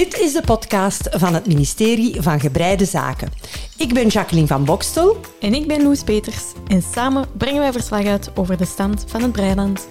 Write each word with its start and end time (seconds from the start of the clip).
Dit 0.00 0.18
is 0.18 0.32
de 0.32 0.42
podcast 0.42 1.08
van 1.10 1.34
het 1.34 1.46
ministerie 1.46 2.22
van 2.22 2.40
Gebreide 2.40 2.84
Zaken. 2.84 3.28
Ik 3.76 3.94
ben 3.94 4.08
Jacqueline 4.08 4.46
van 4.46 4.64
Bokstel. 4.64 5.16
En 5.40 5.54
ik 5.54 5.66
ben 5.66 5.82
Loes 5.82 6.02
Peters. 6.02 6.44
En 6.66 6.82
samen 6.82 7.26
brengen 7.36 7.60
wij 7.60 7.72
verslag 7.72 8.04
uit 8.04 8.30
over 8.34 8.56
de 8.56 8.64
stand 8.64 9.04
van 9.06 9.22
het 9.22 9.32
Breiland. 9.32 9.88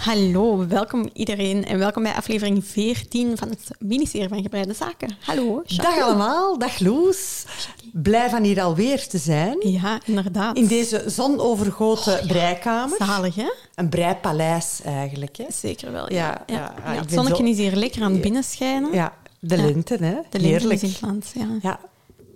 Hallo, 0.00 0.66
welkom 0.68 1.08
iedereen 1.12 1.64
en 1.64 1.78
welkom 1.78 2.02
bij 2.02 2.12
aflevering 2.14 2.64
14 2.64 3.36
van 3.36 3.48
het 3.48 3.70
ministerie 3.78 4.28
van 4.28 4.42
Gebreide 4.42 4.72
Zaken. 4.74 5.16
Hallo. 5.20 5.62
Dag 5.76 6.00
allemaal, 6.02 6.58
dag 6.58 6.78
Loes. 6.78 7.44
Blij 7.92 8.30
van 8.30 8.42
hier 8.42 8.62
alweer 8.62 9.08
te 9.08 9.18
zijn. 9.18 9.56
Ja, 9.60 10.00
inderdaad. 10.04 10.56
In 10.56 10.66
deze 10.66 11.02
zonovergoten 11.06 12.26
breikamer. 12.26 12.96
Zalig, 12.98 13.34
hè? 13.34 13.52
Een 13.74 13.88
breipaleis 13.88 14.80
eigenlijk. 14.84 15.36
Hè? 15.36 15.44
Zeker 15.52 15.92
wel. 15.92 16.12
Ja, 16.12 16.16
Ja, 16.46 16.54
ja, 16.54 16.74
ja. 16.84 16.92
ik 16.92 17.00
het 17.00 17.12
zonnetje 17.12 17.44
zo- 17.44 17.50
is 17.50 17.56
hier 17.58 17.74
lekker 17.76 18.02
aan 18.02 18.12
het 18.12 18.20
binnenschijnen. 18.20 18.92
Ja, 18.92 19.12
de 19.40 19.56
lente, 19.56 19.96
hè? 20.00 20.14
De 20.30 20.40
lente 20.40 20.68
is 20.74 20.82
in 20.82 20.88
het 20.88 21.00
land, 21.00 21.32
ja. 21.34 21.46
Ja, 21.62 21.80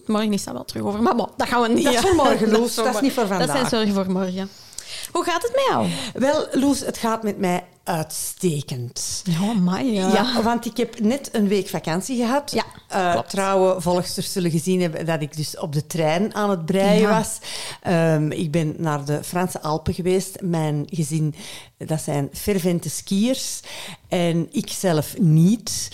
Morgen 0.07 0.33
is 0.33 0.45
dat 0.45 0.55
wel 0.55 0.65
terug 0.65 0.83
over. 0.83 1.03
Maar 1.03 1.17
bon, 1.17 1.29
dat 1.37 1.49
gaan 1.49 1.63
we 1.63 1.69
niet... 1.69 1.85
Dat 1.85 1.95
is 1.95 2.01
voor 2.01 2.15
morgen, 2.15 2.51
Loes. 2.59 2.75
voor 2.75 2.85
Dat 2.85 2.95
is 2.95 3.01
niet 3.01 3.13
voor 3.13 3.23
morgen. 3.23 3.39
Dat 3.47 3.49
vandaag. 3.57 3.69
zijn 3.69 3.85
zorgen 3.87 4.05
voor 4.05 4.13
morgen. 4.13 4.49
Hoe 5.13 5.25
gaat 5.25 5.43
het 5.43 5.53
met 5.55 5.65
jou? 5.69 5.89
wel, 6.15 6.47
Loes, 6.53 6.81
het 6.81 6.99
gaat 6.99 7.23
met 7.23 7.39
mij 7.39 7.65
uitstekend. 7.85 9.23
Ja, 9.25 9.53
my, 9.53 9.81
ja. 9.93 10.09
Ja, 10.13 10.43
want 10.43 10.67
ik 10.67 10.77
heb 10.77 11.01
net 11.01 11.29
een 11.33 11.49
week 11.49 11.69
vakantie 11.69 12.17
gehad. 12.17 12.53
Ja, 12.53 12.65
Eh, 12.89 13.21
trouwe 13.21 13.81
volgsters 13.81 14.33
zullen 14.33 14.51
gezien 14.51 14.81
hebben 14.81 15.07
dat 15.07 15.23
ik 15.23 15.37
dus 15.37 15.59
op 15.59 15.73
de 15.73 15.87
trein 15.87 16.35
aan 16.35 16.51
het 16.51 16.65
breien 16.67 17.01
Ja. 17.01 17.11
was. 17.19 17.39
Ehm, 17.83 18.31
ik 18.31 18.51
ben 18.51 18.75
naar 18.79 19.05
de 19.05 19.25
Franse 19.25 19.61
Alpen 19.61 19.95
geweest. 19.95 20.41
Mijn 20.41 20.83
gezin, 20.91 21.35
dat 21.79 22.01
zijn 22.01 22.29
fervente 22.33 22.91
skiers. 22.91 23.61
En 24.09 24.49
ik 24.51 24.69
zelf 24.69 25.19
niet. 25.19 25.89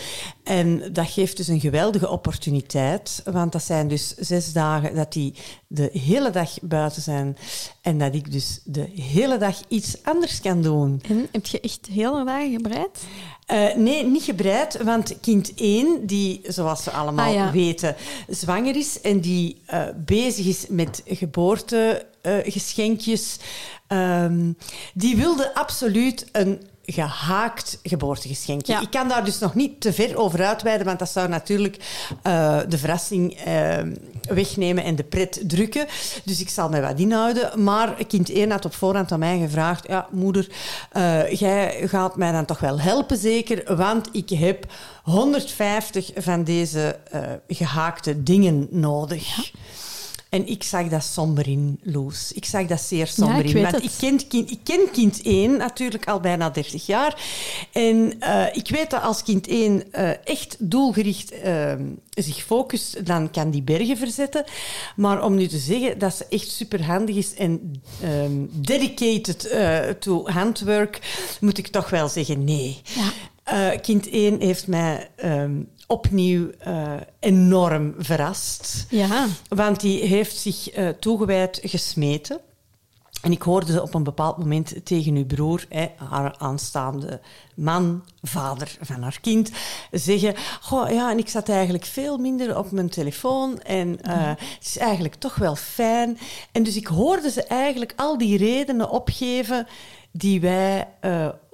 En 0.45 0.93
dat 0.93 1.09
geeft 1.11 1.37
dus 1.37 1.49
een 1.49 1.61
geweldige 1.61 2.09
opportuniteit. 2.09 3.23
Want 3.25 3.53
dat 3.53 3.63
zijn 3.63 3.89
dus 3.89 4.15
zes 4.15 4.53
dagen 4.53 4.95
dat 4.95 5.13
die 5.13 5.35
de 5.67 5.91
hele 5.93 6.31
dag 6.31 6.51
buiten 6.63 7.03
zijn. 7.03 7.37
En 7.83 7.99
dat 7.99 8.15
ik 8.15 8.33
dus 8.33 8.61
de 8.65 8.89
hele 8.95 9.39
dag 9.39 9.61
iets 9.69 9.97
anders 10.03 10.41
kan 10.41 10.63
doen. 10.63 11.03
En 11.09 11.29
heb 11.33 11.47
je 11.47 11.61
echt 11.61 11.89
hele 11.93 12.25
dagen 12.25 12.53
gebreid? 12.53 12.99
Eh, 13.47 13.75
nee, 13.75 14.05
niet 14.05 14.23
gebreid, 14.23 14.83
want 14.83 15.21
kind 15.21 15.53
1, 15.55 16.07
die, 16.07 16.41
zoals 16.43 16.85
we 16.85 16.91
allemaal 16.91 17.29
Ah, 17.29 17.35
ja. 17.35 17.53
weten, 17.53 17.97
zwanger 18.29 18.77
is 18.77 19.01
en 19.01 19.21
die 19.21 19.61
eh, 19.67 19.83
bezig 19.97 20.47
is 20.47 20.65
met 20.69 21.03
geboortegeschenkjes, 21.07 23.37
ehm, 23.87 24.53
die 24.95 25.17
wilde 25.17 25.55
absoluut 25.55 26.27
een 26.33 26.63
gehaakt 26.85 27.79
geboortegeschenkje. 27.83 28.73
Ja. 28.73 28.81
Ik 28.81 28.91
kan 28.91 29.09
daar 29.09 29.25
dus 29.25 29.39
nog 29.39 29.55
niet 29.55 29.81
te 29.81 29.93
ver 29.93 30.17
over 30.17 30.47
uitweiden, 30.47 30.87
want 30.87 30.99
dat 30.99 31.11
zou 31.11 31.29
natuurlijk 31.29 31.77
eh, 32.23 32.59
de 32.69 32.79
verrassing 32.79 33.35
eh, 33.35 33.79
wegnemen 34.35 34.85
en 34.85 34.97
de 34.97 35.05
pret 35.05 35.41
drukken. 35.47 35.87
Dus 36.25 36.41
ik 36.41 36.49
zal 36.49 36.69
mij 36.69 36.83
wat 36.83 36.99
inhouden. 36.99 37.65
Maar 37.65 38.05
kind 38.07 38.31
1 38.31 38.51
had 38.51 38.65
op 38.65 38.75
voorhand 38.75 39.13
aan 39.13 39.19
mij 39.19 39.39
gevraagd, 39.39 39.87
ja, 39.89 40.07
moeder, 40.11 40.49
eh, 40.93 41.31
jij 41.31 41.89
gaat 41.89 42.17
mij 42.17 42.33
dan 42.33 42.45
toch 42.45 42.61
wel 42.61 42.81
helpen 42.81 43.17
zeker, 43.17 43.77
want 43.77 44.09
ik 44.13 44.29
heb 44.29 44.67
150 45.03 46.11
van 46.15 46.45
deze 46.45 46.99
eh, 47.11 47.21
gehaakte 47.49 48.23
dingen 48.23 48.69
nodig. 48.71 49.53
En 50.31 50.47
ik 50.47 50.63
zag 50.63 50.89
dat 50.89 51.05
somber 51.05 51.49
in, 51.49 51.79
Loes. 51.83 52.33
Ik 52.33 52.45
zag 52.45 52.67
dat 52.67 52.81
zeer 52.81 53.07
somber 53.07 53.45
ik 53.45 53.55
in. 53.55 53.63
Want 53.63 53.85
ik 53.85 53.91
ken, 53.99 54.29
kind, 54.29 54.51
ik 54.51 54.59
ken 54.63 54.91
kind 54.93 55.23
1 55.23 55.57
natuurlijk 55.57 56.09
al 56.09 56.21
bijna 56.21 56.51
30 56.51 56.87
jaar. 56.87 57.23
En 57.73 58.21
eh, 58.21 58.47
ik 58.53 58.69
weet 58.69 58.91
dat 58.91 59.03
als 59.03 59.23
kind 59.23 59.49
1 59.49 59.93
eh, 59.93 60.11
echt 60.25 60.57
doelgericht 60.59 61.33
eh, 61.33 61.75
zich 62.11 62.43
focust, 62.43 63.07
dan 63.07 63.31
kan 63.31 63.51
die 63.51 63.63
bergen 63.63 63.97
verzetten. 63.97 64.45
Maar 64.97 65.25
om 65.25 65.35
nu 65.35 65.47
te 65.47 65.59
zeggen 65.59 65.99
dat 65.99 66.15
ze 66.15 66.27
echt 66.29 66.51
superhandig 66.51 67.17
is 67.17 67.35
en 67.35 67.83
ehm, 68.03 68.47
dedicated 68.53 69.55
to 70.01 70.29
handwork, 70.29 70.99
moet 71.41 71.59
ik 71.59 71.67
toch 71.67 71.91
wel 71.91 72.09
zeggen 72.09 72.45
nee. 72.45 72.81
Ja. 72.83 73.77
Kind 73.77 74.11
1 74.11 74.41
heeft 74.41 74.67
mij 74.67 75.09
ehm, 75.17 75.53
opnieuw 75.91 76.51
eh, 76.59 76.93
enorm 77.21 77.95
verrast. 77.99 78.87
Ja. 78.89 79.27
Want 79.49 79.81
die 79.81 80.03
heeft 80.03 80.37
zich 80.37 80.71
eh, 80.71 80.89
toegewijd 80.89 81.61
gesmeten. 81.63 82.41
En 83.23 83.33
ik 83.33 83.43
hoorde 83.43 83.73
ze 83.73 83.83
op 83.83 83.95
een 83.95 84.03
bepaald 84.03 84.39
moment 84.39 84.75
tegen 84.85 85.15
uw 85.15 85.27
broer, 85.27 85.67
hè, 85.69 85.87
haar 85.97 86.35
aanstaande 86.39 87.21
man, 87.55 88.05
vader 88.23 88.77
van 88.81 89.03
haar 89.03 89.19
kind, 89.21 89.51
zeggen: 89.91 90.35
Goh, 90.61 90.91
ja, 90.91 91.11
en 91.11 91.19
ik 91.19 91.29
zat 91.29 91.49
eigenlijk 91.49 91.85
veel 91.85 92.19
minder 92.19 92.59
op 92.59 92.71
mijn 92.71 92.89
telefoon 92.89 93.61
en 93.61 94.03
eh, 94.03 94.29
het 94.29 94.67
is 94.67 94.79
eigenlijk 94.79 95.15
toch 95.15 95.35
wel 95.35 95.57
fijn. 95.57 96.19
En 96.53 96.63
dus 96.63 96.77
ik 96.77 96.87
hoorde 96.87 97.31
ze 97.31 97.43
eigenlijk 97.43 97.93
al 97.97 98.19
die 98.19 98.39
redenen 98.39 98.91
opgeven 98.91 99.67
die 100.13 100.41
wij 100.41 100.89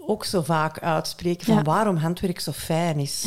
ook 0.06 0.24
zo 0.24 0.42
vaak 0.42 0.80
uitspreken 0.80 1.46
van 1.46 1.64
waarom 1.64 1.96
handwerk 1.96 2.40
zo 2.40 2.52
fijn 2.52 2.98
is. 2.98 3.24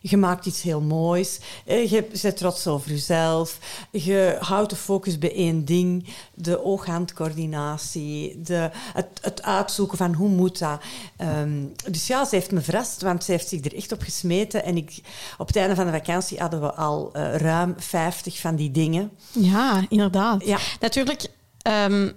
Je 0.00 0.16
maakt 0.16 0.46
iets 0.46 0.62
heel 0.62 0.80
moois. 0.80 1.38
Eh, 1.64 1.90
Je 1.90 2.08
bent 2.22 2.36
trots 2.36 2.66
over 2.66 2.90
jezelf. 2.90 3.58
Je 3.90 4.36
houdt 4.40 4.70
de 4.70 4.76
focus 4.76 5.18
bij 5.18 5.34
één 5.34 5.64
ding. 5.64 6.06
De 6.34 6.64
oog-handcoördinatie. 6.64 8.40
De, 8.42 8.70
het, 8.92 9.06
het 9.20 9.42
uitzoeken 9.42 9.98
van 9.98 10.14
hoe 10.14 10.28
moet 10.28 10.58
dat. 10.58 10.80
Ehm, 11.16 11.64
dus 11.90 12.06
ja, 12.06 12.24
ze 12.24 12.34
heeft 12.34 12.50
me 12.50 12.60
verrast, 12.60 13.02
want 13.02 13.24
ze 13.24 13.30
heeft 13.30 13.48
zich 13.48 13.64
er 13.64 13.76
echt 13.76 13.92
op 13.92 14.02
gesmeten. 14.02 14.64
En 14.64 14.76
ik, 14.76 15.00
op 15.38 15.46
het 15.46 15.56
einde 15.56 15.74
van 15.74 15.86
de 15.86 15.92
vakantie 15.92 16.38
hadden 16.38 16.60
we 16.60 16.72
al 16.72 17.10
eh, 17.12 17.34
ruim 17.36 17.74
50 17.76 18.38
van 18.38 18.56
die 18.56 18.70
dingen. 18.70 19.10
Ja, 19.32 19.84
inderdaad. 19.88 20.44
Ja. 20.46 20.58
Natuurlijk, 20.80 21.26
ehm, 21.62 22.10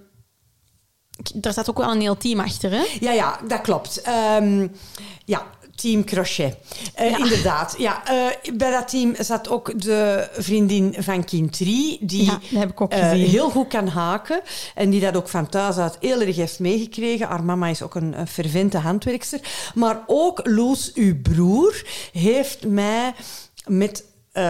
daar 1.34 1.52
staat 1.52 1.70
ook 1.70 1.78
wel 1.78 1.90
een 1.90 2.00
heel 2.00 2.16
team 2.16 2.40
achter, 2.40 2.70
hè? 2.70 2.84
Ja, 3.00 3.12
ja, 3.12 3.40
dat 3.48 3.60
klopt. 3.60 4.00
Ehm, 4.00 4.66
ja, 5.24 5.46
team 5.80 6.04
crochet. 6.04 6.56
Eh, 6.94 7.10
Ja. 7.10 7.18
Inderdaad. 7.18 7.74
Ja, 7.78 8.06
eh, 8.06 8.52
bij 8.54 8.70
dat 8.70 8.88
team 8.88 9.14
zat 9.18 9.48
ook 9.48 9.80
de 9.80 10.28
vriendin 10.32 10.94
van 10.98 11.24
kind 11.24 11.52
3, 11.52 11.98
die 12.00 12.24
Ja, 12.24 12.30
dat 12.30 12.60
heb 12.60 12.70
ik 12.70 12.80
ook 12.80 12.92
eh, 12.92 13.10
heel 13.10 13.50
goed 13.50 13.68
kan 13.68 13.88
haken 13.88 14.40
en 14.74 14.90
die 14.90 15.00
dat 15.00 15.16
ook 15.16 15.28
van 15.28 15.48
thuis 15.48 15.76
uit 15.76 15.96
heel 16.00 16.20
erg 16.20 16.36
heeft 16.36 16.58
meegekregen. 16.58 17.26
Haar 17.26 17.44
mama 17.44 17.66
is 17.66 17.82
ook 17.82 17.94
een, 17.94 18.18
een 18.18 18.26
fervente 18.26 18.78
handwerkster. 18.78 19.40
Maar 19.74 20.02
ook 20.06 20.40
Loes, 20.44 20.92
uw 20.94 21.20
broer, 21.22 21.82
heeft 22.12 22.66
mij 22.66 23.14
met 23.66 24.04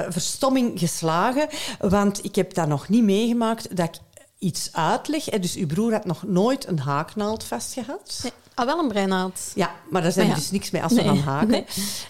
verstomming 0.09 0.79
geslagen, 0.79 1.49
want 1.79 2.25
ik 2.25 2.35
heb 2.35 2.55
dat 2.55 2.69
nog 2.69 2.89
niet 2.89 3.03
meegemaakt 3.03 3.77
dat 3.77 3.87
ik 3.87 4.01
iets 4.41 4.69
uitleg. 4.73 5.25
hè. 5.25 5.39
Dus 5.39 5.55
uw 5.57 5.67
broer 5.67 5.93
had 5.93 6.05
nog 6.05 6.23
nooit 6.23 6.67
een 6.69 6.79
haaknaald 6.79 7.45
vastgehad. 7.45 8.21
Nee. 8.23 8.33
Ah, 8.55 8.67
wel 8.67 8.79
een 8.79 8.89
breinaald. 8.89 9.41
Ja, 9.55 9.75
maar 9.91 10.03
daar 10.03 10.13
zijn 10.13 10.27
ja. 10.29 10.35
dus 10.35 10.51
niks 10.51 10.71
mee 10.71 10.83
als 10.83 10.93
we 10.93 11.01
Nee, 11.03 11.07
gaan 11.09 11.19
haken. 11.19 11.49
nee. 11.49 11.65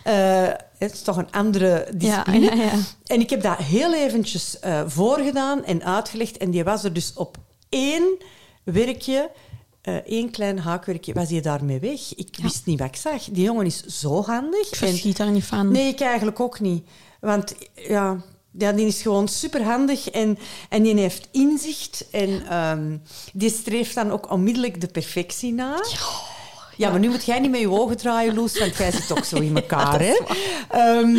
Eh, 0.05 0.53
het 0.79 0.93
is 0.93 1.03
toch 1.03 1.17
een 1.17 1.31
andere 1.33 1.89
discipline. 1.95 2.45
Ja, 2.45 2.55
ja, 2.55 2.63
ja. 2.63 2.79
En 3.07 3.21
ik 3.21 3.31
heb 3.31 3.43
dat 3.43 3.57
heel 3.57 3.95
eventjes 3.95 4.59
eh, 4.59 4.83
voorgedaan 4.87 5.65
en 5.65 5.85
uitgelegd. 5.85 6.37
En 6.37 6.51
die 6.51 6.65
was 6.65 6.85
er 6.85 6.93
dus 6.93 7.13
op 7.15 7.37
één 7.69 8.17
werkje, 8.65 9.31
eh, 9.83 9.95
één 9.95 10.31
klein 10.31 10.59
haakwerkje, 10.59 11.13
was 11.13 11.31
hij 11.31 11.41
daarmee 11.41 11.81
weg. 11.81 12.15
Ik 12.15 12.39
wist 12.43 12.67
niet 12.67 12.79
wat 12.79 12.89
ik 12.89 12.97
zag. 12.97 13.23
Die 13.25 13.45
jongen 13.45 13.67
is 13.67 13.85
zo 13.87 14.23
handig. 14.23 14.69
Ik 14.69 14.77
verschiet 14.77 15.17
daar 15.17 15.31
niet 15.31 15.45
van. 15.45 15.71
Nee, 15.73 15.89
ik 15.89 16.01
eigenlijk 16.01 16.41
ook 16.41 16.61
niet. 16.61 16.85
Want 17.21 17.55
ja, 17.75 18.17
ja 18.53 18.73
die 18.73 18.87
is 18.87 19.03
gewoon 19.03 19.29
superhandig 19.29 20.11
en, 20.11 20.39
en 20.69 20.83
die 20.83 20.99
heeft 20.99 21.29
inzicht. 21.33 22.05
En 22.11 22.47
ehm, 22.49 22.97
die 23.33 23.51
streeft 23.51 23.95
dan 23.95 24.11
ook 24.11 24.31
onmiddellijk 24.31 24.81
de 24.81 24.87
perfectie 24.87 25.53
na. 25.53 25.85
Ja, 26.77 26.91
maar 26.91 26.99
nu 27.01 27.09
moet 27.09 27.25
jij 27.25 27.39
niet 27.41 27.51
met 27.51 27.61
je 27.61 27.71
ogen 27.71 27.97
draaien, 27.97 28.35
Loes, 28.35 28.59
want 28.59 28.77
jij 28.77 28.91
zit 28.93 29.13
ook 29.19 29.25
zo 29.25 29.37
in 29.37 29.57
elkaar. 29.63 30.01
hè? 30.01 30.19
Ehm, 30.71 31.17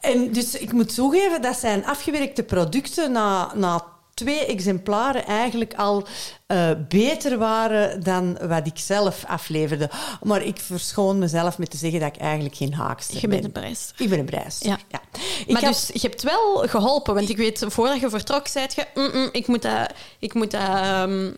en 0.00 0.32
dus 0.32 0.54
ik 0.54 0.72
moet 0.72 0.94
toegeven, 0.94 1.42
dat 1.42 1.56
zijn 1.56 1.86
afgewerkte 1.86 2.42
producten 2.42 3.12
na, 3.12 3.52
na 3.54 3.84
twee 4.14 4.46
exemplaren 4.46 5.26
eigenlijk 5.26 5.74
al 5.74 6.06
eh, 6.46 6.70
beter 6.88 7.38
waren 7.38 8.02
dan 8.02 8.38
wat 8.48 8.66
ik 8.66 8.78
zelf 8.78 9.24
afleverde. 9.26 9.90
Maar 10.22 10.42
ik 10.42 10.58
verschoon 10.60 11.18
mezelf 11.18 11.58
met 11.58 11.70
te 11.70 11.76
zeggen 11.76 12.00
dat 12.00 12.14
ik 12.16 12.20
eigenlijk 12.20 12.54
geen 12.56 12.74
haakster 12.74 13.14
Je 13.14 13.20
ben. 13.20 13.30
bent 13.30 13.44
een 13.44 13.52
prijs. 13.62 13.92
Ik 13.96 14.08
ben 14.08 14.18
een 14.18 14.24
prijs. 14.24 14.58
Ja. 14.60 14.78
Ik 15.46 15.52
maar 15.52 15.64
had- 15.64 15.70
dus 15.92 16.02
je 16.02 16.08
hebt 16.08 16.22
wel 16.22 16.56
geholpen, 16.68 17.14
want 17.14 17.28
ik 17.28 17.36
weet, 17.36 17.64
voordat 17.68 18.00
je 18.00 18.10
vertrok, 18.10 18.46
zei 18.46 18.66
je, 18.74 18.86
"Mm, 18.94 19.10
mm, 19.12 19.28
ik 19.32 19.46
moet 19.46 19.62
dat, 19.62 19.92
ik 20.18 20.34
moet 20.34 20.50
dat 20.50 20.60
ehm, 20.60 21.30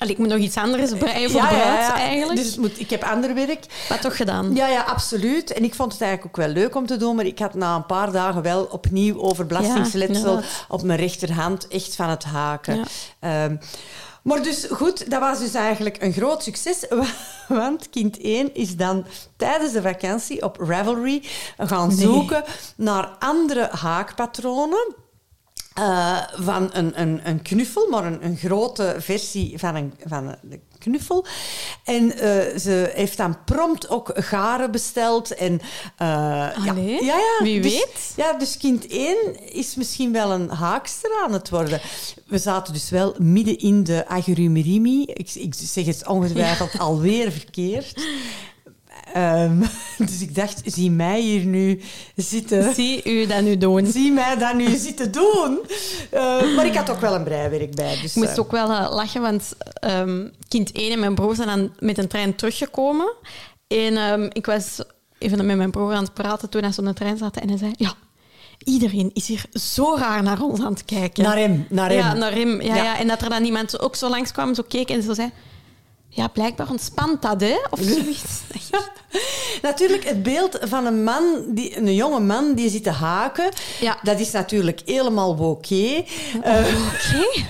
Allee, 0.00 0.12
ik 0.12 0.18
moet 0.18 0.28
nog 0.28 0.38
iets 0.38 0.56
anders 0.56 0.92
breien 0.98 1.30
voor 1.30 1.40
bruid, 1.40 1.92
eigenlijk. 1.92 2.38
Dus 2.38 2.56
moet, 2.56 2.80
ik 2.80 2.90
heb 2.90 3.02
ander 3.02 3.34
werk. 3.34 3.64
Maar 3.88 4.00
toch 4.00 4.16
gedaan. 4.16 4.54
Ja, 4.54 4.66
ja, 4.68 4.80
absoluut. 4.82 5.52
En 5.52 5.64
ik 5.64 5.74
vond 5.74 5.92
het 5.92 6.02
eigenlijk 6.02 6.38
ook 6.38 6.44
wel 6.46 6.54
leuk 6.54 6.74
om 6.74 6.86
te 6.86 6.96
doen, 6.96 7.16
maar 7.16 7.24
ik 7.24 7.38
had 7.38 7.54
na 7.54 7.76
een 7.76 7.86
paar 7.86 8.12
dagen 8.12 8.42
wel 8.42 8.64
opnieuw 8.64 9.20
over 9.20 9.46
belastingsletsel 9.46 10.36
Ja, 10.36 10.42
op 10.68 10.82
mijn 10.82 10.98
rechterhand 10.98 11.68
echt 11.68 11.94
van 11.96 12.08
het 12.08 12.24
haken. 12.24 12.84
Ehm, 13.20 13.56
maar 14.22 14.42
dus 14.42 14.66
goed, 14.70 15.10
dat 15.10 15.20
was 15.20 15.38
dus 15.38 15.54
eigenlijk 15.54 16.02
een 16.02 16.12
groot 16.12 16.42
succes. 16.42 16.86
Want 17.48 17.90
kind 17.90 18.18
1 18.20 18.54
is 18.54 18.76
dan 18.76 19.06
tijdens 19.36 19.72
de 19.72 19.82
vakantie 19.82 20.42
op 20.42 20.56
Ravelry 20.60 21.22
gaan 21.58 21.88
Nee. 21.88 21.96
zoeken 21.96 22.44
naar 22.76 23.08
andere 23.18 23.68
haakpatronen. 23.72 24.94
Eh, 25.80 26.18
van 26.34 26.70
een, 26.72 27.00
een, 27.00 27.20
een 27.24 27.42
knuffel, 27.42 27.88
maar 27.88 28.04
een, 28.04 28.24
een 28.24 28.36
grote 28.36 28.96
versie 28.98 29.58
van 29.58 29.74
een, 29.74 29.94
van 30.06 30.26
een 30.26 30.62
knuffel. 30.78 31.26
En 31.84 32.12
eh, 32.12 32.58
ze 32.58 32.90
heeft 32.94 33.16
dan 33.16 33.44
prompt 33.44 33.88
ook 33.88 34.10
garen 34.14 34.70
besteld. 34.70 35.34
En, 35.34 35.60
eh, 35.96 36.06
ja, 36.64 36.74
ja, 36.74 36.98
ja, 37.00 37.18
wie 37.42 37.60
dus- 37.60 37.72
weet. 37.72 38.12
ja, 38.16 38.32
dus 38.32 38.56
kind 38.56 38.86
1 38.86 39.52
is 39.52 39.74
misschien 39.74 40.12
wel 40.12 40.30
een 40.30 40.48
haakster 40.48 41.10
aan 41.24 41.32
het 41.32 41.50
worden. 41.50 41.80
We 42.26 42.38
zaten 42.38 42.72
dus 42.72 42.90
wel 42.90 43.14
midden 43.18 43.58
in 43.58 43.84
de 43.84 44.08
agrumerimi. 44.08 45.02
Ik, 45.06 45.34
ik 45.34 45.54
zeg 45.56 45.84
het 45.84 46.06
ongetwijfeld 46.06 46.78
alweer 46.78 47.32
verkeerd. 47.32 48.06
Ehm, 49.12 49.58
dus 50.08 50.22
ik 50.22 50.34
dacht, 50.34 50.60
zie 50.64 50.90
mij 50.90 51.20
hier 51.20 51.44
nu 51.44 51.80
zitten. 52.16 52.74
Zie 52.74 53.04
u 53.04 53.26
dat 53.26 53.42
nu 53.42 53.56
doen. 53.56 53.86
Zie 53.86 54.12
mij 54.12 54.36
dat 54.36 54.54
nu 54.54 54.76
zitten 54.76 55.12
doen. 55.12 55.60
Eh, 56.10 56.54
maar 56.56 56.66
ik 56.66 56.74
had 56.74 56.90
ook 56.90 57.00
wel 57.00 57.14
een 57.14 57.24
breiwerk 57.24 57.74
bij. 57.74 57.98
Dus, 58.02 58.10
Ik 58.10 58.22
moest 58.22 58.32
eh, 58.32 58.38
ook 58.38 58.50
wel 58.50 58.70
eh, 58.70 58.94
lachen, 58.94 59.20
want 59.20 59.52
ehm, 59.72 60.28
kind 60.48 60.72
1 60.72 60.92
en 60.92 61.00
mijn 61.00 61.14
broer 61.14 61.34
zijn 61.34 61.48
dan 61.48 61.72
met 61.78 61.98
een 61.98 62.08
trein 62.08 62.34
teruggekomen. 62.34 63.12
En 63.66 63.96
ehm, 63.96 64.28
ik 64.32 64.46
was 64.46 64.78
even 65.18 65.46
met 65.46 65.56
mijn 65.56 65.70
broer 65.70 65.92
aan 65.92 66.02
het 66.02 66.14
praten 66.14 66.48
toen 66.48 66.62
hij 66.62 66.72
in 66.76 66.84
de 66.84 66.92
trein 66.92 67.16
zat. 67.16 67.36
En 67.36 67.48
hij 67.48 67.58
zei, 67.58 67.72
ja, 67.76 67.92
iedereen 68.64 69.10
is 69.14 69.26
hier 69.26 69.44
zo 69.52 69.96
raar 69.98 70.22
naar 70.22 70.40
ons 70.42 70.60
aan 70.60 70.72
het 70.72 70.84
kijken. 70.84 71.22
Naar 71.22 71.38
hem, 71.38 71.66
naar 71.68 71.88
hem. 71.88 71.98
Ja, 71.98 72.14
naar 72.14 72.32
hem. 72.32 72.62
Ja, 72.62 72.74
Ja. 72.74 72.82
ja. 72.82 72.98
En 72.98 73.08
dat 73.08 73.22
er 73.22 73.28
dan 73.28 73.44
iemand 73.44 73.80
ook 73.80 73.96
zo 73.96 74.08
langskwam, 74.08 74.54
zo 74.54 74.62
keek 74.68 74.90
en 74.90 75.02
zo 75.02 75.14
zei... 75.14 75.30
Ja, 76.12 76.28
blijkbaar 76.28 76.70
ontspant 76.70 77.22
dat, 77.22 77.40
hè? 77.40 77.56
Of 77.70 77.80
zoiets. 77.82 78.40
Natuurlijk, 79.62 80.04
het 80.04 80.22
beeld 80.22 80.58
van 80.60 80.86
een 80.86 81.04
man, 81.04 81.44
die, 81.48 81.76
een 81.76 81.94
jonge 81.94 82.20
man 82.20 82.54
die 82.54 82.70
zit 82.70 82.82
te 82.82 82.90
haken, 82.90 83.50
Ja. 83.80 83.98
dat 84.02 84.20
is 84.20 84.30
natuurlijk 84.30 84.82
helemaal 84.84 85.34
oké. 85.38 86.04
Eh, 86.42 86.66
Oké. 86.92 87.44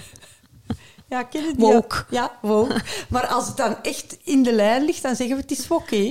Ja, 1.08 1.22
ken? 1.22 1.54
Woke. 1.56 2.04
Ja, 2.10 2.38
woke. 2.42 2.80
Maar 3.08 3.26
als 3.26 3.46
het 3.46 3.56
dan 3.56 3.76
echt 3.82 4.16
in 4.24 4.42
de 4.42 4.52
lijn 4.52 4.84
ligt, 4.84 5.02
dan 5.02 5.16
zeggen 5.16 5.36
we 5.36 5.42
het 5.42 5.50
is 5.50 5.68
oké. 5.68 6.10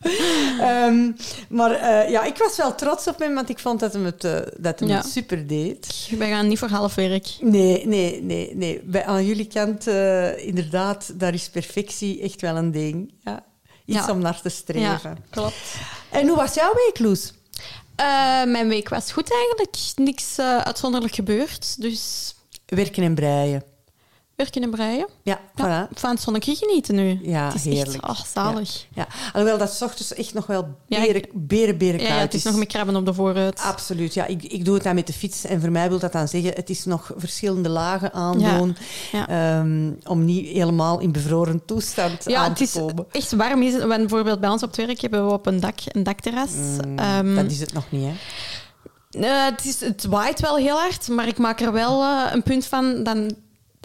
Ehm, 0.60 1.10
maar 1.48 1.70
eh, 1.70 2.10
ja, 2.10 2.24
ik 2.24 2.36
was 2.36 2.56
wel 2.56 2.74
trots 2.74 3.06
op 3.06 3.18
hem, 3.18 3.34
want 3.34 3.48
ik 3.48 3.58
vond 3.58 3.80
dat 3.80 3.92
hem 3.92 4.04
het, 4.04 4.24
eh, 4.24 4.38
dat 4.58 4.80
hem 4.80 4.88
Ja. 4.88 4.96
het 4.96 5.06
super 5.06 5.46
deed. 5.46 6.08
Wij 6.18 6.28
gaan 6.28 6.48
niet 6.48 6.58
voor 6.58 6.68
half 6.68 6.94
werk. 6.94 7.26
Nee, 7.40 7.86
nee, 7.86 8.22
nee, 8.22 8.54
nee. 8.54 8.80
Bij, 8.84 9.04
aan 9.04 9.24
jullie 9.26 9.46
kant, 9.46 9.86
eh, 9.86 10.46
inderdaad, 10.46 11.18
daar 11.20 11.34
is 11.34 11.48
perfectie 11.48 12.20
echt 12.22 12.40
wel 12.40 12.56
een 12.56 12.70
ding. 12.70 13.12
Ja. 13.24 13.44
Iets 13.84 14.06
Ja. 14.06 14.10
om 14.12 14.18
naar 14.18 14.40
te 14.40 14.48
streven. 14.48 15.10
Ja, 15.10 15.16
klopt. 15.30 15.74
En 16.10 16.26
hoe 16.28 16.36
was 16.36 16.54
jouw 16.54 16.72
week, 16.74 16.98
Loes? 16.98 17.32
Mijn 18.46 18.68
week 18.68 18.88
was 18.88 19.12
goed 19.12 19.32
eigenlijk. 19.32 19.76
Niks 19.96 20.38
uitzonderlijk 20.38 21.14
gebeurd. 21.14 21.80
Dus 21.82 22.34
Werken 22.66 23.02
en 23.02 23.14
breien. 23.14 23.62
Werken 24.42 24.62
en 24.62 24.70
breien. 24.70 25.06
Ja, 25.22 25.40
Ja, 25.54 25.86
voilà. 25.88 25.92
van 25.94 26.10
het 26.10 26.20
zonnetje 26.20 26.54
genieten 26.54 26.94
nu. 26.94 27.18
Ja, 27.22 27.44
het 27.46 27.54
is 27.54 27.64
heerlijk. 27.64 28.02
Echt, 28.08 28.18
oh, 28.18 28.26
zalig. 28.34 28.86
Ja. 28.94 29.06
Alhoewel 29.32 29.58
dat 29.58 29.72
's 29.72 29.82
ochtends 29.82 30.14
echt 30.14 30.34
nog 30.34 30.46
wel 30.46 30.68
Ja, 30.86 31.00
beren, 31.00 31.16
ik- 31.16 31.30
beren, 31.32 31.78
beren 31.78 32.00
Ja, 32.00 32.06
ja, 32.06 32.14
het 32.20 32.34
is 32.34 32.42
nog 32.44 32.56
met 32.56 32.68
krabben 32.68 32.96
op 32.96 33.06
de 33.06 33.14
vooruit. 33.14 33.60
Absoluut, 33.60 34.14
ja. 34.14 34.26
Ik, 34.26 34.42
ik 34.42 34.64
doe 34.64 34.74
het 34.74 34.82
dan 34.82 34.94
met 34.94 35.06
de 35.06 35.12
fiets 35.12 35.44
en 35.44 35.60
voor 35.60 35.70
mij 35.70 35.88
wil 35.88 35.98
dat 35.98 36.12
dan 36.12 36.28
zeggen, 36.28 36.52
het 36.54 36.70
is 36.70 36.84
nog 36.84 37.10
verschillende 37.16 37.68
lagen 37.68 38.12
aandoen 38.12 38.76
Ja. 39.12 39.28
ehm, 39.28 39.90
om 40.04 40.24
niet 40.24 40.46
helemaal 40.46 40.98
in 41.00 41.12
bevroren 41.12 41.64
toestand 41.64 42.24
Ja, 42.24 42.38
aan 42.38 42.48
het 42.48 42.56
te 42.56 42.62
is 42.62 42.72
komen. 42.72 43.06
echt 43.10 43.32
warm. 43.32 43.62
Is 43.62 43.72
het, 43.72 43.82
want 43.84 43.98
bijvoorbeeld 44.00 44.40
bij 44.40 44.50
ons 44.50 44.62
op 44.62 44.68
het 44.76 44.86
werk 44.86 45.00
hebben 45.00 45.26
we 45.26 45.32
op 45.32 45.46
een 45.46 45.60
dak 45.60 45.78
een 45.86 46.02
dakterras. 46.02 46.50
Ehm, 46.96 47.26
Mm, 47.28 47.34
dat 47.34 47.50
is 47.50 47.60
het 47.60 47.72
nog 47.72 47.84
niet, 47.90 48.04
hè? 48.04 48.12
eh, 49.20 49.44
het, 49.44 49.64
is, 49.64 49.80
het 49.80 50.04
waait 50.04 50.40
wel 50.40 50.56
heel 50.56 50.76
hard, 50.78 51.08
maar 51.08 51.26
ik 51.28 51.38
maak 51.38 51.60
er 51.60 51.72
wel 51.72 52.02
eh, 52.02 52.32
een 52.32 52.42
punt 52.42 52.66
van. 52.66 53.02
Dan, 53.02 53.34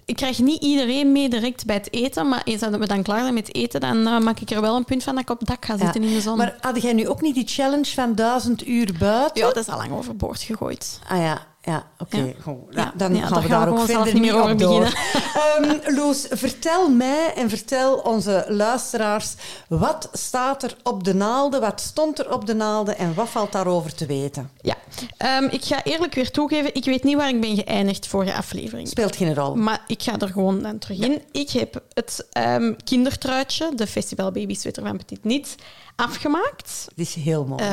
ik 0.05 0.15
krijg 0.15 0.39
niet 0.39 0.61
iedereen 0.63 1.11
mee 1.11 1.29
direct 1.29 1.65
bij 1.65 1.75
het 1.75 1.93
eten, 1.93 2.27
maar 2.29 2.41
eens 2.43 2.61
dat 2.61 2.75
we 2.75 2.87
dan 2.87 3.03
klaar 3.03 3.21
zijn 3.21 3.33
met 3.33 3.55
eten, 3.55 3.79
dan 3.79 4.07
eh, 4.07 4.17
maak 4.19 4.39
ik 4.39 4.49
er 4.49 4.61
wel 4.61 4.75
een 4.75 4.85
punt 4.85 5.03
van 5.03 5.13
dat 5.13 5.23
ik 5.23 5.29
op 5.29 5.39
het 5.39 5.47
dak 5.47 5.65
ga 5.65 5.77
zitten 5.77 6.01
Ja. 6.01 6.07
in 6.09 6.13
de 6.15 6.21
zon. 6.21 6.37
Maar 6.37 6.55
had 6.61 6.81
jij 6.81 6.93
nu 6.93 7.07
ook 7.07 7.21
niet 7.21 7.35
die 7.35 7.47
challenge 7.47 7.85
van 7.93 8.15
duizend 8.15 8.67
uur 8.67 8.95
buiten? 8.99 9.41
ja, 9.41 9.47
dat 9.53 9.57
is 9.57 9.69
al 9.69 9.77
lang 9.77 9.91
overboord 9.91 10.41
gegooid. 10.41 10.99
Ah 11.09 11.17
ja, 11.21 11.45
ja 11.65 11.87
oké. 11.97 12.17
Ja, 12.17 12.33
Ja, 12.69 12.93
dan 12.95 13.15
ja, 13.15 13.25
gaan 13.25 13.41
we 13.41 13.47
daar 13.47 13.69
ook 13.69 13.79
verder 13.79 14.13
niet 14.13 14.21
meer 14.21 14.41
over 14.41 14.57
door. 14.57 14.83
Ehm, 15.35 15.95
Loes, 15.95 16.25
vertel 16.29 16.89
mij 16.89 17.33
en 17.35 17.49
vertel 17.49 17.95
onze 17.97 18.45
luisteraars, 18.47 19.33
wat 19.67 20.09
staat 20.13 20.63
er 20.63 20.75
op 20.83 21.03
de 21.03 21.13
naalden, 21.13 21.61
wat 21.61 21.81
stond 21.81 22.19
er 22.19 22.33
op 22.33 22.45
de 22.45 22.55
naalden 22.55 22.97
en 22.97 23.13
wat 23.13 23.29
valt 23.29 23.51
daarover 23.51 23.95
te 23.95 24.05
weten? 24.05 24.49
Ja, 24.61 24.75
Ehm, 25.17 25.43
ik 25.43 25.63
ga 25.65 25.83
eerlijk 25.83 26.13
weer 26.15 26.31
toegeven, 26.31 26.75
ik 26.75 26.85
weet 26.85 27.03
niet 27.03 27.15
waar 27.15 27.29
ik 27.29 27.41
ben 27.41 27.55
geëindigd 27.55 28.07
vorige 28.07 28.33
aflevering. 28.33 28.87
Speelt 28.87 29.15
geen 29.15 29.35
rol. 29.35 29.55
Maar 29.55 29.83
ik 29.87 30.01
ga 30.01 30.19
er 30.19 30.27
gewoon 30.27 30.61
dan 30.61 30.77
terug 30.79 30.99
in. 30.99 31.21
Ik 31.31 31.49
heb 31.49 31.81
het 31.93 32.27
ehm, 32.31 32.73
kindertruitje, 32.83 33.71
de 33.75 33.87
Festival 33.87 34.31
Baby 34.31 34.55
Sweater 34.55 34.83
van 34.83 34.97
Petit 34.97 35.23
Niet, 35.23 35.55
afgemaakt. 35.95 36.85
Het 36.89 36.99
is 36.99 37.13
heel 37.13 37.45
mooi. 37.45 37.63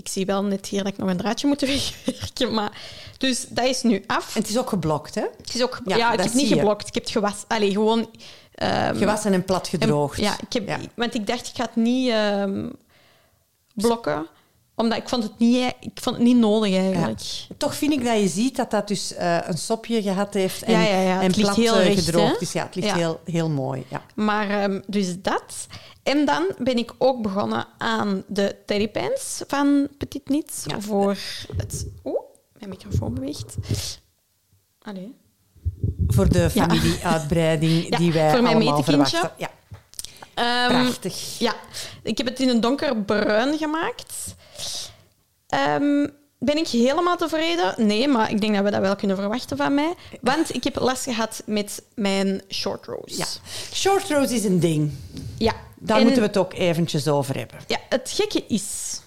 Ik 0.00 0.08
zie 0.08 0.26
wel 0.26 0.44
net 0.44 0.66
hier 0.66 0.82
dat 0.84 0.92
ik 0.92 0.98
nog 0.98 1.08
een 1.08 1.16
draadje 1.16 1.46
moet 1.46 1.60
wegwerken. 1.66 2.54
Maar, 2.54 2.72
dus 3.18 3.46
dat 3.48 3.64
is 3.64 3.82
nu 3.82 4.02
af. 4.06 4.34
en 4.34 4.40
het 4.40 4.50
is 4.50 4.58
ook 4.58 4.68
geblokt, 4.68 5.14
hè? 5.14 5.24
Het 5.36 5.54
is 5.54 5.62
ook, 5.62 5.80
Ja, 5.84 5.96
ja, 5.96 6.12
ik 6.12 6.20
heb 6.20 6.32
niet 6.32 6.48
je. 6.48 6.54
geblokt. 6.54 6.88
Ik 6.88 6.94
heb 6.94 7.02
het 7.02 7.12
gewassen. 7.12 7.44
Allee, 7.48 7.70
gewoon... 7.70 8.10
ehm, 8.54 8.96
Gewassen 8.96 9.32
en 9.32 9.44
plat 9.44 9.64
en- 9.64 9.80
gedroogd. 9.80 10.18
ja, 10.20 10.36
ik 10.40 10.52
heb, 10.52 10.68
Ja. 10.68 10.78
want 10.94 11.14
ik 11.14 11.26
dacht, 11.26 11.46
ik 11.46 11.54
ga 11.56 11.62
het 11.64 11.76
niet 11.76 12.10
ehm, 12.10 12.68
blokken. 13.74 14.26
Omdat 14.80 14.98
ik 14.98 15.08
vond 15.08 15.22
het 15.22 15.38
niet, 15.38 15.74
ik 15.80 15.90
vond 15.94 16.16
het 16.16 16.24
niet 16.24 16.36
nodig 16.36 16.74
eigenlijk. 16.74 17.20
Toch 17.56 17.74
vind 17.74 17.92
ik 17.92 18.04
dat 18.04 18.20
je 18.20 18.28
ziet 18.28 18.56
dat 18.56 18.70
dat 18.70 18.88
dus 18.88 19.14
eh, 19.14 19.38
een 19.42 19.58
sopje 19.58 20.02
gehad 20.02 20.34
heeft 20.34 20.62
en, 20.62 20.72
Ja, 20.72 20.80
ja, 20.82 21.00
ja. 21.00 21.22
en 21.22 21.32
plat 21.32 21.56
heel 21.56 21.76
eh, 21.76 21.86
recht, 21.86 22.04
gedroogd 22.04 22.34
hè? 22.34 22.40
is. 22.40 22.52
Ja, 22.52 22.64
het 22.64 22.74
ligt. 22.74 22.92
Heel, 22.92 23.20
heel 23.24 23.48
mooi. 23.48 23.84
Ja. 23.88 24.02
Maar 24.14 24.50
ehm, 24.50 24.80
dus 24.86 25.22
dat. 25.22 25.66
En 26.02 26.24
dan 26.24 26.46
ben 26.58 26.76
ik 26.76 26.94
ook 26.98 27.22
begonnen 27.22 27.66
aan 27.78 28.24
de 28.26 28.56
teddypens 28.66 29.42
van 29.46 29.88
Petit 29.98 30.28
Niets. 30.28 30.64
Ja. 30.66 30.80
Voor 30.80 31.16
het... 31.56 31.86
Oeh, 32.04 32.20
mijn 32.58 32.70
microfoon 32.70 33.14
beweegt. 33.14 33.56
Allee. 34.82 35.14
Voor 36.06 36.28
de 36.28 36.50
familieuitbreiding 36.50 37.88
die 37.98 38.12
wij 38.12 38.30
voor 38.30 38.42
mijn 38.42 38.54
allemaal 38.56 38.76
metekindje. 38.76 39.16
verwachten. 39.16 39.32
Ja, 39.36 39.50
Ehm, 40.34 40.82
prachtig. 40.82 41.38
Ja, 41.38 41.54
ik 42.02 42.18
heb 42.18 42.26
het 42.26 42.40
in 42.40 42.48
een 42.48 42.60
donkerbruin 42.60 43.58
gemaakt. 43.58 44.34
Ehm, 45.48 46.06
ben 46.38 46.56
ik 46.56 46.68
helemaal 46.68 47.16
tevreden? 47.16 47.74
Nee, 47.76 48.08
maar 48.08 48.30
ik 48.30 48.40
denk 48.40 48.54
dat 48.54 48.64
we 48.64 48.70
dat 48.70 48.80
wel 48.80 48.96
kunnen 48.96 49.16
verwachten 49.16 49.56
van 49.56 49.74
mij. 49.74 49.94
Want 50.20 50.54
ik 50.54 50.64
heb 50.64 50.78
last 50.78 51.04
gehad 51.04 51.42
met 51.46 51.82
mijn 51.94 52.42
short 52.48 52.86
rose. 52.86 53.16
Ja. 53.16 53.26
Short 53.72 54.08
rose 54.08 54.34
is 54.34 54.44
een 54.44 54.60
ding. 54.60 54.92
ja. 55.38 55.52
Daar 55.82 55.96
En- 55.96 56.02
moeten 56.02 56.22
we 56.22 56.28
het 56.28 56.36
ook 56.36 56.52
eventjes 56.54 57.08
over 57.08 57.36
hebben. 57.36 57.58
Ja, 57.66 57.78
het 57.88 58.10
gekke 58.14 58.44
is... 58.46 59.00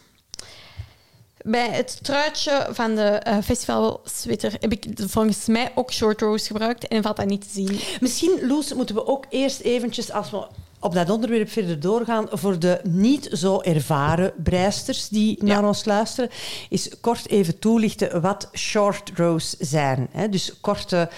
Bij 1.46 1.70
het 1.70 2.00
truitje 2.04 2.68
van 2.72 2.96
de 2.96 3.02
eh, 3.02 3.38
festival 3.44 4.02
sweater 4.04 4.54
heb 4.60 4.72
ik 4.72 4.86
volgens 4.96 5.46
mij 5.46 5.72
ook 5.76 5.92
short 5.92 6.22
rose 6.22 6.46
gebruikt 6.48 6.88
en 6.88 7.04
valt 7.04 7.18
dat 7.18 7.26
niet 7.26 7.42
te 7.42 7.50
zien. 7.54 7.80
Misschien, 8.00 8.40
Loes, 8.48 8.74
moeten 8.74 8.96
we 8.96 9.08
ook 9.08 9.26
eerst 9.30 9.60
eventjes, 9.60 10.12
als 10.12 10.30
we 10.32 10.48
op 10.84 10.94
dat 10.94 11.10
onderwerp 11.10 11.50
verder 11.50 11.80
doorgaan, 11.80 12.28
voor 12.32 12.60
de 12.60 12.80
niet 12.84 13.30
zo 13.32 13.62
ervaren 13.62 14.34
breisters 14.44 15.08
die 15.08 15.44
naar 15.44 15.68
ons 15.68 15.86
luisteren, 15.86 16.30
is 16.70 17.00
kort 17.02 17.30
even 17.30 17.60
toelichten 17.60 18.22
wat 18.22 18.50
short 18.54 19.12
rows 19.16 19.56
zijn. 19.60 20.08
Hè? 20.12 20.30
Dus 20.30 20.60
korte 20.62 21.10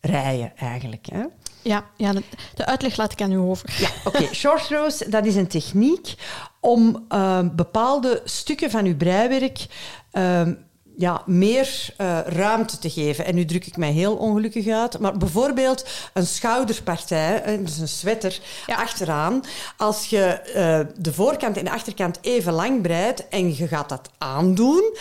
rijen 0.00 0.52
eigenlijk. 0.56 1.06
Hè? 1.12 1.24
Ja, 1.62 1.84
ja 1.96 2.12
de, 2.12 2.22
de 2.54 2.66
uitleg 2.66 2.96
laat 2.96 3.12
ik 3.12 3.20
aan 3.20 3.32
u 3.32 3.38
over. 3.38 3.74
Ja, 3.78 3.88
oké. 4.04 4.34
Short 4.34 4.68
rows, 4.68 4.98
dat 4.98 5.26
is 5.26 5.36
een 5.36 5.46
techniek 5.46 6.14
om 6.60 7.04
eh, 7.08 7.40
bepaalde 7.52 8.20
stukken 8.24 8.70
van 8.70 8.84
uw 8.84 8.96
breiwerk 8.96 9.66
eh, 10.10 10.48
ja, 10.96 11.22
meer 11.26 11.94
eh, 11.96 12.18
ruimte 12.26 12.78
te 12.78 12.90
geven. 12.90 13.24
En 13.24 13.34
nu 13.34 13.44
druk 13.44 13.66
ik 13.66 13.76
mij 13.76 13.90
heel 13.92 14.14
ongelukkig 14.14 14.66
uit, 14.68 14.98
maar 14.98 15.16
bijvoorbeeld 15.16 15.84
een 16.12 16.26
schouderpartij, 16.26 17.42
eh, 17.42 17.58
dus 17.64 17.78
een 17.78 17.88
sweater, 17.88 18.40
Ja. 18.66 18.74
achteraan. 18.76 19.40
Als 19.76 20.06
je 20.06 20.24
eh, 20.24 20.80
de 20.96 21.12
voorkant 21.12 21.56
en 21.56 21.64
de 21.64 21.70
achterkant 21.70 22.18
even 22.20 22.52
lang 22.52 22.82
breidt 22.82 23.28
en 23.28 23.56
je 23.56 23.68
gaat 23.68 23.88
dat 23.88 24.10
aandoen, 24.18 24.96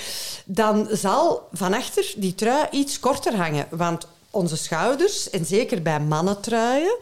dan 0.45 0.88
zal 0.91 1.48
van 1.51 1.74
achter 1.74 2.13
die 2.17 2.36
trui 2.36 2.67
iets 2.71 3.00
korter 3.00 3.36
hangen. 3.36 3.65
Want 3.69 4.07
onze 4.32 4.58
schouders, 4.58 5.30
en 5.30 5.46
zeker 5.46 5.82
bij 5.82 6.00
mannentruien, 6.00 6.98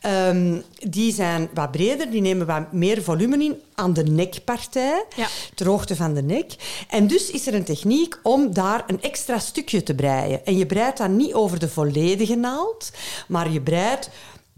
ehm, 0.00 0.60
die 0.88 1.12
zijn 1.12 1.48
wat 1.54 1.70
breder, 1.70 2.10
die 2.10 2.20
nemen 2.20 2.46
wat 2.46 2.72
meer 2.72 3.02
volume 3.02 3.44
in 3.44 3.60
aan 3.74 3.92
de 3.92 4.02
nekpartij, 4.04 5.04
Ja. 5.16 5.26
ter 5.54 5.66
hoogte 5.66 5.96
van 5.96 6.14
de 6.14 6.22
nek. 6.22 6.52
En 6.88 7.06
dus 7.06 7.30
is 7.30 7.46
er 7.46 7.54
een 7.54 7.64
techniek 7.64 8.18
om 8.22 8.54
daar 8.54 8.84
een 8.86 9.02
extra 9.02 9.38
stukje 9.38 9.82
te 9.82 9.94
breien. 9.94 10.44
En 10.46 10.56
je 10.56 10.66
breidt 10.66 10.98
dan 10.98 11.16
niet 11.16 11.34
over 11.34 11.58
de 11.58 11.68
volledige 11.68 12.34
naald, 12.34 12.90
maar 13.28 13.50
je 13.50 13.60
breidt 13.60 14.10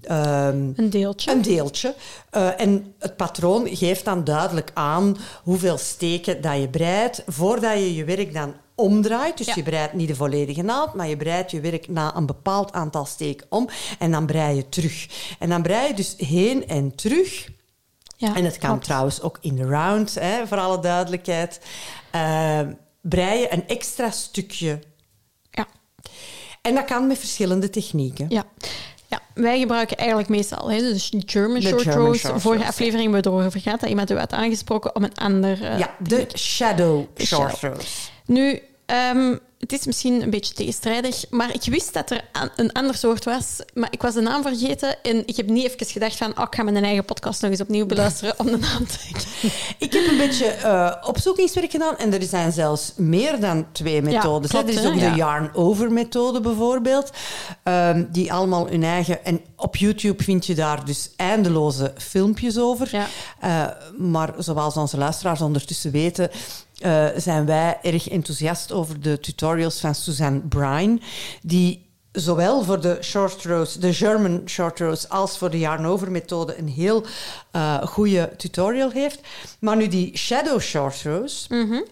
ehm, 0.02 0.70
Een 0.76 0.90
deeltje. 0.90 1.30
een 1.32 1.42
deeltje. 1.42 1.94
Eh, 2.30 2.60
en 2.60 2.94
het 2.98 3.16
patroon 3.16 3.68
geeft 3.76 4.04
dan 4.04 4.24
duidelijk 4.24 4.70
aan 4.74 5.16
hoeveel 5.42 5.78
steken 5.78 6.40
dat 6.40 6.60
je 6.60 6.68
breidt 6.68 7.22
voordat 7.26 7.72
je 7.72 7.94
je 7.94 8.04
werk 8.04 8.34
dan 8.34 8.54
omdraait. 8.78 9.36
Dus 9.36 9.46
Ja. 9.46 9.52
je 9.56 9.62
breidt 9.62 9.92
niet 9.92 10.08
de 10.08 10.14
volledige 10.14 10.62
naald, 10.62 10.94
maar 10.94 11.08
je 11.08 11.16
breidt 11.16 11.50
je 11.50 11.60
werk 11.60 11.88
na 11.88 12.16
een 12.16 12.26
bepaald 12.26 12.72
aantal 12.72 13.04
steken 13.04 13.46
om 13.50 13.68
en 13.98 14.10
dan 14.10 14.26
brei 14.26 14.56
je 14.56 14.68
terug. 14.68 15.06
En 15.38 15.48
dan 15.48 15.62
brei 15.62 15.88
je 15.88 15.94
dus 15.94 16.14
heen 16.16 16.68
en 16.68 16.94
terug. 16.94 17.48
Ja, 18.16 18.34
en 18.36 18.44
het 18.44 18.58
kan 18.58 18.70
klopt. 18.70 18.84
trouwens 18.84 19.22
ook 19.22 19.38
in 19.40 19.56
de 19.56 19.64
round, 19.66 20.14
hè, 20.14 20.46
voor 20.46 20.58
alle 20.58 20.80
duidelijkheid. 20.80 21.60
Eh 22.10 22.60
brei 23.00 23.40
je 23.40 23.52
een 23.52 23.68
extra 23.68 24.10
stukje. 24.10 24.78
Ja. 25.50 25.66
En 26.62 26.74
dat 26.74 26.84
kan 26.84 27.06
met 27.06 27.18
verschillende 27.18 27.70
technieken. 27.70 28.26
Ja. 28.28 28.44
ja, 29.06 29.20
wij 29.34 29.58
gebruiken 29.58 29.96
eigenlijk 29.96 30.28
meestal 30.28 30.70
hè, 30.70 30.78
dus 30.78 31.12
German 31.26 31.62
short 31.62 31.82
German 31.82 32.04
rows. 32.06 32.18
short 32.20 32.40
Vorige 32.40 32.62
rows, 32.62 32.72
aflevering 32.72 33.12
hebben 33.12 33.32
we 33.32 33.38
erover 33.38 33.60
gehad 33.60 33.80
dat 33.80 33.88
iemand 33.88 34.10
u 34.10 34.18
had 34.18 34.32
aangesproken 34.32 34.94
om 34.96 35.04
een 35.04 35.14
ander... 35.14 35.62
eh, 35.64 35.78
Ja, 35.78 35.94
de 35.98 36.26
shadow 36.36 37.04
short 37.16 37.60
rows. 37.60 38.10
Nu, 38.26 38.62
ehm, 38.88 39.36
het 39.58 39.72
is 39.72 39.86
misschien 39.86 40.22
een 40.22 40.30
beetje 40.30 40.54
tegenstrijdig, 40.54 41.24
maar 41.30 41.54
ik 41.54 41.62
wist 41.64 41.94
dat 41.94 42.10
er 42.10 42.24
een 42.56 42.72
ander 42.72 42.94
soort 42.94 43.24
was, 43.24 43.58
maar 43.74 43.88
ik 43.90 44.02
was 44.02 44.14
de 44.14 44.20
naam 44.20 44.42
vergeten 44.42 45.02
en 45.02 45.26
ik 45.26 45.36
heb 45.36 45.48
niet 45.48 45.64
even 45.64 45.86
gedacht 45.86 46.16
van, 46.16 46.38
oh, 46.38 46.44
ik 46.50 46.54
ga 46.54 46.62
mijn 46.62 46.84
eigen 46.84 47.04
podcast 47.04 47.42
nog 47.42 47.50
eens 47.50 47.60
opnieuw 47.60 47.86
beluisteren 47.94 48.34
om 48.38 48.46
de 48.46 48.56
naam 48.56 48.86
te 48.86 48.98
Ik 49.78 49.92
heb 49.92 50.06
een 50.06 50.16
beetje 50.16 50.46
eh, 50.46 50.94
opzoekingswerk 51.02 51.70
gedaan 51.70 51.96
en 51.96 52.12
er 52.12 52.22
zijn 52.22 52.52
zelfs 52.52 52.92
meer 52.96 53.40
dan 53.40 53.66
twee 53.72 54.02
methodes. 54.02 54.50
klopt, 54.50 54.68
er 54.68 54.74
is 54.74 54.82
hè, 54.82 54.88
ook 54.88 54.94
ja. 54.94 55.10
de 55.10 55.16
yarn-over-methode 55.16 56.40
bijvoorbeeld, 56.40 57.10
ehm, 57.62 58.04
die 58.10 58.32
allemaal 58.32 58.68
hun 58.68 58.84
eigen... 58.84 59.24
En 59.24 59.40
op 59.56 59.76
YouTube 59.76 60.22
vind 60.22 60.46
je 60.46 60.54
daar 60.54 60.84
dus 60.84 61.10
eindeloze 61.16 61.92
filmpjes 61.96 62.58
over. 62.58 62.88
Ja. 62.90 63.06
Eh, 63.40 63.74
maar 63.98 64.34
zoals 64.38 64.76
onze 64.76 64.98
luisteraars 64.98 65.40
ondertussen 65.40 65.90
weten, 65.90 66.30
eh, 66.78 67.06
zijn 67.16 67.46
wij 67.46 67.78
erg 67.82 68.08
enthousiast 68.08 68.72
over 68.72 69.00
de 69.00 69.20
tutorials 69.20 69.80
van 69.80 69.94
Suzanne 69.94 70.40
Brine, 70.40 70.98
die 71.42 71.86
zowel 72.12 72.62
voor 72.64 72.80
de 72.80 72.98
short 73.00 73.44
rows, 73.44 73.74
de 73.74 73.92
German 73.92 74.42
short 74.46 74.78
rows, 74.78 75.08
als 75.08 75.38
voor 75.38 75.50
de 75.50 75.58
yarn-over 75.58 76.10
methode 76.10 76.58
een 76.58 76.68
heel 76.68 77.04
eh 77.50 77.82
goede 77.82 78.30
tutorial 78.36 78.90
heeft. 78.90 79.20
Maar 79.60 79.76
nu 79.76 79.88
die 79.88 80.16
shadow 80.16 80.60
short 80.60 81.02
rows, 81.02 81.46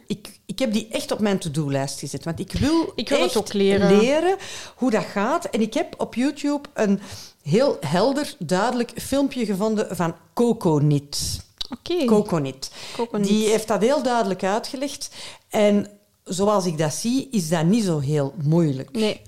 ik, 0.06 0.40
ik 0.46 0.58
heb 0.58 0.72
die 0.72 0.88
echt 0.90 1.12
op 1.12 1.20
mijn 1.20 1.38
to-do-lijst 1.38 1.98
gezet, 1.98 2.24
want 2.24 2.40
ik 2.40 2.52
wil, 2.52 2.92
Ik 2.94 3.08
wil 3.08 3.18
het 3.18 3.26
echt 3.26 3.36
ook 3.36 3.52
leren. 3.52 3.96
leren 3.98 4.36
hoe 4.76 4.90
dat 4.90 5.04
gaat. 5.04 5.44
En 5.44 5.60
ik 5.60 5.74
heb 5.74 5.94
op 5.98 6.14
YouTube 6.14 6.68
een 6.74 7.00
heel 7.42 7.76
helder, 7.80 8.34
duidelijk 8.38 8.92
filmpje 8.96 9.44
gevonden 9.44 9.96
van 9.96 10.14
Coconut. 10.34 11.44
Oké. 11.70 12.04
Coconut. 12.04 12.70
Coconut. 12.96 13.26
Die 13.26 13.49
heeft 13.49 13.68
dat 13.68 13.80
heel 13.82 14.02
duidelijk 14.02 14.42
uitgelegd. 14.44 15.11
En 15.49 15.88
zoals 16.25 16.66
ik 16.66 16.78
dat 16.78 16.92
zie, 16.94 17.28
is 17.30 17.49
dat 17.49 17.64
niet 17.64 17.85
zo 17.85 17.99
heel 17.99 18.35
moeilijk. 18.42 18.90
Nee. 18.92 19.20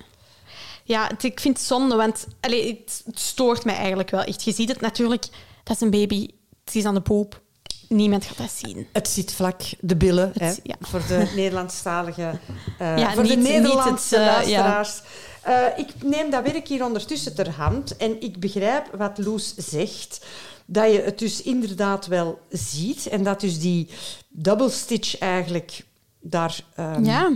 Ja, 0.85 1.07
het- 1.07 1.23
ik 1.25 1.40
vind 1.40 1.57
het 1.59 1.66
zonde, 1.66 1.97
want 1.97 2.26
allee, 2.40 2.66
het, 2.85 3.02
het 3.07 3.18
stoort 3.21 3.64
mij 3.64 3.75
eigenlijk 3.76 4.11
wel 4.11 4.23
echt. 4.23 4.42
Je 4.45 4.52
ziet 4.52 4.68
het 4.68 4.80
natuurlijk, 4.80 5.26
dat 5.64 5.76
is 5.76 5.83
een 5.83 5.90
baby, 5.90 6.28
het 6.64 6.75
is 6.75 6.85
aan 6.85 6.95
de 6.95 7.00
poep. 7.00 7.40
Niemand 7.88 8.25
gaat 8.25 8.37
dat 8.37 8.50
zien. 8.64 8.87
Het 8.92 9.09
zit 9.09 9.33
vlak, 9.33 9.61
de 9.80 9.97
billen, 9.97 10.28
Het- 10.33 10.40
hè, 10.42 10.52
ja. 10.62 10.76
voor 10.80 11.02
de 11.09 11.30
Nederlandstalige 11.37 12.38
eh 12.78 12.99
Ja, 12.99 13.12
voor 13.12 13.23
niet- 13.23 13.30
de 13.33 13.37
niet 13.38 13.49
Nederlandse 13.49 14.14
het, 14.18 14.25
eh, 14.26 14.33
luisteraars. 14.33 15.00
Eh, 15.42 15.64
ik 15.76 15.88
neem 16.02 16.30
dat 16.30 16.42
werk 16.45 16.68
hier 16.68 16.85
ondertussen 16.85 17.35
ter 17.35 17.50
hand 17.50 17.97
en 17.97 18.21
ik 18.21 18.40
begrijp 18.40 18.90
wat 18.97 19.18
Loes 19.18 19.54
zegt. 19.57 20.26
Dat 20.70 20.92
je 20.92 21.00
het 21.00 21.18
dus 21.18 21.42
inderdaad 21.42 22.06
wel 22.06 22.38
ziet 22.50 23.06
en 23.06 23.22
dat 23.22 23.40
dus 23.40 23.60
die 23.60 23.88
double 24.28 24.70
stitch 24.70 25.18
eigenlijk 25.18 25.84
daar 26.20 26.60
ehm, 26.75 27.04
Ja. 27.04 27.30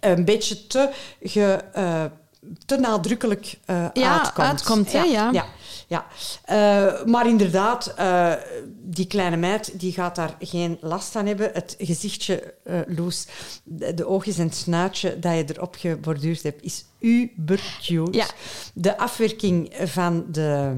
een 0.00 0.24
beetje 0.24 0.66
te, 0.66 0.90
ge, 1.22 1.64
eh, 1.72 2.04
te 2.66 2.76
nadrukkelijk 2.76 3.58
eh, 3.64 3.86
Ja, 3.92 4.34
uitkomt. 4.34 4.90
ja. 4.92 5.04
ja, 5.04 5.44
ja. 5.86 6.06
Eh, 6.44 7.04
maar 7.04 7.26
inderdaad, 7.28 7.94
die 8.82 9.06
kleine 9.06 9.36
meid 9.36 9.80
die 9.80 9.92
gaat 9.92 10.16
daar 10.16 10.36
geen 10.40 10.78
last 10.80 11.16
aan 11.16 11.26
hebben. 11.26 11.50
Het 11.52 11.74
gezichtje, 11.78 12.54
Loes, 12.86 13.26
de, 13.64 13.94
de 13.94 14.06
oogjes 14.06 14.38
en 14.38 14.44
het 14.46 14.56
snuitje 14.56 15.18
dat 15.18 15.34
je 15.34 15.44
erop 15.54 15.74
geborduurd 15.78 16.42
hebt, 16.42 16.62
is 16.62 16.84
uber 17.00 17.78
cute. 17.82 18.18
Ja. 18.18 18.26
De 18.74 18.98
afwerking 18.98 19.74
van 19.84 20.24
de 20.30 20.72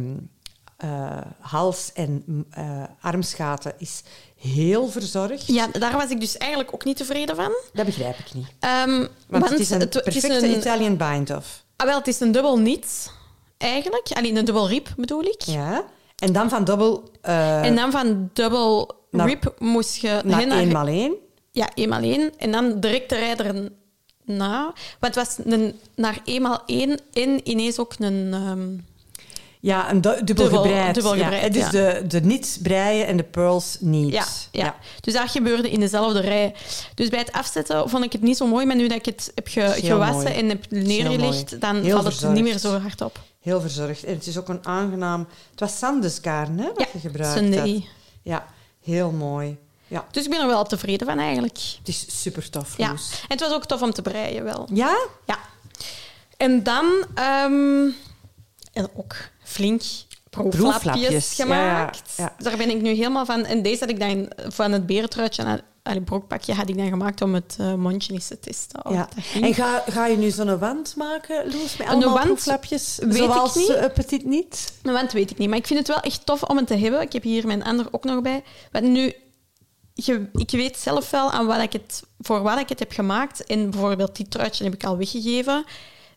eh, 0.81 1.17
hals- 1.39 1.91
en 1.95 2.25
eh, 2.51 2.83
armsgaten 3.01 3.73
is 3.79 4.03
heel 4.37 4.89
verzorgd. 4.89 5.47
ja, 5.47 5.67
daar 5.67 5.93
was 5.93 6.11
ik 6.11 6.21
dus 6.21 6.37
eigenlijk 6.37 6.75
ook 6.75 6.85
niet 6.85 6.97
tevreden 6.97 7.37
van. 7.37 7.53
Dat 7.73 7.87
begrijp 7.87 8.19
ik 8.19 8.35
niet. 8.35 8.47
Ehm, 8.61 9.07
Want, 9.29 9.49
het 9.49 9.59
is 9.59 9.71
een 9.71 9.81
het- 9.81 9.95
het 9.95 10.07
is 10.07 10.21
perfecte 10.21 10.47
een- 10.47 10.57
Italian 10.59 10.97
bind-off. 10.97 11.65
Ah, 11.77 11.87
wel, 11.87 11.99
het 11.99 12.07
is 12.09 12.21
een 12.21 12.33
dubbel 12.33 12.59
niet, 12.59 13.11
eigenlijk. 13.59 14.09
Alleen 14.13 14.37
een 14.37 14.45
dubbel 14.45 14.69
rib 14.69 14.89
bedoel 14.97 15.23
ik. 15.25 15.41
Ja. 15.43 15.85
En 16.17 16.33
dan 16.33 16.49
van 16.49 16.65
dubbel 16.65 17.11
eh 17.21 17.65
En 17.65 17.77
dan 17.77 17.91
van 17.91 18.31
dubbel 18.33 18.95
naar- 19.11 19.27
rib 19.27 19.55
moest 19.59 19.97
je... 19.97 20.21
naar 20.25 20.47
naar- 20.47 20.59
eenmaal 20.59 20.87
één. 20.87 21.15
Ja, 21.53 21.69
eenmaal 21.75 22.03
één. 22.03 22.33
En 22.39 22.53
dan 22.53 22.81
direct 22.81 23.09
de 23.09 23.17
rijder 23.17 23.69
na. 24.25 24.73
Want 25.01 25.15
het 25.15 25.27
was 25.27 25.39
een, 25.45 25.81
naar 25.95 26.19
eenmaal 26.25 26.63
één 26.67 26.99
en 27.13 27.49
ineens 27.49 27.79
ook 27.79 27.95
een... 27.99 28.31
ehm, 28.33 28.69
Ja, 29.63 29.91
een 29.91 30.01
du- 30.01 30.25
dubbel, 30.25 30.35
Dubbel- 30.45 30.63
gebreid. 30.63 30.95
dubbel 30.95 31.15
ja. 31.15 31.23
gebreid, 31.25 31.53
Dus 31.53 31.63
ja. 31.63 31.71
de, 31.71 32.05
de 32.07 32.21
nits 32.21 32.59
breien 32.63 33.07
en 33.07 33.17
de 33.17 33.23
pearls 33.23 33.77
niet. 33.81 34.13
ja, 34.13 34.25
ja. 34.53 34.77
Dus 35.01 35.15
dat 35.15 35.31
gebeurde 35.31 35.71
in 35.71 35.81
dezelfde 35.81 36.21
rij. 36.21 36.55
Dus 36.95 37.09
bij 37.09 37.19
het 37.19 37.33
afzetten 37.33 37.89
vond 37.91 38.05
ik 38.05 38.13
het 38.13 38.23
niet 38.23 38.37
zo 38.37 38.47
mooi. 38.47 38.67
Maar 38.67 38.77
nu 38.77 38.89
dat 38.89 38.97
ik 38.99 39.05
het 39.05 39.33
heb 39.35 39.49
ge- 39.49 39.75
gewassen 39.83 40.23
mooi. 40.23 40.35
en 40.35 40.49
heb 40.49 40.71
neergelegd, 40.71 41.61
dan 41.61 41.77
Heel 41.77 41.91
valt 41.91 42.05
het 42.05 42.13
verzorgd. 42.13 42.35
niet 42.35 42.45
meer 42.45 42.59
zo 42.59 42.79
hard 42.79 43.01
op. 43.01 43.21
Heel 43.41 43.61
verzorgd. 43.61 44.05
En 44.05 44.15
het 44.15 44.27
is 44.27 44.39
ook 44.39 44.49
een 44.49 44.67
aangenaam... 44.67 45.27
Het 45.51 45.61
was 45.61 45.79
sandesgarn, 45.79 46.59
hè, 46.59 46.67
wat 46.67 46.79
Ja, 46.79 46.87
je 46.93 46.99
gebruikt 47.01 47.39
Sunday. 47.39 47.71
hebt. 47.71 47.85
Ja, 48.23 48.47
heel 48.83 49.11
mooi. 49.11 49.57
Ja, 49.87 50.05
Dus 50.11 50.25
ik 50.25 50.31
ben 50.31 50.41
er 50.41 50.47
wel 50.47 50.65
tevreden 50.65 51.07
van 51.07 51.19
eigenlijk. 51.19 51.59
het 51.79 51.89
is 51.89 52.05
super 52.23 52.51
tof, 52.51 52.77
Ja. 52.77 52.89
Loes. 52.89 53.11
En 53.13 53.27
het 53.29 53.41
was 53.41 53.53
ook 53.53 53.65
tof 53.67 53.83
om 53.83 53.93
te 53.93 54.03
breien 54.03 54.45
wel. 54.45 54.69
Ja? 54.73 54.97
Ja. 55.27 55.39
En 56.37 56.63
dan 56.63 56.87
ehm, 57.15 57.89
en 58.73 58.89
ook 58.95 59.15
flink 59.51 59.83
proeflapjes 60.31 61.35
gemaakt. 61.35 62.13
ja, 62.17 62.25
ja. 62.25 62.45
Daar 62.45 62.57
ben 62.57 62.71
ik 62.71 62.81
nu 62.81 62.89
helemaal 62.89 63.25
van. 63.25 63.45
En 63.45 63.63
deze 63.63 63.81
had 63.81 63.89
ik 63.91 64.01
dan 64.01 64.33
van 64.49 64.73
het 64.73 64.87
berentruitje 64.87 65.43
en 65.43 65.61
het 65.83 66.05
broekpakje 66.05 66.55
had 66.55 66.69
ik 66.69 66.77
dan 66.77 66.89
gemaakt 66.89 67.23
om 67.23 67.35
het 67.35 67.57
eh, 67.59 67.75
mondje 67.75 68.13
eens 68.13 68.27
te 68.27 68.41
testen. 68.41 68.81
ja. 68.93 69.09
ging. 69.17 69.45
En 69.45 69.55
ga, 69.55 69.83
ga 69.89 70.07
je 70.07 70.17
nu 70.17 70.31
zo'n 70.31 70.59
wand 70.59 70.97
maken, 70.97 71.45
Loes, 71.53 71.77
met 71.77 71.87
Een 71.87 71.93
allemaal 71.93 72.15
wand 72.15 72.27
proeflapjes? 72.27 72.99
weet 73.03 73.23
ik 73.35 73.55
niet. 73.55 73.69
eh, 73.69 73.93
Petit 73.93 74.25
Niet? 74.25 74.73
Want 74.83 75.13
weet 75.13 75.31
ik 75.31 75.39
niet. 75.39 75.49
Maar 75.49 75.59
ik 75.59 75.67
vind 75.67 75.79
het 75.79 75.89
wel 75.89 76.01
echt 76.01 76.27
tof 76.27 76.43
om 76.43 76.57
het 76.57 76.67
te 76.67 76.77
hebben. 76.77 77.01
Ik 77.01 77.13
heb 77.13 77.23
hier 77.23 77.47
mijn 77.47 77.65
ander 77.65 77.87
ook 77.91 78.05
nog 78.05 78.23
bij. 78.23 78.43
Want 78.73 78.85
nu, 78.85 79.15
je, 79.95 80.27
ik 80.33 80.51
weet 80.51 80.77
zelf 80.79 81.11
wel 81.11 81.31
aan 81.31 81.47
wat 81.47 81.63
ik 81.63 81.73
het, 81.73 82.03
voor 82.19 82.43
wat 82.43 82.59
ik 82.59 82.69
het 82.69 82.79
heb 82.79 82.93
gemaakt. 82.93 83.45
En 83.47 83.71
bijvoorbeeld 83.71 84.17
die 84.17 84.29
truitje 84.29 84.65
heb 84.65 84.75
ik 84.75 84.85
al 84.85 84.97
weggegeven. 84.97 85.65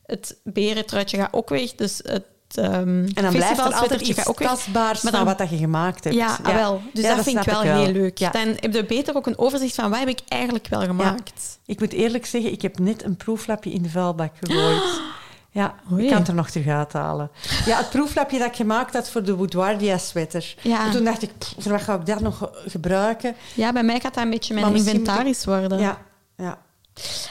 Het 0.05 0.39
berentruitje 0.43 1.17
gaat 1.17 1.33
ook 1.33 1.49
weg. 1.49 1.75
Dus 1.75 1.99
het 2.03 2.23
ehm 2.57 2.69
En 3.13 3.13
dan 3.13 3.33
blijft 3.33 3.59
er 3.59 3.73
altijd 3.73 4.01
iets 4.01 4.25
ook 4.27 4.41
tastbaars 4.41 5.01
Maar 5.01 5.11
van 5.11 5.19
dan- 5.25 5.29
wat 5.29 5.37
dat 5.37 5.49
je 5.49 5.57
gemaakt 5.57 6.03
hebt. 6.03 6.15
Ja, 6.15 6.37
ah, 6.43 6.53
wel. 6.55 6.81
Dus 6.93 7.03
Ja, 7.03 7.15
dat, 7.15 7.23
vind 7.23 7.37
ik 7.39 7.43
wel, 7.53 7.61
heel 7.61 7.91
leuk. 7.91 8.17
Ja. 8.17 8.29
Dan 8.29 8.47
heb 8.59 8.73
je 8.73 8.85
beter 8.85 9.15
ook 9.15 9.27
een 9.27 9.37
overzicht 9.37 9.75
van 9.75 9.89
wat 9.89 9.99
heb 9.99 10.07
ik 10.07 10.19
eigenlijk 10.27 10.67
wel 10.67 10.81
gemaakt. 10.81 11.59
Ik 11.65 11.79
moet 11.79 11.93
eerlijk 11.93 12.25
zeggen, 12.25 12.51
ik 12.51 12.61
heb 12.61 12.79
net 12.79 13.03
een 13.03 13.17
proeflapje 13.17 13.71
in 13.71 13.81
de 13.81 13.89
vuilbak 13.89 14.31
gegooid. 14.41 14.81
Ja, 15.55 15.75
Oei. 15.91 16.03
ik 16.03 16.09
kan 16.09 16.17
het 16.17 16.27
er 16.27 16.33
nog 16.33 16.49
terug 16.49 16.67
uithalen. 16.67 17.31
Ja, 17.65 17.77
het 17.77 17.89
proeflapje 17.89 18.37
dat 18.39 18.47
ik 18.47 18.55
gemaakt 18.55 18.93
had 18.93 19.09
voor 19.09 19.23
de 19.23 19.35
Woodwardia 19.35 19.97
sweater. 19.97 20.55
Ja. 20.61 20.85
En 20.85 20.91
toen 20.91 21.03
dacht 21.03 21.21
ik, 21.21 21.29
pff, 21.37 21.63
wat 21.65 21.81
ga 21.81 21.93
ik 21.93 22.05
dat 22.05 22.19
nog 22.19 22.37
ge- 22.37 22.49
gebruiken? 22.69 23.35
Ja, 23.53 23.71
bij 23.73 23.83
mij 23.83 23.99
gaat 23.99 24.13
dat 24.13 24.23
een 24.23 24.29
beetje 24.29 24.53
mijn 24.53 24.75
inventaris 24.75 25.45
worden. 25.45 25.79
Ja, 25.79 25.97
ja. 26.37 26.57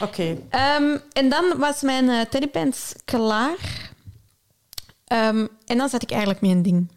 Oké. 0.00 0.36
Ehm, 0.50 0.96
en 1.12 1.28
dan 1.28 1.44
was 1.58 1.80
mijn 1.80 2.08
eh 2.08 2.20
teddypants 2.30 2.92
klaar. 3.04 3.56
Ehm, 5.12 5.46
en 5.66 5.78
dan 5.78 5.88
zat 5.88 6.02
ik 6.02 6.10
eigenlijk 6.10 6.40
met 6.40 6.50
een 6.50 6.62
ding. 6.62 6.90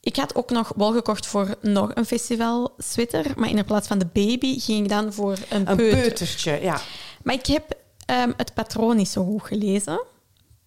Ik 0.00 0.16
had 0.16 0.34
ook 0.34 0.50
nog 0.50 0.72
wol 0.76 0.92
gekocht 0.92 1.26
voor 1.26 1.54
nog 1.60 1.90
een 1.94 2.04
festival 2.04 2.74
sweater, 2.78 3.32
maar 3.36 3.48
in 3.50 3.64
plaats 3.64 3.88
van 3.88 3.98
de 3.98 4.06
baby 4.06 4.58
ging 4.60 4.82
ik 4.82 4.88
dan 4.88 5.12
voor 5.12 5.38
een, 5.50 5.70
Een 5.70 5.76
peuter. 5.76 6.00
peutertje, 6.00 6.60
ja. 6.62 6.80
Maar 7.22 7.34
ik 7.34 7.46
heb 7.46 7.76
ehm, 8.06 8.32
het 8.36 8.54
patroon 8.54 8.96
niet 8.96 9.08
zo 9.08 9.24
goed 9.24 9.42
gelezen. 9.42 10.02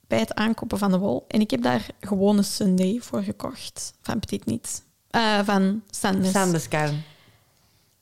bij 0.08 0.20
het 0.20 0.34
aankopen 0.34 0.78
van 0.78 0.92
de 0.92 0.98
wol. 0.98 1.26
En 1.28 1.42
ik 1.42 1.52
heb 1.52 1.62
daar 1.62 1.86
gewone 2.00 2.44
Sunday 2.44 3.00
voor 3.02 3.24
gekocht. 3.24 3.94
Van 4.02 4.20
Petit 4.20 4.46
Niet. 4.46 4.84
Eh, 5.10 5.40
van 5.44 5.84
Sandnes. 5.90 6.32
Sandeskarn. 6.32 7.04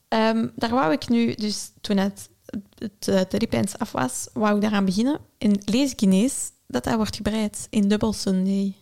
Ehm, 0.08 0.48
daar 0.56 0.70
wou 0.70 0.92
ik 0.92 1.10
nu, 1.10 1.34
dus 1.34 1.72
toen 1.82 1.98
het, 1.98 2.30
het, 2.76 3.06
het 3.06 3.30
Teddypants 3.30 3.78
af 3.78 3.92
was, 3.92 4.28
wou 4.34 4.56
ik 4.56 4.62
daaraan 4.62 4.86
beginnen. 4.86 5.20
En 5.38 5.62
lees 5.66 5.92
ik 5.92 6.02
ineens 6.02 6.52
dat 6.76 6.84
dat 6.84 6.96
wordt 6.96 7.16
gebreid 7.16 7.68
in 7.70 7.88
dubbel 7.88 8.14
Sunday. 8.14 8.74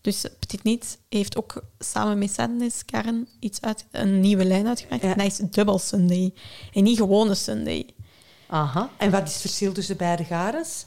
Dus 0.00 0.24
Petit 0.38 0.62
Niet 0.62 0.98
heeft 1.08 1.36
ook 1.36 1.62
samen 1.78 2.18
met 2.18 2.32
Sadness 2.32 2.84
Karen 2.84 3.28
iets 3.40 3.60
uit, 3.60 3.84
een 3.90 4.20
nieuwe 4.20 4.44
lijn 4.44 4.66
uitgebracht. 4.66 5.02
Ja. 5.02 5.08
En 5.10 5.18
dat 5.18 5.26
is 5.26 5.38
dubbel 5.50 5.78
Sunday. 5.78 6.32
En 6.72 6.82
niet 6.82 6.96
gewone 6.96 7.34
Sunday. 7.34 7.86
Aha. 8.46 8.90
En 8.96 9.10
wat 9.10 9.26
is 9.26 9.32
het 9.32 9.40
verschil 9.40 9.72
tussen 9.72 9.96
beide 9.96 10.24
garens? 10.24 10.84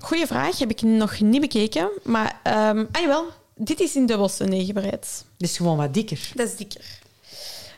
Goeie 0.00 0.26
vraag, 0.26 0.58
heb 0.58 0.70
ik 0.70 0.82
nog 0.82 1.20
niet 1.20 1.40
bekeken. 1.40 1.90
Maar, 2.02 2.40
ehm 2.42 2.84
ah 2.92 3.00
jawel, 3.00 3.26
dit 3.54 3.80
is 3.80 3.96
in 3.96 4.06
dubbel 4.06 4.28
Sunday 4.28 4.64
gebreid. 4.64 5.24
Dus 5.36 5.56
gewoon 5.56 5.76
wat 5.76 5.94
dikker. 5.94 6.30
Dat 6.34 6.48
is 6.48 6.56
dikker. 6.56 7.00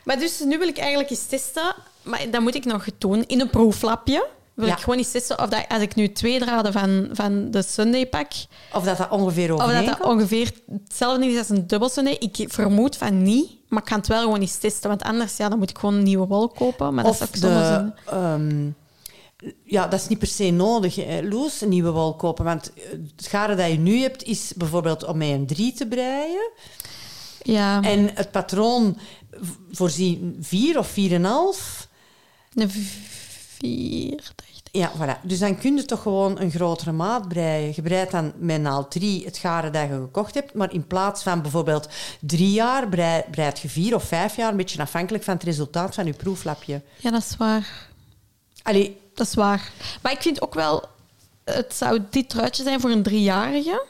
Maar 0.03 0.19
dus 0.19 0.39
nu 0.39 0.57
wil 0.57 0.67
ik 0.67 0.77
eigenlijk 0.77 1.09
eens 1.09 1.25
testen, 1.25 1.75
maar 2.01 2.31
dat 2.31 2.41
moet 2.41 2.55
ik 2.55 2.65
nog 2.65 2.87
doen 2.97 3.23
in 3.25 3.41
een 3.41 3.49
proeflapje. 3.49 4.27
Wil 4.55 4.67
Ja. 4.67 4.73
ik 4.73 4.79
gewoon 4.79 4.97
eens 4.97 5.11
testen 5.11 5.39
of 5.39 5.49
dat, 5.49 5.65
als 5.67 5.81
ik 5.81 5.95
nu 5.95 6.11
twee 6.11 6.39
draden 6.39 6.73
van, 6.73 7.09
van 7.11 7.51
de 7.51 7.61
Sunday 7.61 8.07
pak, 8.07 8.31
Of 8.73 8.83
dat 8.83 8.97
dat 8.97 9.09
ongeveer 9.09 9.53
of 9.53 9.59
dat 9.71 10.01
ongeveer 10.01 10.51
hetzelfde 10.83 11.25
is 11.25 11.37
als 11.37 11.49
een 11.49 11.67
dubbel 11.67 11.89
Sunday. 11.89 12.13
Ik 12.19 12.45
vermoed 12.47 12.97
van 12.97 13.23
niet, 13.23 13.51
maar 13.67 13.79
ik 13.79 13.85
kan 13.85 13.97
het 13.97 14.07
wel 14.07 14.21
gewoon 14.21 14.39
eens 14.41 14.57
testen, 14.57 14.89
want 14.89 15.03
anders 15.03 15.37
ja, 15.37 15.49
dan 15.49 15.59
moet 15.59 15.69
ik 15.69 15.77
gewoon 15.77 15.95
een 15.95 16.03
nieuwe 16.03 16.27
wol 16.27 16.47
kopen. 16.47 16.93
Maar 16.93 17.05
Of 17.05 17.17
dat 17.17 17.29
is 17.33 17.43
ook 17.43 17.49
de, 17.49 17.91
ehm, 18.05 18.69
ja, 19.63 19.87
dat 19.87 19.99
is 19.99 20.07
niet 20.07 20.19
per 20.19 20.27
se 20.27 20.49
nodig, 20.51 20.95
hè, 20.95 21.21
Loes, 21.21 21.61
een 21.61 21.69
nieuwe 21.69 21.91
wol 21.91 22.15
kopen. 22.15 22.45
Want 22.45 22.71
het 23.15 23.27
garen 23.27 23.57
dat 23.57 23.69
je 23.71 23.77
nu 23.77 24.01
hebt, 24.01 24.23
is 24.23 24.53
bijvoorbeeld 24.55 25.03
om 25.05 25.17
met 25.17 25.29
een 25.29 25.45
3 25.45 25.73
te 25.73 25.87
breien. 25.87 26.51
Ja, 27.41 27.81
En 27.81 28.09
het 28.13 28.31
patroon 28.31 28.97
voorzien 29.71 30.37
4 30.41 30.77
of 30.77 30.87
4,5. 30.87 31.87
een 32.53 32.71
vier, 33.59 34.15
dacht 34.17 34.29
ik. 34.47 34.53
Ja, 34.71 34.91
voilà. 34.97 35.21
Dus 35.21 35.39
dan 35.39 35.57
kun 35.57 35.75
je 35.75 35.85
toch 35.85 36.01
gewoon 36.01 36.39
een 36.39 36.51
grotere 36.51 36.91
maat 36.91 37.27
breien. 37.27 37.71
Je 37.75 37.81
breidt 37.81 38.11
dan 38.11 38.33
met 38.37 38.61
naald 38.61 38.91
3 38.91 39.25
het 39.25 39.37
garen 39.37 39.71
dat 39.71 39.81
je 39.81 39.87
gekocht 39.93 40.33
hebt. 40.33 40.53
Maar 40.53 40.73
in 40.73 40.87
plaats 40.87 41.23
van 41.23 41.41
bijvoorbeeld 41.41 41.87
drie 42.19 42.51
jaar, 42.51 42.89
brei- 42.89 43.23
breidt 43.31 43.59
je 43.59 43.69
vier 43.69 43.95
of 43.95 44.03
vijf 44.03 44.35
jaar. 44.35 44.51
Een 44.51 44.57
beetje 44.57 44.81
afhankelijk 44.81 45.23
van 45.23 45.33
het 45.33 45.43
resultaat 45.43 45.95
van 45.95 46.05
je 46.05 46.13
proeflapje. 46.13 46.81
Ja, 46.97 47.11
dat 47.11 47.21
is 47.21 47.37
waar. 47.37 47.87
Allee, 48.63 48.97
Dat 49.13 49.27
is 49.27 49.33
waar. 49.33 49.71
Maar 50.01 50.11
ik 50.11 50.21
vind 50.21 50.41
ook 50.41 50.53
wel, 50.53 50.83
het 51.43 51.73
zou 51.75 51.99
dit 52.09 52.29
truitje 52.29 52.63
zijn 52.63 52.79
voor 52.79 52.89
een 52.89 53.03
driejarige. 53.03 53.85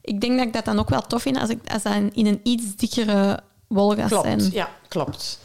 Ik 0.00 0.20
denk 0.20 0.36
dat 0.38 0.46
ik 0.46 0.52
dat 0.52 0.64
dan 0.64 0.78
ook 0.78 0.88
wel 0.88 1.02
tof 1.02 1.22
vind 1.22 1.38
als, 1.38 1.48
ik, 1.50 1.72
als 1.72 1.82
dat 1.82 1.92
in 2.12 2.26
een 2.26 2.40
iets 2.42 2.76
dikkere 2.76 3.40
wol 3.66 3.94
gaat 3.94 4.08
klopt. 4.08 4.24
zijn. 4.24 4.50
Ja, 4.52 4.68
klopt. 4.88 5.38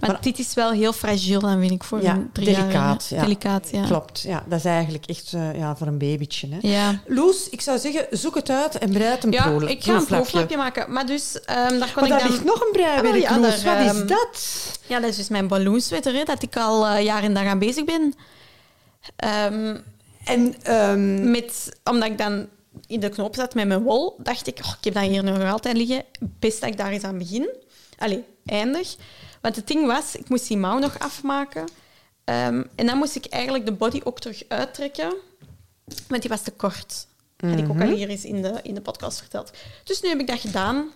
Ja. 0.00 0.06
Maar- 0.08 0.20
dit 0.20 0.38
is 0.38 0.54
wel 0.54 0.70
heel 0.70 0.92
fragiel, 0.92 1.40
dan 1.40 1.60
vind 1.60 1.70
ik, 1.70 1.84
voor 1.84 2.02
Ja, 2.02 2.12
een 2.14 2.30
driejarige. 2.32 2.66
delicaat, 2.66 3.06
ja. 3.10 3.20
Delicaat, 3.22 3.68
ja. 3.72 3.84
Klopt, 3.86 4.20
ja. 4.20 4.44
Dat 4.48 4.58
is 4.58 4.64
eigenlijk 4.64 5.06
echt 5.06 5.32
eh, 5.32 5.56
ja, 5.58 5.76
voor 5.76 5.86
een 5.86 5.98
babytje. 5.98 6.48
Hè. 6.50 6.58
Ja. 6.60 7.00
Loes, 7.06 7.48
ik 7.48 7.60
zou 7.60 7.78
zeggen, 7.78 8.06
zoek 8.10 8.34
het 8.34 8.50
uit 8.50 8.78
en 8.78 8.90
breid 8.92 9.24
een 9.24 9.32
Ja, 9.32 9.42
proel- 9.42 9.68
ik 9.68 9.84
ga 9.84 9.94
een 9.94 10.04
proeflapje. 10.06 10.56
maken. 10.56 10.92
Maar 10.92 11.06
dus, 11.06 11.40
ehm, 11.40 11.56
daar 11.56 11.68
kon 11.68 11.78
Maar 11.94 12.04
ik 12.04 12.08
daar 12.10 12.18
dan... 12.20 12.30
ligt 12.30 12.44
nog 12.44 12.60
een 12.60 12.72
breiwerk, 12.72 13.14
Ah, 13.14 13.20
ja, 13.20 13.38
Loes. 13.38 13.62
Wat 13.64 13.74
ehm, 13.76 13.96
is 13.96 14.06
dat? 14.06 14.42
Ja, 14.86 15.00
dat 15.00 15.10
is 15.10 15.16
dus 15.16 15.28
mijn 15.28 15.48
balloonswetter, 15.48 16.14
hè, 16.14 16.22
dat 16.24 16.42
ik 16.42 16.56
al 16.56 16.86
eh, 16.86 17.04
jaar 17.04 17.22
en 17.22 17.34
dag 17.34 17.44
aan 17.44 17.58
bezig 17.58 17.84
ben. 17.84 18.14
Ehm, 19.16 19.76
En 20.24 20.54
ehm, 20.62 21.30
Met, 21.30 21.76
omdat 21.84 22.08
ik 22.08 22.18
dan 22.18 22.46
in 22.86 23.00
de 23.00 23.08
knoop 23.08 23.34
zat 23.34 23.54
met 23.54 23.66
mijn 23.66 23.82
wol, 23.82 24.14
dacht 24.18 24.46
ik, 24.46 24.58
oh, 24.62 24.72
ik 24.78 24.84
heb 24.84 24.94
dat 24.94 25.02
hier 25.02 25.24
nog 25.24 25.52
altijd 25.52 25.76
liggen. 25.76 26.04
Best 26.38 26.60
dat 26.60 26.70
ik 26.70 26.76
daar 26.76 26.90
eens 26.90 27.02
aan 27.04 27.18
begin. 27.18 27.48
Allee, 27.98 28.24
eindig. 28.46 28.96
Want 29.44 29.56
het 29.56 29.66
ding 29.66 29.86
was, 29.86 30.16
ik 30.16 30.28
moest 30.28 30.48
die 30.48 30.56
mouw 30.56 30.78
nog 30.78 30.98
afmaken. 30.98 31.64
Ehm, 32.24 32.62
en 32.74 32.86
dan 32.86 32.98
moest 32.98 33.16
ik 33.16 33.26
eigenlijk 33.26 33.64
de 33.66 33.72
body 33.72 34.00
ook 34.04 34.20
terug 34.20 34.42
uittrekken. 34.48 35.14
Want 36.08 36.20
die 36.20 36.30
was 36.30 36.42
te 36.42 36.50
kort. 36.50 37.06
Had 37.36 37.58
ik 37.58 37.68
ook 37.68 37.80
al 37.80 37.88
hier 37.88 38.08
eens 38.08 38.24
in 38.24 38.42
de, 38.42 38.60
in 38.62 38.74
de 38.74 38.80
podcast 38.80 39.18
verteld. 39.18 39.50
Dus 39.84 40.00
nu 40.00 40.08
heb 40.08 40.20
ik 40.20 40.26
dat 40.26 40.40
gedaan. 40.40 40.90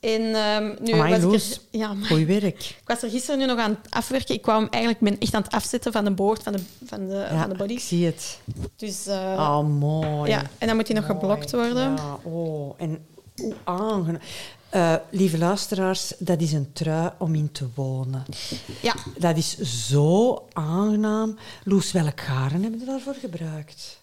En 0.00 0.34
ehm, 0.34 0.76
nu 0.82 0.92
Amai, 0.92 1.20
was 1.20 1.50
ik 1.50 1.54
er... 1.54 1.78
Ja, 1.78 1.94
Goeie 2.06 2.26
werk. 2.26 2.58
ik 2.64 2.82
was 2.84 3.02
er 3.02 3.10
gisteren 3.10 3.38
nu 3.38 3.46
nog 3.46 3.58
aan 3.58 3.78
het 3.82 3.94
afwerken. 3.94 4.34
Ik 4.34 4.42
kwam 4.42 4.66
eigenlijk 4.70 5.04
ben 5.04 5.18
echt 5.20 5.34
aan 5.34 5.42
het 5.42 5.52
afzetten 5.52 5.92
van 5.92 6.04
de 6.04 6.10
boord, 6.10 6.42
van 6.42 6.52
de, 6.52 6.60
van 6.84 7.08
de, 7.08 7.14
Ja, 7.14 7.40
van 7.40 7.48
de 7.48 7.56
body. 7.56 7.72
ik 7.72 7.80
zie 7.80 8.06
het. 8.06 8.38
Dus 8.76 9.06
Oh, 9.08 9.66
mooi. 9.68 10.30
ja, 10.30 10.42
en 10.58 10.66
dan 10.66 10.76
moet 10.76 10.86
die 10.86 10.94
nog 10.96 11.06
Mooi. 11.08 11.18
geblokt 11.18 11.50
worden. 11.52 11.96
Ja, 11.96 12.18
oh, 12.22 12.74
en 12.76 13.06
hoe 13.36 13.54
aangenaam. 13.64 14.20
Eh, 14.68 14.94
lieve 15.10 15.38
luisteraars, 15.38 16.12
dat 16.18 16.40
is 16.40 16.52
een 16.52 16.72
trui 16.72 17.10
om 17.18 17.34
in 17.34 17.52
te 17.52 17.66
wonen. 17.74 18.24
Ja, 18.82 18.94
Dat 19.18 19.36
is 19.36 19.58
zo 19.88 20.46
aangenaam. 20.52 21.38
Loes, 21.64 21.92
welk 21.92 22.20
garen 22.20 22.62
hebben 22.62 22.80
we 22.80 22.86
daarvoor 22.86 23.14
gebruikt? 23.14 24.00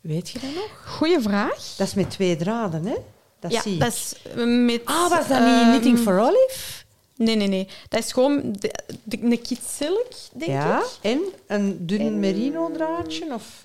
Weet 0.00 0.30
je 0.30 0.38
dat 0.38 0.54
nog? 0.54 0.96
goede 0.96 1.20
vraag. 1.22 1.74
Dat 1.76 1.86
is 1.86 1.94
met 1.94 2.10
twee 2.10 2.36
draden, 2.36 2.84
hè? 2.86 2.94
Dat 3.40 3.52
ja, 3.52 3.62
zie 3.62 3.72
ik. 3.72 3.80
dat 3.80 3.92
is 3.92 4.14
met... 4.44 4.80
Ah, 4.84 5.08
was 5.10 5.28
dat 5.28 5.40
niet 5.40 5.48
ehm, 5.48 5.68
Knitting 5.68 5.98
for 5.98 6.20
Olive? 6.20 6.84
Nee, 7.16 7.36
nee, 7.36 7.48
nee. 7.48 7.68
Dat 7.88 8.04
is 8.04 8.12
gewoon 8.12 8.52
de, 8.58 8.74
de, 9.02 9.18
een 9.22 9.42
kit 9.42 9.60
silk, 9.76 10.12
denk 10.32 10.50
ja, 10.50 10.78
ik. 10.78 10.98
en 11.00 11.20
een 11.46 11.86
dun 11.86 12.20
merino 12.20 12.70
draadje? 12.72 13.34
Of... 13.34 13.64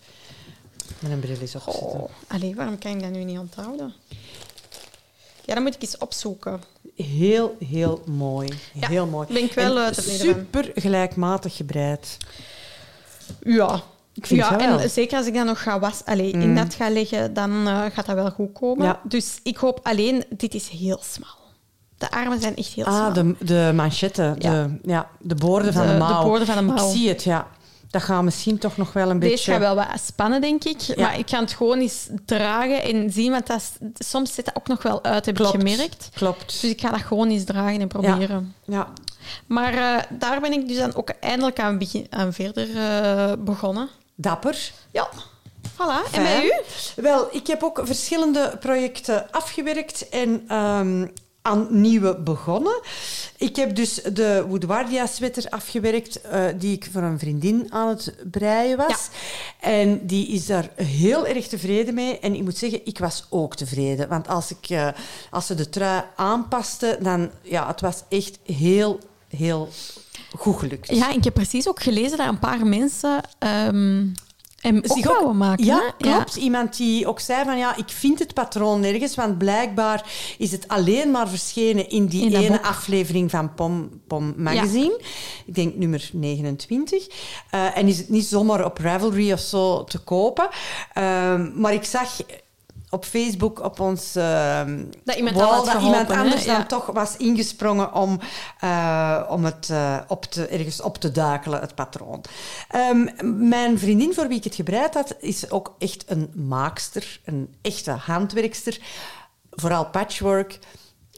Met 0.99 1.11
een 1.11 1.19
bril 1.19 1.41
is 1.41 1.55
opzetten. 1.55 1.99
Oh, 1.99 2.09
allee, 2.27 2.55
waarom 2.55 2.77
kan 2.77 2.91
ik 2.91 3.01
dat 3.01 3.11
nu 3.11 3.23
niet 3.23 3.37
onthouden? 3.37 3.93
Ja, 5.45 5.53
dan 5.53 5.63
moet 5.63 5.75
ik 5.75 5.81
eens 5.81 5.97
opzoeken. 5.97 6.61
Heel, 6.95 7.55
heel 7.67 8.01
mooi. 8.05 8.49
Ja, 8.73 8.87
heel 8.87 9.05
mooi. 9.05 9.27
ben 9.33 9.43
ik 9.43 9.53
wel, 9.53 9.79
En 9.79 9.93
eh, 9.93 10.03
super 10.03 10.71
gelijkmatig 10.75 11.55
gebreid. 11.55 12.17
Ja. 13.41 13.81
Ik 14.13 14.25
vind 14.27 14.39
ja, 14.39 14.51
het 14.51 14.65
wel. 14.65 14.79
en 14.79 14.89
zeker 14.89 15.17
als 15.17 15.27
ik 15.27 15.33
dat 15.33 15.45
nog 15.45 15.61
ga 15.63 15.79
wassen, 15.79 16.05
allee, 16.05 16.31
in 16.31 16.55
dat 16.55 16.73
ga 16.73 16.89
leggen, 16.89 17.33
dan 17.33 17.67
eh, 17.67 17.81
gaat 17.93 18.05
dat 18.05 18.15
wel 18.15 18.31
goed 18.31 18.51
komen. 18.53 18.85
Ja. 18.85 18.99
Dus 19.03 19.39
ik 19.43 19.57
hoop 19.57 19.79
alleen, 19.83 20.23
dit 20.29 20.53
is 20.53 20.67
heel 20.67 20.99
smal. 21.01 21.29
De 21.97 22.11
armen 22.11 22.41
zijn 22.41 22.55
echt 22.55 22.73
heel 22.73 22.83
smal. 22.85 23.01
Ah, 23.07 23.13
de, 23.13 23.35
de 23.39 23.71
manchetten, 23.75 24.35
Ja. 24.39 24.51
De, 24.51 24.79
ja, 24.83 25.09
de 25.19 25.35
boorden 25.35 25.73
van 25.73 25.87
De- 25.87 25.93
de 25.93 25.97
de 25.99 26.19
boorden 26.23 26.47
van 26.47 26.55
de 26.55 26.61
mouw. 26.73 26.89
Ik 26.89 26.95
zie 26.95 27.09
het, 27.09 27.23
ja. 27.23 27.47
Dat 27.93 28.01
gaat 28.03 28.23
misschien 28.23 28.57
toch 28.57 28.77
nog 28.77 28.93
wel 28.93 29.09
een 29.09 29.19
Deze 29.19 29.31
beetje... 29.31 29.51
gaat 29.51 29.59
wel 29.59 29.75
wat 29.75 29.87
spannen, 30.05 30.41
denk 30.41 30.63
ik. 30.63 30.81
Ja. 30.81 30.95
Maar 31.01 31.17
ik 31.19 31.29
ga 31.29 31.39
het 31.39 31.53
gewoon 31.53 31.79
eens 31.79 32.07
dragen 32.25 32.83
en 32.83 33.11
zien, 33.11 33.31
want 33.31 33.47
dat 33.47 33.57
is- 33.93 34.07
soms 34.09 34.33
zit 34.33 34.45
dat 34.45 34.55
ook 34.55 34.67
nog 34.67 34.83
wel 34.83 35.03
uit, 35.03 35.25
heb 35.25 35.35
Klopt. 35.35 35.53
ik 35.53 35.59
gemerkt. 35.59 36.09
Klopt. 36.13 36.61
Dus 36.61 36.63
ik 36.71 36.81
ga 36.81 36.89
dat 36.89 37.01
gewoon 37.01 37.29
eens 37.29 37.43
dragen 37.43 37.81
en 37.81 37.87
proberen. 37.87 38.55
Ja. 38.65 38.87
Maar 39.47 39.73
eh, 39.73 40.03
daar 40.09 40.41
ben 40.41 40.51
ik 40.53 40.67
dus 40.67 40.77
dan 40.77 40.95
ook 40.95 41.09
eindelijk 41.19 41.59
aan, 41.59 41.77
begin, 41.77 42.07
aan 42.09 42.33
verder 42.33 42.67
eh, 42.77 43.31
begonnen. 43.39 43.89
Dapper. 44.15 44.71
Ja, 44.91 45.09
voilà. 45.73 46.11
En 46.11 46.23
bij 46.23 46.43
u? 46.45 46.51
Wel, 47.01 47.27
ik 47.31 47.47
heb 47.47 47.63
ook 47.63 47.81
verschillende 47.83 48.57
projecten 48.59 49.31
afgewerkt 49.31 50.09
en 50.09 50.43
ehm, 50.47 51.07
aan 51.45 51.67
nieuwe 51.69 52.17
begonnen. 52.17 52.81
Ik 53.37 53.55
heb 53.55 53.75
dus 53.75 53.93
de 53.93 54.45
Woodwardia 54.47 55.05
sweater 55.05 55.45
afgewerkt, 55.49 56.21
eh, 56.21 56.45
die 56.57 56.75
ik 56.75 56.89
voor 56.91 57.01
een 57.01 57.19
vriendin 57.19 57.65
aan 57.69 57.87
het 57.87 58.15
breien 58.31 58.77
was. 58.77 59.09
En 59.59 60.05
die 60.05 60.27
is 60.27 60.45
daar 60.45 60.69
heel 60.75 61.27
erg 61.27 61.47
tevreden 61.47 61.93
mee. 61.93 62.19
En 62.19 62.35
ik 62.35 62.43
moet 62.43 62.57
zeggen, 62.57 62.85
ik 62.85 62.99
was 62.99 63.25
ook 63.29 63.55
tevreden. 63.55 64.09
Want 64.09 64.27
als, 64.27 64.51
ik, 64.51 64.69
eh, 64.69 64.87
als 65.29 65.45
ze 65.45 65.55
de 65.55 65.69
trui 65.69 66.03
aanpaste, 66.15 66.97
dan... 67.01 67.31
Ja, 67.41 67.67
het 67.67 67.81
was 67.81 68.03
echt 68.09 68.39
heel, 68.43 68.99
heel 69.27 69.69
goed 70.37 70.59
gelukt. 70.59 70.95
Ja, 70.95 71.11
ik 71.11 71.23
heb 71.23 71.33
precies 71.33 71.67
ook 71.67 71.81
gelezen 71.81 72.17
dat 72.17 72.27
een 72.27 72.39
paar 72.39 72.65
mensen 72.67 73.21
ehm 73.39 74.05
ook 74.63 74.87
Zich 74.87 75.21
ook- 75.21 75.33
maken. 75.33 75.65
Ja, 75.65 75.75
hè? 75.97 76.09
klopt. 76.11 76.35
Iemand 76.35 76.77
die 76.77 77.07
ook 77.07 77.19
zei 77.19 77.43
van 77.45 77.57
ja, 77.57 77.75
ik 77.75 77.89
vind 77.89 78.19
het 78.19 78.33
patroon 78.33 78.79
nergens, 78.79 79.15
want 79.15 79.37
blijkbaar 79.37 80.05
is 80.37 80.51
het 80.51 80.67
alleen 80.67 81.11
maar 81.11 81.29
verschenen 81.29 81.89
in 81.89 82.05
die 82.05 82.25
In 82.25 82.35
ene 82.35 82.47
boek. 82.51 82.65
aflevering 82.65 83.29
van 83.31 83.53
Pom, 83.53 83.89
Pom 84.07 84.33
Magazine. 84.37 85.01
Ik 85.45 85.55
denk 85.55 85.75
nummer 85.75 86.09
29. 86.13 87.07
Eh, 87.49 87.77
en 87.77 87.87
is 87.87 87.97
het 87.97 88.09
niet 88.09 88.25
zomaar 88.25 88.65
op 88.65 88.77
Ravelry 88.77 89.31
of 89.31 89.39
zo 89.39 89.83
te 89.83 89.99
kopen. 89.99 90.47
Ehm, 90.93 91.61
maar 91.61 91.73
ik 91.73 91.83
zag 91.83 92.09
op 92.93 93.05
Facebook 93.05 93.63
op 93.63 93.79
ons 93.79 94.15
ehm, 94.15 94.83
Dat 95.03 95.15
iemand 95.15 95.35
wall 95.35 95.45
al 95.45 95.53
had 95.53 95.65
dat 95.65 95.73
geholpen, 95.73 95.99
iemand 95.99 96.19
anders? 96.19 96.43
Ja. 96.43 96.57
dan 96.57 96.67
toch 96.67 96.85
was 96.85 97.17
ingesprongen 97.17 97.93
om, 97.93 98.19
eh, 98.59 99.23
om 99.29 99.45
het 99.45 99.69
eh, 99.69 99.97
op 100.07 100.25
te, 100.25 100.47
ergens 100.47 100.81
op 100.81 100.97
te 100.97 101.11
duikelen, 101.11 101.59
het 101.59 101.75
patroon. 101.75 102.23
Ehm, 102.69 103.07
mijn 103.47 103.79
vriendin 103.79 104.13
voor 104.13 104.27
wie 104.27 104.37
ik 104.37 104.43
het 104.43 104.55
gebreid 104.55 104.93
had, 104.93 105.15
is 105.19 105.49
ook 105.49 105.75
echt 105.77 106.03
een 106.07 106.31
maakster, 106.35 107.19
een 107.25 107.55
echte 107.61 107.91
handwerkster. 107.91 108.79
Vooral 109.49 109.85
patchwork. 109.85 110.59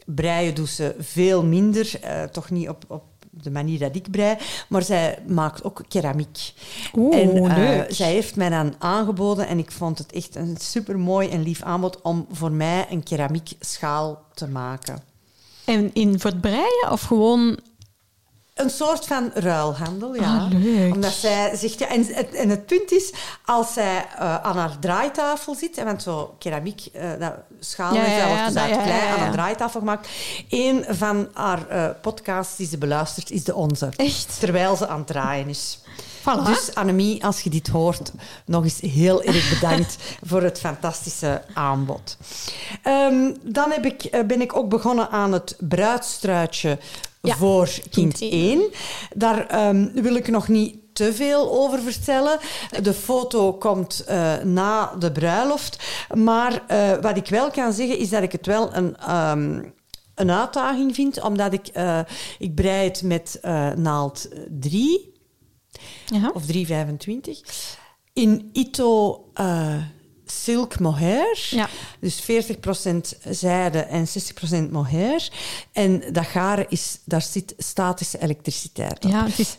Breien 0.06 0.54
doet 0.54 0.68
ze 0.68 0.94
veel 0.98 1.44
minder, 1.44 2.00
eh, 2.00 2.22
toch 2.22 2.50
niet 2.50 2.68
op, 2.68 2.84
op 2.88 3.04
de 3.42 3.50
manier 3.50 3.78
dat 3.78 3.96
ik 3.96 4.10
brei. 4.10 4.36
Maar 4.68 4.82
zij 4.82 5.18
maakt 5.26 5.64
ook 5.64 5.82
keramiek. 5.88 6.52
Oeh, 6.94 7.16
en 7.16 7.36
eh, 7.36 7.56
leuk. 7.56 7.86
zij 7.88 8.12
heeft 8.12 8.36
mij 8.36 8.48
dan 8.48 8.74
aangeboden 8.78 9.46
en 9.46 9.58
ik 9.58 9.72
vond 9.72 9.98
het 9.98 10.12
echt 10.12 10.34
een 10.34 10.56
super 10.60 10.98
mooi 10.98 11.28
en 11.28 11.42
lief 11.42 11.62
aanbod 11.62 12.02
om 12.02 12.26
voor 12.30 12.52
mij 12.52 12.86
een 12.90 13.02
keramiek 13.02 13.52
schaal 13.60 14.24
te 14.34 14.48
maken. 14.48 15.02
En 15.64 15.90
in, 15.92 16.20
voor 16.20 16.30
het 16.30 16.40
breien 16.40 16.88
of 16.90 17.02
gewoon... 17.02 17.58
Een 18.56 18.70
soort 18.70 19.06
van 19.06 19.30
ruilhandel, 19.34 20.14
ja. 20.14 20.36
Ah, 20.36 20.50
leuk. 20.50 20.94
Omdat 20.94 21.12
zij 21.12 21.56
zegt... 21.56 21.78
Ja, 21.78 21.88
en, 21.88 22.06
het, 22.14 22.34
en 22.34 22.48
het 22.48 22.66
punt 22.66 22.92
is, 22.92 23.12
als 23.44 23.72
zij 23.72 24.06
eh, 24.18 24.36
aan 24.42 24.56
haar 24.56 24.78
draaitafel 24.78 25.54
zit... 25.54 25.82
Want 25.84 26.02
zo 26.02 26.34
keramiek, 26.38 26.86
eh 26.92 27.10
dat 27.18 27.32
schaal 27.60 27.94
Ja, 27.94 28.04
ja, 28.04 28.16
ja, 28.16 28.28
wordt 28.28 28.54
dus 28.54 28.62
uit 28.62 28.82
klei 28.82 29.08
aan 29.08 29.26
een 29.26 29.32
draaitafel 29.32 29.80
gemaakt. 29.80 30.08
Eén 30.50 30.84
van 30.88 31.28
haar 31.32 31.68
eh, 31.68 31.88
podcasts 32.02 32.56
die 32.56 32.66
ze 32.66 32.78
beluistert, 32.78 33.30
is 33.30 33.44
de 33.44 33.54
onze. 33.54 33.88
Echt? 33.96 34.40
Terwijl 34.40 34.76
ze 34.76 34.88
aan 34.88 34.98
het 34.98 35.06
draaien 35.06 35.48
is. 35.48 35.78
Voilà. 36.20 36.44
Dus 36.44 36.74
Annemie, 36.74 37.24
als 37.24 37.40
je 37.40 37.50
dit 37.50 37.68
hoort, 37.68 38.12
nog 38.44 38.64
eens 38.64 38.80
heel 38.80 39.22
erg 39.22 39.50
bedankt 39.60 39.96
voor 40.28 40.42
het 40.42 40.58
fantastische 40.58 41.42
aanbod. 41.54 42.16
Ehm, 42.82 43.32
dan 43.42 43.70
heb 43.70 43.84
ik, 43.84 44.26
ben 44.26 44.40
ik 44.40 44.56
ook 44.56 44.68
begonnen 44.68 45.10
aan 45.10 45.32
het 45.32 45.56
bruidstruitje 45.58 46.78
Ja, 47.26 47.36
voor 47.36 47.66
kind 47.90 48.18
kind 48.18 48.32
1. 48.32 48.70
Daar 49.14 49.46
ehm, 49.46 49.88
wil 49.92 50.14
ik 50.14 50.28
nog 50.28 50.48
niet 50.48 50.76
te 50.92 51.14
veel 51.14 51.52
over 51.52 51.80
vertellen. 51.80 52.38
De 52.82 52.92
foto 52.94 53.52
komt 53.52 54.04
eh, 54.04 54.36
na 54.36 54.94
de 54.98 55.12
bruiloft. 55.12 55.84
Maar 56.14 56.62
eh, 56.66 56.92
wat 57.00 57.16
ik 57.16 57.28
wel 57.28 57.50
kan 57.50 57.72
zeggen, 57.72 57.98
is 57.98 58.08
dat 58.08 58.22
ik 58.22 58.32
het 58.32 58.46
wel 58.46 58.74
een... 58.74 58.96
ehm, 58.96 59.62
een 60.14 60.30
uitdaging 60.30 60.94
vind, 60.94 61.22
omdat 61.22 61.52
ik, 61.52 61.66
eh, 61.66 62.00
ik 62.38 62.54
brei 62.54 62.88
het 62.88 63.02
met 63.02 63.38
naald 63.76 64.28
3 64.50 65.12
Ja. 66.06 66.30
of 66.34 66.42
3,25. 66.46 67.40
In 68.12 68.50
Ito 68.52 69.24
silk 70.26 70.78
mohair. 70.78 71.46
Ja. 71.50 71.68
Dus 72.00 72.22
40% 72.22 73.20
zijde 73.28 73.78
en 73.78 74.06
60% 74.68 74.70
mohair. 74.70 75.28
En 75.72 76.02
dat 76.12 76.26
garen, 76.26 76.66
is, 76.68 76.98
daar 77.04 77.22
zit 77.22 77.54
statische 77.58 78.18
elektriciteit 78.22 79.04
op. 79.04 79.10
Ja, 79.10 79.24
het, 79.24 79.38
is, 79.38 79.56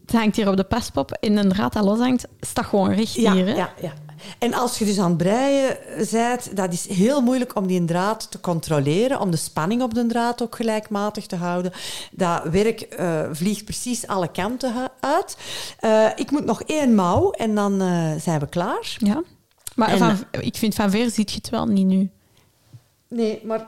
het 0.00 0.12
hangt 0.12 0.36
hier 0.36 0.48
op 0.48 0.56
de 0.56 0.64
paspop. 0.64 1.16
In 1.20 1.36
een 1.36 1.48
draad 1.48 1.72
dat 1.72 1.84
loshangt, 1.84 2.26
staat 2.40 2.66
gewoon 2.66 2.92
recht 2.92 3.14
Ja, 3.14 3.32
hier. 3.32 3.46
Hè? 3.46 3.54
ja, 3.54 3.72
ja. 3.80 3.92
En 4.38 4.54
als 4.54 4.78
je 4.78 4.84
dus 4.84 4.98
aan 4.98 5.08
het 5.08 5.16
breien 5.16 5.76
bent, 6.10 6.56
dat 6.56 6.72
is 6.72 6.88
heel 6.88 7.20
moeilijk 7.20 7.56
om 7.56 7.66
die 7.66 7.84
draad 7.84 8.30
te 8.30 8.40
controleren, 8.40 9.20
om 9.20 9.30
de 9.30 9.36
spanning 9.36 9.82
op 9.82 9.94
de 9.94 10.06
draad 10.06 10.42
ook 10.42 10.56
gelijkmatig 10.56 11.26
te 11.26 11.36
houden. 11.36 11.72
Dat 12.10 12.42
werk 12.42 12.80
eh, 12.80 13.22
vliegt 13.32 13.64
precies 13.64 14.06
alle 14.06 14.28
kanten 14.30 14.90
uit. 15.00 15.36
Eh, 15.78 16.06
ik 16.16 16.30
moet 16.30 16.44
nog 16.44 16.62
één 16.62 16.94
mouw 16.94 17.30
en 17.30 17.54
dan 17.54 17.80
eh, 17.80 18.12
zijn 18.18 18.40
we 18.40 18.48
klaar. 18.48 18.96
Ja. 18.98 19.22
Maar 19.80 19.92
En- 19.92 19.98
van, 19.98 20.40
ik 20.40 20.56
vind 20.56 20.74
van 20.74 20.90
ver 20.90 21.10
ziet 21.10 21.30
je 21.30 21.36
het 21.36 21.50
wel 21.50 21.66
niet 21.66 21.86
nu. 21.86 22.10
Nee, 23.08 23.40
maar... 23.44 23.66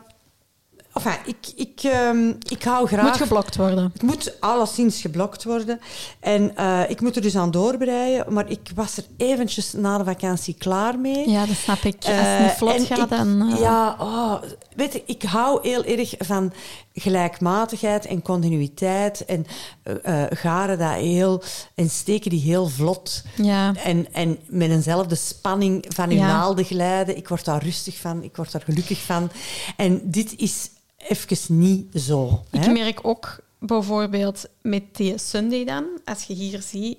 Enfin, 0.95 1.13
ik, 1.25 1.37
ik, 1.57 1.81
ehm, 1.83 2.29
ik 2.49 2.63
hou 2.63 2.81
Het 2.81 2.89
graag... 2.89 3.03
moet 3.05 3.17
geblokt 3.17 3.57
worden. 3.57 3.91
Het 3.93 4.03
moet 4.03 4.41
alleszins 4.41 5.01
geblokt 5.01 5.45
worden. 5.45 5.81
En 6.21 6.57
eh, 6.57 6.81
ik 6.91 7.01
moet 7.01 7.17
er 7.17 7.23
dus 7.23 7.37
aan 7.37 7.51
doorbreien. 7.51 8.33
Maar 8.33 8.51
ik 8.51 8.71
was 8.75 8.97
er 8.97 9.05
eventjes 9.17 9.73
na 9.73 9.99
de 9.99 10.05
vakantie 10.05 10.55
klaar 10.59 10.99
mee. 10.99 11.31
Ja, 11.31 11.47
dat 11.47 11.57
snap 11.57 11.79
ik. 11.79 11.95
Als 11.97 12.07
het 12.07 12.17
Eh, 12.39 12.43
niet 12.43 12.51
vlot 12.51 12.81
gaat, 12.87 12.99
ik- 12.99 13.09
dan... 13.09 13.51
eh, 13.53 13.61
Ja, 13.61 13.97
oh, 14.01 14.35
weet 14.77 14.93
je, 14.93 15.03
ik 15.07 15.23
hou 15.23 15.69
heel 15.69 15.85
erg 15.85 16.15
van 16.19 16.53
gelijkmatigheid 16.95 18.07
en 18.07 18.23
continuïteit. 18.23 19.25
En 19.25 19.47
eh, 19.83 20.25
garen 20.31 20.79
dat 20.79 20.93
heel... 20.95 21.43
En 21.75 21.91
steken 21.91 22.31
die 22.31 22.41
heel 22.41 22.67
vlot. 22.69 23.23
ja. 23.37 23.75
En, 23.75 24.13
en 24.13 24.39
met 24.47 24.71
eenzelfde 24.71 25.15
spanning 25.15 25.85
van 25.89 26.11
uw 26.11 26.17
Ja. 26.17 26.27
naalden 26.27 26.65
glijden. 26.65 27.17
Ik 27.17 27.29
word 27.29 27.45
daar 27.45 27.63
rustig 27.65 27.97
van. 27.97 28.23
Ik 28.23 28.37
word 28.37 28.53
daar 28.53 28.63
gelukkig 28.63 28.99
van. 29.03 29.31
En 29.77 30.01
dit 30.11 30.37
is 30.37 30.71
even 30.97 31.59
niet 31.59 31.87
zo. 31.95 32.43
Ik 32.51 32.65
hè. 32.65 32.73
merk 32.73 32.99
ook 33.03 33.39
bijvoorbeeld 33.59 34.45
met 34.63 34.83
die 34.93 35.19
Sunday 35.19 35.65
dan, 35.65 35.85
als 36.05 36.23
je 36.25 36.35
hier 36.35 36.63
ziet, 36.63 36.99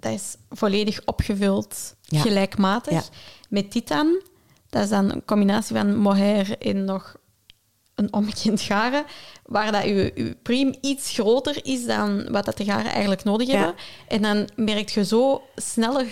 dat 0.00 0.12
is 0.12 0.36
volledig 0.50 1.00
opgevuld, 1.04 1.94
Ja. 2.02 2.20
gelijkmatig. 2.20 3.08
Met 3.48 3.72
dit 3.72 3.88
dan, 3.88 4.20
dat 4.70 4.82
is 4.82 4.88
dan 4.88 5.10
een 5.12 5.24
combinatie 5.24 5.76
van 5.76 5.96
mohair 5.96 6.58
en 6.58 6.84
nog 6.84 7.16
een 7.94 8.12
omgekend 8.12 8.60
garen, 8.60 9.04
waar 9.46 9.72
dat 9.72 9.82
je, 9.84 10.12
je 10.14 10.36
priem 10.42 10.74
iets 10.80 11.10
groter 11.12 11.58
is 11.66 11.84
dan 11.84 12.30
wat 12.30 12.44
dat 12.44 12.56
de 12.56 12.64
garen 12.64 12.90
eigenlijk 12.90 13.24
nodig 13.24 13.48
Ja. 13.48 13.56
hebben. 13.56 13.74
En 14.08 14.22
dan 14.22 14.48
merk 14.56 14.88
je 14.88 15.04
zo 15.04 15.42
sneller 15.56 16.06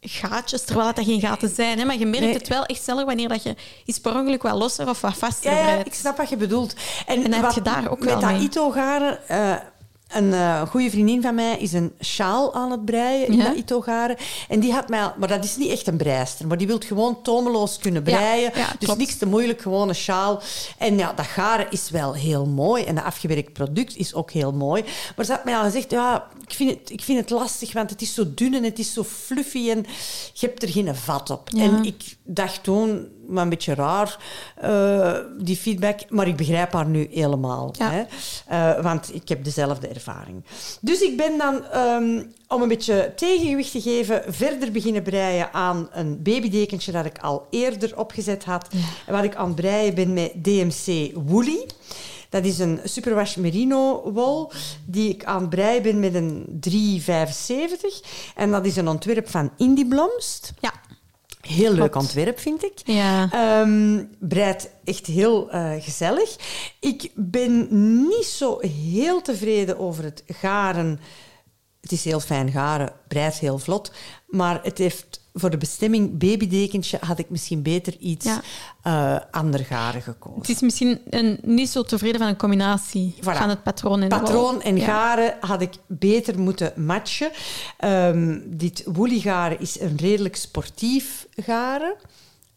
gaatjes, 0.00 0.64
terwijl 0.64 0.92
dat, 0.94 1.04
geen 1.04 1.20
gaten 1.20 1.48
zijn. 1.48 1.78
Hè? 1.78 1.84
Maar 1.84 1.98
je 1.98 2.06
merkt 2.06 2.24
Nee. 2.26 2.34
het 2.34 2.48
wel 2.48 2.64
echt 2.64 2.82
sneller 2.82 3.04
wanneer 3.06 3.28
dat 3.28 3.42
je 3.42 3.54
iets 3.84 3.98
per 3.98 4.14
ongeluk 4.14 4.42
wat 4.42 4.54
losser 4.58 4.88
of 4.88 5.00
wat 5.00 5.16
vaster 5.16 5.52
Ja, 5.52 5.58
ja, 5.68 5.84
ik 5.84 5.94
snap 5.94 6.16
wat 6.16 6.28
je 6.28 6.36
bedoelt. 6.36 6.74
En, 7.06 7.24
En 7.24 7.30
dat 7.30 7.40
heb 7.40 7.50
je 7.50 7.62
daar 7.62 7.90
ook 7.90 7.98
met 7.98 8.08
wel 8.08 8.20
dat 8.20 8.30
mee. 8.30 8.40
Ito-garen... 8.40 9.28
eh, 9.28 9.54
een 10.12 10.32
eh, 10.32 10.62
goede 10.62 10.90
vriendin 10.90 11.22
van 11.22 11.34
mij 11.34 11.58
is 11.58 11.72
een 11.72 11.92
sjaal 12.00 12.54
aan 12.54 12.70
het 12.70 12.84
breien 12.84 13.26
in 13.26 13.36
Ja? 13.36 13.44
dat 13.44 13.56
Ito-garen. 13.56 14.16
En 14.48 14.60
die 14.60 14.72
had 14.72 14.88
mij... 14.88 15.02
al- 15.02 15.12
Maar 15.18 15.28
dat 15.28 15.44
is 15.44 15.56
niet 15.56 15.70
echt 15.70 15.86
een 15.86 15.96
breister. 15.96 16.46
Maar 16.46 16.58
die 16.58 16.66
wil 16.66 16.78
gewoon 16.86 17.22
tomeloos 17.22 17.78
kunnen 17.78 18.02
breien. 18.02 18.50
ja, 18.54 18.68
dus 18.78 18.94
niks 18.96 19.16
te 19.16 19.26
moeilijk, 19.26 19.60
gewoon 19.60 19.88
een 19.88 19.94
sjaal. 19.94 20.42
En 20.78 20.98
ja, 20.98 21.12
dat 21.12 21.26
garen 21.26 21.66
is 21.70 21.90
wel 21.90 22.14
heel 22.14 22.46
mooi. 22.46 22.84
En 22.84 22.94
dat 22.94 23.04
afgewerkt 23.04 23.52
product 23.52 23.96
is 23.96 24.14
ook 24.14 24.30
heel 24.30 24.52
mooi. 24.52 24.84
Maar 25.16 25.24
ze 25.24 25.32
had 25.32 25.44
mij 25.44 25.56
al 25.56 25.62
gezegd... 25.64 25.90
Ja, 25.90 26.26
ik 26.46 26.52
vind 26.54 26.70
het, 26.70 26.90
ik 26.90 27.00
vind 27.02 27.18
het 27.18 27.30
lastig, 27.30 27.72
want 27.72 27.90
het 27.90 28.02
is 28.02 28.14
zo 28.14 28.24
dun 28.34 28.54
en 28.54 28.64
het 28.64 28.78
is 28.78 28.92
zo 28.92 29.04
fluffy. 29.04 29.70
En 29.70 29.86
je 30.32 30.46
hebt 30.46 30.62
er 30.62 30.68
geen 30.68 30.96
vat 30.96 31.30
op. 31.30 31.48
En 31.56 31.84
ik 31.84 32.16
dacht 32.24 32.62
toen... 32.62 33.08
Maar 33.30 33.42
een 33.42 33.48
beetje 33.48 33.74
raar, 33.74 34.18
eh, 34.56 35.16
die 35.38 35.56
feedback. 35.56 36.00
Maar 36.08 36.26
ik 36.26 36.36
begrijp 36.36 36.72
haar 36.72 36.86
nu 36.86 37.08
helemaal. 37.10 37.74
Ja. 37.78 37.90
Hè? 37.90 38.02
Eh, 38.46 38.82
want 38.82 39.14
ik 39.14 39.28
heb 39.28 39.44
dezelfde 39.44 39.88
ervaring. 39.88 40.44
Dus 40.80 41.00
ik 41.00 41.16
ben 41.16 41.38
dan, 41.38 41.64
ehm, 41.64 42.22
om 42.48 42.62
een 42.62 42.68
beetje 42.68 43.12
tegengewicht 43.16 43.70
te 43.70 43.80
geven, 43.80 44.22
verder 44.28 44.72
beginnen 44.72 45.02
breien 45.02 45.52
aan 45.52 45.88
een 45.92 46.22
babydekentje 46.22 46.92
dat 46.92 47.04
ik 47.04 47.18
al 47.18 47.46
eerder 47.50 47.98
opgezet 47.98 48.44
had. 48.44 48.68
En 49.06 49.12
wat 49.14 49.24
ik 49.24 49.34
aan 49.34 49.46
het 49.46 49.54
breien 49.54 49.94
ben 49.94 50.12
met 50.12 50.44
DMC 50.44 51.10
Woolly. 51.14 51.66
Dat 52.30 52.44
is 52.44 52.58
een 52.58 52.80
superwash 52.84 53.36
merino 53.36 54.12
wol 54.12 54.52
die 54.84 55.08
ik 55.08 55.24
aan 55.24 55.40
het 55.40 55.50
breien 55.50 55.82
ben 55.82 56.00
met 56.00 56.14
een 56.14 56.58
3,75. 56.60 58.00
En 58.34 58.50
dat 58.50 58.66
is 58.66 58.76
een 58.76 58.88
ontwerp 58.88 59.28
van 59.28 59.50
Indie 59.56 59.88
Blomst. 59.88 60.52
Ja. 60.60 60.72
Heel 61.50 61.72
leuk 61.72 61.96
ontwerp, 61.96 62.38
vind 62.38 62.64
ik. 62.64 62.72
Ja. 62.84 63.28
Ehm 63.32 64.04
breidt 64.18 64.70
echt 64.84 65.06
heel 65.06 65.50
eh, 65.50 65.72
gezellig. 65.78 66.36
Ik 66.80 67.10
ben 67.14 67.68
niet 68.08 68.24
zo 68.24 68.58
heel 68.88 69.22
tevreden 69.22 69.78
over 69.78 70.04
het 70.04 70.24
garen. 70.26 71.00
Het 71.80 71.92
is 71.92 72.04
heel 72.04 72.20
fijn 72.20 72.50
garen, 72.50 72.92
breidt 73.08 73.38
heel 73.38 73.58
vlot. 73.58 73.92
Maar 74.28 74.60
het 74.62 74.78
heeft 74.78 75.20
voor 75.34 75.50
de 75.50 75.56
bestemming 75.56 76.18
babydekentje 76.18 76.98
had 77.00 77.18
ik 77.18 77.30
misschien 77.30 77.62
beter 77.62 77.96
iets 77.98 78.24
Ja. 78.24 78.40
eh 78.82 79.20
ander 79.30 79.64
garen 79.64 80.02
gekozen. 80.02 80.38
Het 80.40 80.48
is 80.48 80.60
misschien 80.60 81.00
een, 81.10 81.38
niet 81.42 81.68
zo 81.70 81.82
tevreden 81.82 82.20
van 82.20 82.28
een 82.28 82.36
combinatie 82.36 83.14
Voilà. 83.20 83.22
van 83.22 83.48
het 83.48 83.62
patroon 83.62 84.02
en 84.02 84.08
Patroon 84.08 84.62
en 84.62 84.76
Ja. 84.76 84.84
garen 84.84 85.36
had 85.40 85.60
ik 85.60 85.74
beter 85.86 86.38
moeten 86.38 86.72
matchen. 86.76 87.30
Ehm, 87.78 88.38
dit 88.46 88.82
woolly 88.92 89.18
garen 89.20 89.60
is 89.60 89.80
een 89.80 89.96
redelijk 89.96 90.36
sportief 90.36 91.26
garen. 91.36 91.94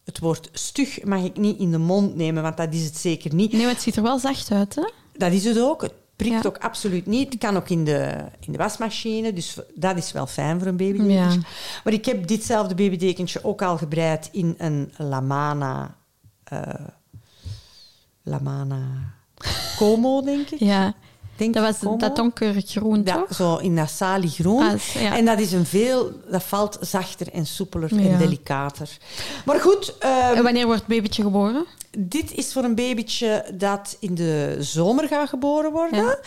Het 0.03 0.19
woord 0.19 0.49
stug 0.53 1.03
mag 1.03 1.23
ik 1.23 1.37
niet 1.37 1.59
in 1.59 1.71
de 1.71 1.77
mond 1.77 2.15
nemen, 2.15 2.43
want 2.43 2.57
dat 2.57 2.73
is 2.73 2.83
het 2.85 2.97
zeker 2.97 3.33
niet. 3.33 3.51
Nee, 3.51 3.61
maar 3.61 3.71
het 3.73 3.81
ziet 3.81 3.95
er 3.95 4.03
wel 4.03 4.19
zacht 4.19 4.51
uit, 4.51 4.75
hè? 4.75 4.89
Dat 5.17 5.31
is 5.31 5.43
het 5.45 5.59
ook. 5.59 5.81
Het 5.81 5.93
prikt 6.15 6.43
Ja. 6.43 6.49
ook 6.49 6.57
absoluut 6.57 7.05
niet. 7.05 7.33
Het 7.33 7.41
kan 7.41 7.57
ook 7.57 7.69
in 7.69 7.83
de, 7.85 8.25
in 8.39 8.51
de 8.51 8.57
wasmachine, 8.57 9.33
dus 9.33 9.57
dat 9.75 9.97
is 9.97 10.11
wel 10.11 10.27
fijn 10.27 10.59
voor 10.59 10.67
een 10.67 10.77
babydekentje. 10.77 11.39
Ja. 11.39 11.45
Maar 11.83 11.93
ik 11.93 12.05
heb 12.05 12.27
ditzelfde 12.27 12.75
babydekentje 12.75 13.43
ook 13.43 13.61
al 13.61 13.77
gebreid 13.77 14.29
in 14.31 14.55
een 14.57 14.91
Lamana... 14.97 15.95
eh 16.43 16.59
Lamana 18.25 19.13
Como, 19.77 20.21
denk 20.21 20.49
ik. 20.49 20.59
Ja. 20.59 20.93
Denk 21.35 21.53
Dat 21.53 21.63
was 21.63 21.77
Como. 21.79 21.97
dat 21.97 22.15
donkergroen, 22.15 23.01
Ja, 23.05 23.15
toch? 23.15 23.35
zo 23.35 23.57
in 23.57 23.75
dat 23.75 23.89
saliegroen. 23.89 24.61
Ah, 24.63 24.79
ja. 24.79 25.17
En 25.17 25.25
dat 25.25 25.39
is 25.39 25.51
een 25.51 25.65
veel... 25.65 26.11
Dat 26.31 26.43
valt 26.43 26.77
zachter 26.81 27.27
en 27.33 27.45
soepeler 27.45 27.95
Ja. 28.01 28.09
en 28.11 28.17
delicater. 28.17 28.97
Maar 29.45 29.59
goed, 29.59 29.97
ehm, 29.99 30.35
En 30.35 30.43
wanneer 30.43 30.65
wordt 30.65 30.79
het 30.79 30.89
babytje 30.89 31.23
geboren? 31.23 31.65
dit 31.97 32.31
is 32.33 32.53
voor 32.53 32.63
een 32.63 32.75
babytje 32.75 33.45
dat 33.53 33.97
in 33.99 34.15
de 34.15 34.55
zomer 34.59 35.07
gaat 35.07 35.29
geboren 35.29 35.71
worden. 35.71 36.19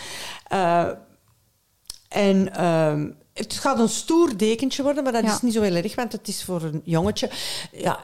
Eh, 0.49 0.89
en 2.09 2.55
ehm, 2.55 3.11
het 3.37 3.55
gaat 3.55 3.79
een 3.79 3.89
stoer 3.89 4.37
dekentje 4.37 4.83
worden, 4.83 5.03
maar 5.03 5.13
dat 5.13 5.25
Ja. 5.25 5.35
is 5.35 5.41
niet 5.43 5.53
zo 5.53 5.63
heel 5.63 5.75
erg, 5.75 5.95
want 5.95 6.13
het 6.13 6.29
is 6.29 6.45
voor 6.45 6.63
een 6.63 6.81
jongetje. 6.85 7.31
Ja, 7.73 8.01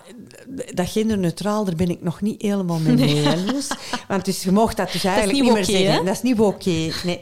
dat 0.74 0.88
genderneutraal, 0.90 1.64
daar 1.64 1.74
ben 1.74 1.90
ik 1.90 2.02
nog 2.02 2.20
niet 2.20 2.42
helemaal 2.42 2.78
mee 2.78 3.16
hè, 3.16 3.36
Loes. 3.52 3.68
Want 4.08 4.24
dus 4.24 4.42
je 4.42 4.52
mocht 4.52 4.76
dat 4.76 4.92
dus 4.92 5.04
eigenlijk 5.04 5.32
niet 5.38 5.42
niet, 5.44 5.52
meer 5.54 5.64
zeggen. 5.64 5.92
hè? 5.98 6.04
Dat 6.04 6.14
is 6.14 6.22
niet 6.22 6.40
oké. 6.40 6.90
Nee. 7.04 7.20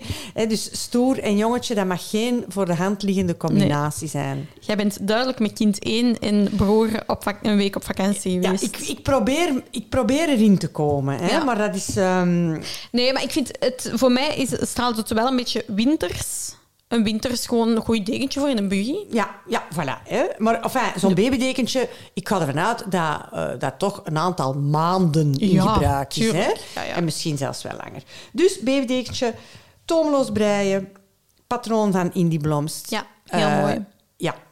Dus 0.49 0.68
stoer 0.73 1.18
en 1.18 1.37
jongetje, 1.37 1.75
dat 1.75 1.87
mag 1.87 2.11
geen 2.11 2.44
voor 2.49 2.66
de 2.66 2.75
hand 2.75 3.03
liggende 3.03 3.37
combinatie 3.37 4.09
zijn. 4.09 4.49
Jij 4.61 4.77
bent 4.77 5.07
duidelijk 5.07 5.38
met 5.38 5.53
kind 5.53 5.85
1 5.85 6.18
en 6.18 6.49
broer 6.57 6.88
op 7.07 7.35
een 7.42 7.57
week 7.57 7.77
op 7.77 7.85
vakantie 7.85 8.33
Ja, 8.33 8.40
geweest. 8.42 8.62
ik, 8.64 8.77
ik, 8.79 9.03
probeer, 9.03 9.62
ik 9.70 9.88
probeer 9.88 10.29
erin 10.29 10.59
te 10.59 10.68
komen, 10.68 11.18
hè, 11.18 11.29
Ja. 11.31 11.44
maar 11.44 11.59
dat 11.59 11.75
is... 11.75 11.96
ehm, 11.96 12.51
Nee, 12.92 13.12
maar 13.12 13.23
ik 13.23 13.31
vind 13.31 13.51
het... 13.59 13.90
Voor 13.94 14.12
mij 14.12 14.35
is, 14.37 14.49
straalt 14.61 14.96
het 14.96 15.11
wel 15.11 15.27
een 15.27 15.37
beetje 15.37 15.64
winters. 15.66 16.53
Een 16.90 17.05
winters 17.05 17.46
gewoon 17.46 17.68
een 17.68 17.83
goed 17.83 18.07
dekentje 18.07 18.40
voor 18.40 18.48
in 18.48 18.59
een 18.59 18.68
buggy. 18.68 18.96
Ja, 19.11 19.31
ja, 19.48 19.62
voilà. 19.74 20.03
Hè. 20.09 20.24
Maar 20.38 20.61
enfin, 20.62 21.00
zo'n 21.00 21.14
babydekentje, 21.14 21.88
ik 22.14 22.29
ga 22.29 22.40
ervan 22.40 22.59
uit 22.59 22.85
dat 22.90 23.20
eh, 23.33 23.48
dat 23.59 23.74
toch 23.79 24.00
een 24.05 24.18
aantal 24.18 24.55
maanden 24.55 25.35
in 25.35 25.50
Ja, 25.50 25.62
gebruik 25.72 26.14
is. 26.16 26.24
Hè. 26.26 26.31
tuurlijk. 26.33 26.61
Ja, 26.74 26.83
ja. 26.83 26.94
En 26.94 27.05
misschien 27.05 27.37
zelfs 27.37 27.62
wel 27.62 27.72
langer. 27.85 28.03
Dus 28.33 28.59
babydekentje, 28.61 29.35
toomloos 29.85 30.31
breien, 30.33 30.88
patroon 31.46 31.92
van 31.92 32.11
Indie 32.12 32.40
Blomst. 32.40 32.90
Ja, 32.90 33.07
heel 33.26 33.46
Eh, 33.48 33.61
mooi. 33.61 33.85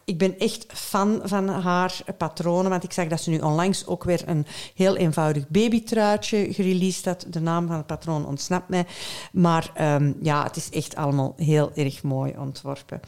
Ik 0.09 0.19
ben 0.19 0.39
echt 0.39 0.67
fan 0.69 1.21
van 1.25 1.49
haar 1.49 2.01
patronen, 2.19 2.71
want 2.71 2.85
ik 2.85 2.93
zag 2.93 3.07
dat 3.07 3.21
ze 3.21 3.31
nu 3.31 3.39
onlangs 3.39 3.87
ook 3.87 4.05
weer 4.05 4.23
een 4.27 4.47
heel 4.75 4.97
eenvoudig 4.97 5.49
babytruitje 5.49 6.53
gereleased 6.53 7.05
had. 7.05 7.25
De 7.29 7.41
naam 7.41 7.67
van 7.67 7.77
het 7.77 7.87
patroon 7.87 8.27
ontsnapt 8.27 8.69
mij. 8.69 8.87
Maar 9.33 9.71
ehm, 9.75 10.13
ja, 10.23 10.43
het 10.43 10.57
is 10.57 10.71
echt 10.71 10.97
allemaal 10.97 11.35
heel 11.37 11.71
erg 11.75 12.03
mooi 12.03 12.35
ontworpen. 12.39 13.01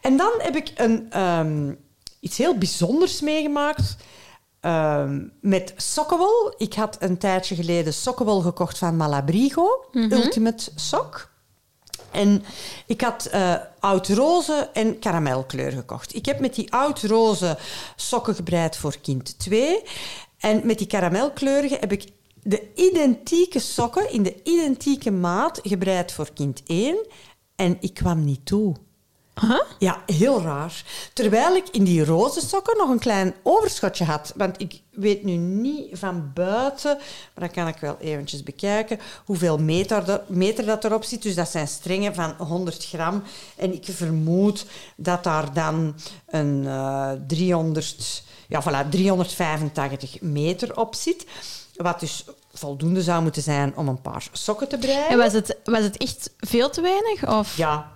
En 0.00 0.16
dan 0.16 0.30
heb 0.38 0.56
ik 0.56 0.72
een, 0.76 1.06
ehm, 1.10 1.72
iets 2.20 2.38
heel 2.38 2.58
bijzonders 2.58 3.20
meegemaakt. 3.20 3.96
ehm, 4.60 5.20
met 5.40 5.72
sokkenwol. 5.76 6.54
Ik 6.56 6.74
had 6.74 6.96
een 7.00 7.18
tijdje 7.18 7.54
geleden 7.54 7.92
sokkenwol 7.94 8.40
gekocht 8.40 8.78
van 8.78 8.96
Malabrigo, 8.96 9.84
Ultimate 9.92 10.70
Sok. 10.74 11.30
En 12.10 12.44
ik 12.86 13.00
had 13.00 13.26
eh 13.26 13.54
oud-roze 13.80 14.70
en 14.72 14.98
karamelkleur 14.98 15.72
gekocht. 15.72 16.14
Ik 16.14 16.26
heb 16.26 16.40
met 16.40 16.54
die 16.54 16.72
oud-roze 16.72 17.58
sokken 17.96 18.34
gebreid 18.34 18.76
voor 18.76 18.96
kind 19.02 19.38
2. 19.38 19.82
En 20.38 20.60
met 20.64 20.78
die 20.78 20.86
karamelkleurige 20.86 21.76
heb 21.80 21.92
ik 21.92 22.04
de 22.42 22.68
identieke 22.74 23.58
sokken 23.58 24.12
in 24.12 24.22
de 24.22 24.42
identieke 24.42 25.10
maat 25.10 25.60
gebreid 25.62 26.12
voor 26.12 26.32
kind 26.34 26.62
1. 26.66 27.06
En 27.56 27.76
ik 27.80 27.94
kwam 27.94 28.24
niet 28.24 28.46
toe. 28.46 28.74
Huh? 29.40 29.60
Ja, 29.78 30.02
heel 30.06 30.42
raar. 30.42 30.82
Terwijl 31.12 31.56
ik 31.56 31.68
in 31.68 31.84
die 31.84 32.04
roze 32.04 32.40
sokken 32.40 32.76
nog 32.76 32.88
een 32.88 32.98
klein 32.98 33.34
overschotje 33.42 34.04
had. 34.04 34.32
Want 34.36 34.60
ik 34.60 34.80
weet 34.90 35.24
nu 35.24 35.32
niet 35.36 35.98
van 35.98 36.30
buiten, 36.34 36.96
maar 37.34 37.46
dat 37.46 37.50
kan 37.50 37.68
ik 37.68 37.76
wel 37.76 37.96
eventjes 38.00 38.42
bekijken, 38.42 39.00
hoeveel 39.24 39.58
meter, 39.58 40.04
dat- 40.04 40.28
meter 40.28 40.66
dat 40.66 40.84
erop 40.84 41.04
zit. 41.04 41.22
Dus 41.22 41.34
dat 41.34 41.48
zijn 41.48 41.68
strengen 41.68 42.14
van 42.14 42.34
100 42.38 42.84
gram. 42.86 43.22
En 43.56 43.72
ik 43.74 43.84
vermoed 43.90 44.66
dat 44.96 45.24
daar 45.24 45.52
dan 45.52 45.94
een 46.26 46.66
eh 46.66 47.10
300, 47.26 48.22
ja, 48.48 48.62
voilà, 48.62 48.88
385 48.90 50.20
meter 50.20 50.76
op 50.76 50.94
zit. 50.94 51.26
Wat 51.76 52.00
dus 52.00 52.24
voldoende 52.52 53.02
zou 53.02 53.22
moeten 53.22 53.42
zijn 53.42 53.76
om 53.76 53.88
een 53.88 54.00
paar 54.02 54.28
sokken 54.32 54.68
te 54.68 54.78
breien. 54.78 55.08
En 55.08 55.18
was 55.18 55.32
het, 55.32 55.56
was 55.64 55.82
het 55.82 55.96
echt 55.96 56.30
veel 56.38 56.70
te 56.70 56.80
weinig? 56.80 57.28
Of? 57.28 57.56
Ja, 57.56 57.90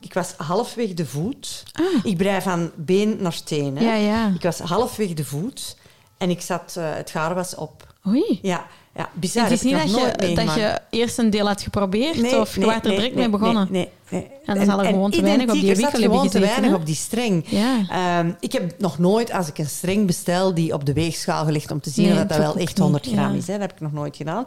ik 0.00 0.14
was 0.14 0.32
halfweg 0.36 0.94
de 0.94 1.06
voet. 1.06 1.62
Ik 2.02 2.16
brei 2.16 2.40
van 2.40 2.70
been 2.74 3.16
naar 3.20 3.42
teen. 3.42 3.76
Hè. 3.76 3.80
Ah. 3.80 3.86
Ja, 3.86 3.94
ja. 3.94 4.32
Ik 4.34 4.42
was 4.42 4.58
halfweg 4.58 5.14
de 5.14 5.24
voet 5.24 5.76
en 6.18 6.30
ik 6.30 6.40
zat, 6.40 6.74
eh, 6.76 6.94
het 6.94 7.10
gaar 7.10 7.34
was 7.34 7.54
op. 7.54 7.94
Oei. 8.06 8.38
Ja, 8.42 8.66
ja 8.96 9.08
bizar. 9.12 9.42
het 9.42 9.52
is 9.52 9.62
niet 9.62 9.76
dat 9.76 9.90
je, 9.90 10.34
dat 10.34 10.54
je 10.54 10.80
eerst 10.90 11.18
een 11.18 11.30
deel 11.30 11.46
had 11.46 11.62
geprobeerd 11.62 12.20
Nee, 12.20 12.40
of 12.40 12.54
je 12.54 12.60
nee, 12.60 12.68
werd 12.68 12.82
er 12.82 12.88
nee, 12.88 12.98
direct 12.98 13.14
mee 13.14 13.28
begonnen. 13.28 13.68
Nee, 13.70 13.88
nee. 14.08 14.26
En 14.44 14.54
dan 14.54 14.64
zal 14.64 14.78
er 14.78 14.86
gewoon 14.86 15.10
te 15.10 15.22
weinig 15.22 15.46
op 15.46 15.52
die 15.52 15.74
wikkel 15.74 16.00
hebben 16.00 16.10
gewoon 16.10 16.28
te 16.28 16.38
weinig 16.38 16.74
op 16.74 16.86
die 16.86 16.94
streng. 16.94 17.44
Ja. 17.46 17.80
Ehm, 17.90 18.32
ik 18.40 18.52
heb 18.52 18.74
nog 18.78 18.98
nooit, 18.98 19.32
als 19.32 19.48
ik 19.48 19.58
een 19.58 19.68
streng 19.68 20.06
bestel, 20.06 20.54
die 20.54 20.72
op 20.72 20.84
de 20.84 20.92
weegschaal 20.92 21.44
gelegd 21.44 21.70
om 21.70 21.80
te 21.80 21.90
zien 21.90 22.14
dat, 22.14 22.28
dat 22.28 22.38
wel 22.38 22.56
echt 22.56 22.78
100 22.78 23.04
niet, 23.04 23.14
gram 23.14 23.32
ja. 23.32 23.36
is. 23.38 23.46
Hè. 23.46 23.52
Dat 23.52 23.62
heb 23.62 23.72
ik 23.72 23.80
nog 23.80 23.92
nooit 23.92 24.16
gedaan. 24.16 24.44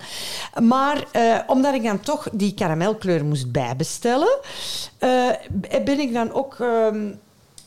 Maar 0.64 1.04
eh, 1.12 1.40
omdat 1.48 1.74
ik 1.74 1.84
dan 1.84 2.00
toch 2.00 2.28
die 2.32 2.54
karamelkleur 2.54 3.26
moest 3.26 3.52
bijbestellen, 3.52 4.40
eh, 4.98 5.28
ben 5.86 6.00
ik 6.00 6.14
dan 6.14 6.34
ook... 6.34 6.58
ehm, 6.60 7.12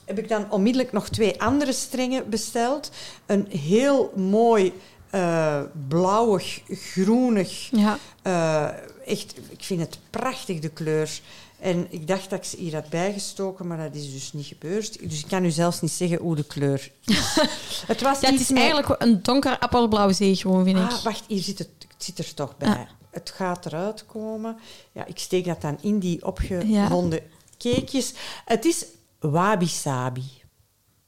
heb 0.05 0.19
ik 0.19 0.29
dan 0.29 0.51
onmiddellijk 0.51 0.93
nog 0.93 1.09
twee 1.09 1.43
andere 1.43 1.73
strengen 1.73 2.31
besteld. 2.31 2.91
Een 3.27 3.47
heel 3.51 4.13
mooi 4.17 4.73
eh, 5.13 5.61
blauwig, 5.89 6.61
groenig 6.69 7.69
Ja. 7.71 7.99
eh, 8.23 8.69
echt, 9.07 9.35
ik 9.49 9.65
vind 9.65 9.81
het 9.81 9.99
prachtig, 10.11 10.59
de 10.59 10.69
kleur. 10.69 11.21
En 11.61 11.87
ik 11.91 12.07
dacht 12.07 12.31
dat 12.31 12.39
ik 12.39 12.45
ze 12.45 12.57
hier 12.57 12.75
had 12.75 12.89
bijgestoken, 12.89 13.67
maar 13.67 13.77
dat 13.79 13.95
is 13.95 14.13
dus 14.13 14.33
niet 14.33 14.47
gebeurd. 14.47 15.11
Dus 15.11 15.19
ik 15.21 15.29
kan 15.29 15.45
u 15.45 15.51
zelfs 15.51 15.81
niet 15.81 15.91
zeggen 15.91 16.19
hoe 16.19 16.37
de 16.37 16.45
kleur 16.45 16.91
is. 17.05 17.37
het 17.87 18.01
was 18.01 18.21
Ja, 18.21 18.31
het 18.31 18.41
is 18.41 18.51
eigenlijk 18.53 19.03
een 19.03 19.23
donker 19.23 19.59
appelblauw 19.59 20.13
zeegroen, 20.13 20.65
vind 20.65 20.79
ik. 20.79 20.91
Ah, 20.91 21.03
wacht, 21.03 21.25
hier 21.27 21.43
zit 21.43 21.59
het, 21.59 21.69
het 21.89 22.05
zit 22.05 22.19
er 22.19 22.35
toch 22.35 22.57
bij. 22.57 22.69
Ah. 22.69 22.79
Het 23.11 23.33
gaat 23.37 23.67
eruit 23.67 24.07
komen. 24.07 24.57
Ja, 24.93 25.07
ik 25.07 25.19
steek 25.19 25.45
dat 25.45 25.61
dan 25.61 25.79
in 25.81 25.99
die 25.99 26.27
opgewonden 26.27 27.21
cakejes. 27.59 28.13
Het 28.45 28.65
is 28.65 28.85
wabi-sabi. 29.19 30.25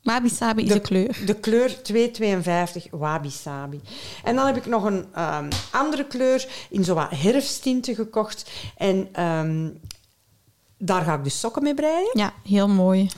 Wabi-sabi 0.04 0.62
is 0.62 0.68
De- 0.68 0.74
de 0.74 0.80
kleur. 0.80 1.16
De 1.26 1.34
kleur 1.34 1.82
252 1.82 2.86
wabi-sabi. 2.90 3.80
En 4.24 4.34
dan 4.36 4.46
heb 4.46 4.56
ik 4.56 4.66
nog 4.66 4.84
een 4.84 5.04
ehm, 5.14 5.50
andere 5.72 6.06
kleur 6.06 6.46
in 6.70 6.84
zo 6.84 6.94
wat 6.94 7.10
herfsttinten 7.10 7.94
gekocht. 7.94 8.50
En 8.76 9.08
ehm, 9.12 9.68
daar 10.78 11.02
ga 11.02 11.14
ik 11.14 11.24
dus 11.24 11.40
sokken 11.40 11.62
mee 11.62 11.74
breien. 11.74 12.10
Ja, 12.12 12.32
heel 12.44 12.68
mooi. 12.68 13.08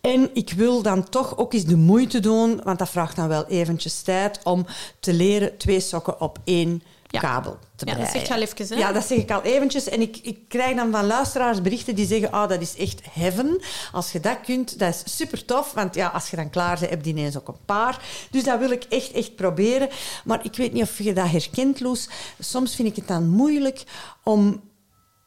En 0.00 0.30
ik 0.32 0.52
wil 0.52 0.82
dan 0.82 1.08
toch 1.08 1.36
ook 1.36 1.52
eens 1.52 1.64
de 1.64 1.76
moeite 1.76 2.20
doen, 2.20 2.60
want 2.64 2.78
dat 2.78 2.88
vraagt 2.90 3.16
dan 3.16 3.28
wel 3.28 3.46
eventjes 3.46 4.02
tijd, 4.02 4.40
om 4.42 4.66
te 5.00 5.12
leren 5.12 5.56
twee 5.58 5.80
sokken 5.80 6.20
op 6.20 6.38
één. 6.44 6.82
Kabel 7.20 7.58
te 7.76 7.86
Ja, 7.86 7.92
dat 7.92 8.02
breien. 8.02 8.26
zeg 8.26 8.38
je 8.38 8.58
al 8.58 8.68
hè? 8.68 8.74
Ja, 8.76 8.92
dat 8.92 9.06
zeg 9.06 9.18
ik 9.18 9.30
al 9.30 9.42
eventjes. 9.42 9.88
En 9.88 10.00
ik, 10.00 10.18
ik 10.22 10.38
krijg 10.48 10.76
dan 10.76 10.90
van 10.90 11.06
luisteraars 11.06 11.62
berichten 11.62 11.94
die 11.94 12.06
zeggen, 12.06 12.32
ah, 12.32 12.48
dat 12.48 12.60
is 12.60 12.76
echt 12.76 13.00
heaven. 13.10 13.62
Als 13.92 14.12
je 14.12 14.20
dat 14.20 14.38
kunt, 14.44 14.78
dat 14.78 14.94
is 15.04 15.16
super 15.16 15.44
tof. 15.44 15.72
Want 15.72 15.94
ja, 15.94 16.08
als 16.08 16.30
je 16.30 16.36
dan 16.36 16.50
klaar 16.50 16.78
bent, 16.78 16.90
heb 16.90 17.04
je 17.04 17.10
ineens 17.10 17.36
ook 17.36 17.48
een 17.48 17.64
paar. 17.64 18.00
Dus 18.30 18.44
dat 18.44 18.58
wil 18.58 18.70
ik 18.70 18.84
echt, 18.88 19.12
echt 19.12 19.36
proberen. 19.36 19.88
Maar 20.24 20.44
ik 20.44 20.56
weet 20.56 20.72
niet 20.72 20.82
of 20.82 20.98
je 20.98 21.12
dat 21.12 21.30
herkent, 21.30 21.80
Loes. 21.80 22.08
Soms 22.38 22.74
vind 22.74 22.88
ik 22.88 22.96
het 22.96 23.08
dan 23.08 23.28
moeilijk 23.28 23.84
om 24.22 24.62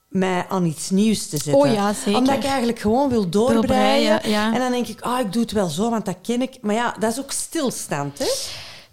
mij 0.10 0.46
aan 0.50 0.66
iets 0.66 0.90
nieuws 0.90 1.28
te 1.28 1.38
zetten. 1.38 1.54
Oh 1.54 1.74
ja, 1.74 1.94
zeker. 1.94 2.16
Omdat 2.16 2.36
ik 2.36 2.44
eigenlijk 2.44 2.80
gewoon 2.80 3.10
wil 3.10 3.30
doorbreien. 3.30 4.20
breien, 4.20 4.30
ja. 4.30 4.54
En 4.54 4.60
dan 4.60 4.72
denk 4.72 4.88
ik, 4.88 5.02
ah, 5.02 5.20
ik 5.20 5.34
doe 5.34 5.42
het 5.42 5.52
wel 5.52 5.70
zo, 5.70 5.90
want 5.90 6.06
dat 6.06 6.18
ken 6.22 6.42
ik. 6.42 6.58
Maar 6.62 6.76
ja, 6.76 6.96
dat 7.00 7.12
is 7.12 7.20
ook 7.20 7.32
stilstand, 7.32 8.20
hè? 8.20 8.26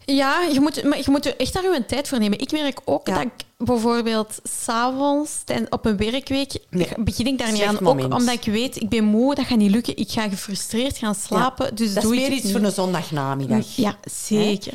Ja, 0.05 0.40
je 0.53 0.61
moet, 0.61 0.83
maar 0.85 0.99
je 0.99 1.11
moet 1.11 1.27
er 1.27 1.37
echt 1.37 1.53
daar 1.53 1.62
je 1.62 1.87
tijd 1.87 2.09
voor 2.09 2.19
nemen. 2.19 2.38
Ik 2.38 2.53
merk 2.53 2.81
ook 2.85 3.07
Ja. 3.07 3.14
dat 3.14 3.23
ik 3.23 3.33
bijvoorbeeld 3.59 4.38
s'avonds 4.43 5.33
op 5.69 5.85
een 5.87 5.97
werkweek 5.97 6.53
Nee, 6.71 6.88
begin 6.97 7.27
ik 7.27 7.38
daar 7.38 7.53
niet 7.53 7.62
aan. 7.62 7.87
Ook 7.87 8.01
omdat 8.01 8.29
ik 8.31 8.45
weet, 8.45 8.77
ik 8.77 8.88
ben 8.88 9.05
moe, 9.05 9.35
dat 9.35 9.47
gaat 9.47 9.59
niet 9.59 9.71
lukken. 9.71 9.97
Ik 9.97 10.11
ga 10.11 10.29
gefrustreerd 10.29 10.97
gaan 10.99 11.14
slapen, 11.14 11.75
dus 11.75 11.95
dat 11.95 12.03
doe 12.03 12.14
is 12.17 12.21
meer 12.21 12.31
iets 12.33 12.43
niet. 12.45 12.53
voor 12.53 12.62
een 12.62 12.73
zondagnamiddag. 12.73 13.77
Ja, 13.77 13.97
zeker. 14.27 14.73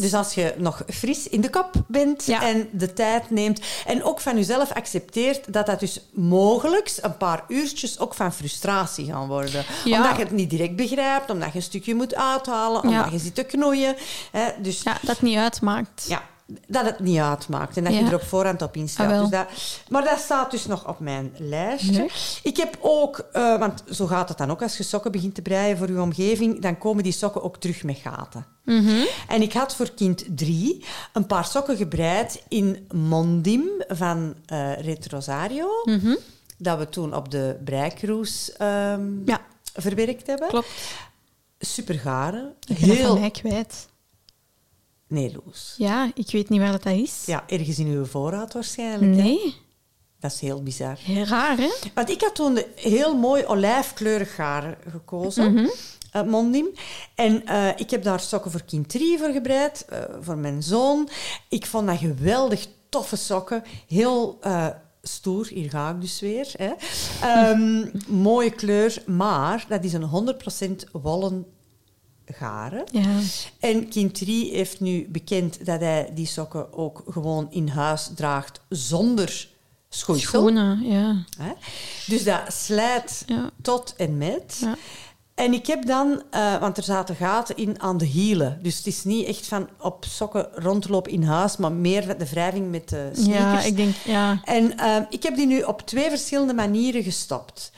Dus 0.00 0.14
als 0.14 0.34
je 0.34 0.54
nog 0.58 0.82
fris 0.88 1.28
in 1.28 1.40
de 1.40 1.50
kop 1.50 1.70
bent 1.88 2.24
Ja. 2.24 2.42
en 2.42 2.68
de 2.72 2.92
tijd 2.92 3.30
neemt 3.30 3.60
en 3.86 4.02
ook 4.04 4.20
van 4.20 4.36
jezelf 4.36 4.72
accepteert 4.72 5.52
dat 5.52 5.66
dat 5.66 5.80
dus 5.80 6.00
mogelijk 6.12 6.92
een 7.00 7.16
paar 7.16 7.44
uurtjes 7.48 7.98
ook 7.98 8.14
van 8.14 8.32
frustratie 8.32 9.06
gaan 9.06 9.28
worden. 9.28 9.64
Ja. 9.84 9.96
Omdat 9.96 10.16
je 10.16 10.22
het 10.22 10.32
niet 10.32 10.50
direct 10.50 10.76
begrijpt, 10.76 11.30
omdat 11.30 11.48
je 11.52 11.56
een 11.56 11.62
stukje 11.62 11.94
moet 11.94 12.14
uithalen, 12.14 12.82
omdat 12.82 13.10
je 13.10 13.18
zit 13.18 13.34
te 13.34 13.44
knoeien. 13.44 13.96
Hè? 14.32 14.48
Dus 14.62 14.82
Ja, 14.82 14.98
dat 15.02 15.22
niet 15.22 15.36
uitmaakt. 15.36 16.04
ja, 16.08 16.22
dat 16.66 16.84
het 16.84 16.98
niet 16.98 17.18
uitmaakt 17.18 17.76
en 17.76 17.84
dat 17.84 17.94
je 17.94 18.04
er 18.04 18.14
op 18.14 18.22
voorhand 18.22 18.62
op 18.62 18.76
instelt. 18.76 19.12
Ah, 19.12 19.20
dus 19.20 19.30
dat, 19.30 19.46
maar 19.88 20.04
dat 20.04 20.18
staat 20.18 20.50
dus 20.50 20.66
nog 20.66 20.88
op 20.88 21.00
mijn 21.00 21.32
lijstje. 21.38 21.98
Nee. 21.98 22.10
Ik 22.42 22.56
heb 22.56 22.78
ook, 22.80 23.18
eh, 23.32 23.58
want 23.58 23.82
zo 23.90 24.06
gaat 24.06 24.28
het 24.28 24.38
dan 24.38 24.50
ook 24.50 24.62
als 24.62 24.76
je 24.76 24.82
sokken 24.82 25.12
begint 25.12 25.34
te 25.34 25.42
breien 25.42 25.76
voor 25.76 25.90
je 25.90 26.00
omgeving, 26.00 26.62
dan 26.62 26.78
komen 26.78 27.02
die 27.02 27.12
sokken 27.12 27.42
ook 27.42 27.56
terug 27.56 27.82
met 27.84 27.96
gaten. 27.96 28.46
Mhm. 28.64 29.04
En 29.28 29.42
ik 29.42 29.52
had 29.52 29.74
voor 29.76 29.90
kind 29.90 30.24
drie 30.28 30.84
een 31.12 31.26
paar 31.26 31.44
sokken 31.44 31.76
gebreid 31.76 32.42
in 32.48 32.86
Mondim 32.94 33.68
van 33.88 34.34
eh 34.46 34.80
Retrosario, 34.80 35.68
dat 36.58 36.78
we 36.78 36.88
toen 36.88 37.14
op 37.14 37.30
de 37.30 37.56
breicruise 37.64 38.52
ehm, 38.56 39.00
Mhm. 39.14 39.22
Ja. 39.30 39.40
verwerkt 39.74 40.26
hebben. 40.26 40.48
Klopt. 40.48 40.68
Super 41.58 41.94
garen. 41.98 42.52
Ik 42.66 42.78
ben 42.78 42.88
Heel 42.90 43.18
mij 43.18 43.30
kwijt. 43.30 43.88
Nee, 45.08 45.36
Loes. 45.44 45.74
Ja, 45.76 46.10
ik 46.14 46.30
weet 46.30 46.48
niet 46.48 46.60
waar 46.60 46.72
dat 46.72 46.86
is. 46.86 47.22
Ja, 47.26 47.44
ergens 47.46 47.78
in 47.78 47.86
uw 47.86 48.04
voorraad 48.04 48.52
waarschijnlijk. 48.52 49.16
hè? 49.16 49.22
Nee. 49.22 49.54
Dat 50.20 50.32
is 50.32 50.40
heel 50.40 50.62
bizar. 50.62 50.98
Heel 51.00 51.24
raar, 51.24 51.56
hè? 51.56 51.70
Want 51.94 52.10
ik 52.10 52.20
had 52.20 52.34
toen 52.34 52.62
heel 52.74 53.16
mooi 53.16 53.44
olijfkleurig 53.44 54.36
haar 54.36 54.78
gekozen. 54.90 55.70
Eh, 56.12 56.22
Mondim. 56.22 56.66
En 57.14 57.46
eh, 57.46 57.68
ik 57.76 57.90
heb 57.90 58.02
daar 58.02 58.20
sokken 58.20 58.50
voor 58.50 58.62
kind 58.62 58.88
3 58.88 59.18
voor 59.18 59.32
gebreid, 59.32 59.84
eh, 59.88 59.98
voor 60.20 60.36
mijn 60.38 60.62
zoon. 60.62 61.08
Ik 61.48 61.66
vond 61.66 61.86
dat 61.86 61.98
geweldig 61.98 62.66
toffe 62.88 63.16
sokken. 63.16 63.62
Heel 63.88 64.38
stoer, 65.02 65.46
hier 65.46 65.70
ga 65.70 65.90
ik 65.90 66.00
dus 66.00 66.20
weer. 66.20 66.52
Hè. 66.56 66.72
Ehm, 67.22 67.84
mooie 68.22 68.50
kleur, 68.50 69.02
maar 69.06 69.64
dat 69.68 69.84
is 69.84 69.92
een 69.92 70.02
100% 70.02 70.84
wollen 70.92 71.46
garen. 72.26 72.84
Ja. 72.92 73.18
En 73.60 73.88
kind 73.88 74.14
3 74.14 74.50
heeft 74.54 74.80
nu 74.80 75.06
bekend 75.08 75.66
dat 75.66 75.80
hij 75.80 76.10
die 76.14 76.26
sokken 76.26 76.72
ook 76.72 77.02
gewoon 77.08 77.46
in 77.50 77.68
huis 77.68 78.10
draagt 78.14 78.60
zonder 78.68 79.48
schoeisel. 79.88 80.28
Schoenen, 80.28 80.82
ja. 80.82 81.24
Hè? 81.38 81.52
Dus 82.06 82.24
dat 82.24 82.40
slijt 82.52 83.22
Ja. 83.26 83.50
tot 83.62 83.94
en 83.96 84.16
met. 84.18 84.58
Ja. 84.60 84.76
En 85.34 85.52
ik 85.52 85.66
heb 85.66 85.86
dan, 85.86 86.22
eh, 86.30 86.58
want 86.58 86.76
er 86.76 86.82
zaten 86.82 87.16
gaten 87.16 87.56
in 87.56 87.80
aan 87.80 87.96
de 87.98 88.04
hielen. 88.04 88.58
Dus 88.62 88.76
het 88.76 88.86
is 88.86 89.04
niet 89.04 89.26
echt 89.26 89.46
van 89.46 89.68
op 89.80 90.04
sokken 90.08 90.48
rondlopen 90.54 91.12
in 91.12 91.22
huis, 91.22 91.56
maar 91.56 91.72
meer 91.72 92.18
de 92.18 92.28
wrijving 92.28 92.70
met 92.70 92.88
de 92.88 93.10
sneakers. 93.12 93.62
Ja, 93.62 93.68
ik 93.68 93.76
denk, 93.76 93.94
ja. 94.04 94.40
En 94.44 94.78
eh, 94.78 94.96
ik 95.10 95.22
heb 95.22 95.36
die 95.36 95.46
nu 95.46 95.62
op 95.62 95.82
twee 95.82 96.08
verschillende 96.08 96.54
manieren 96.54 97.02
gestopt. 97.02 97.72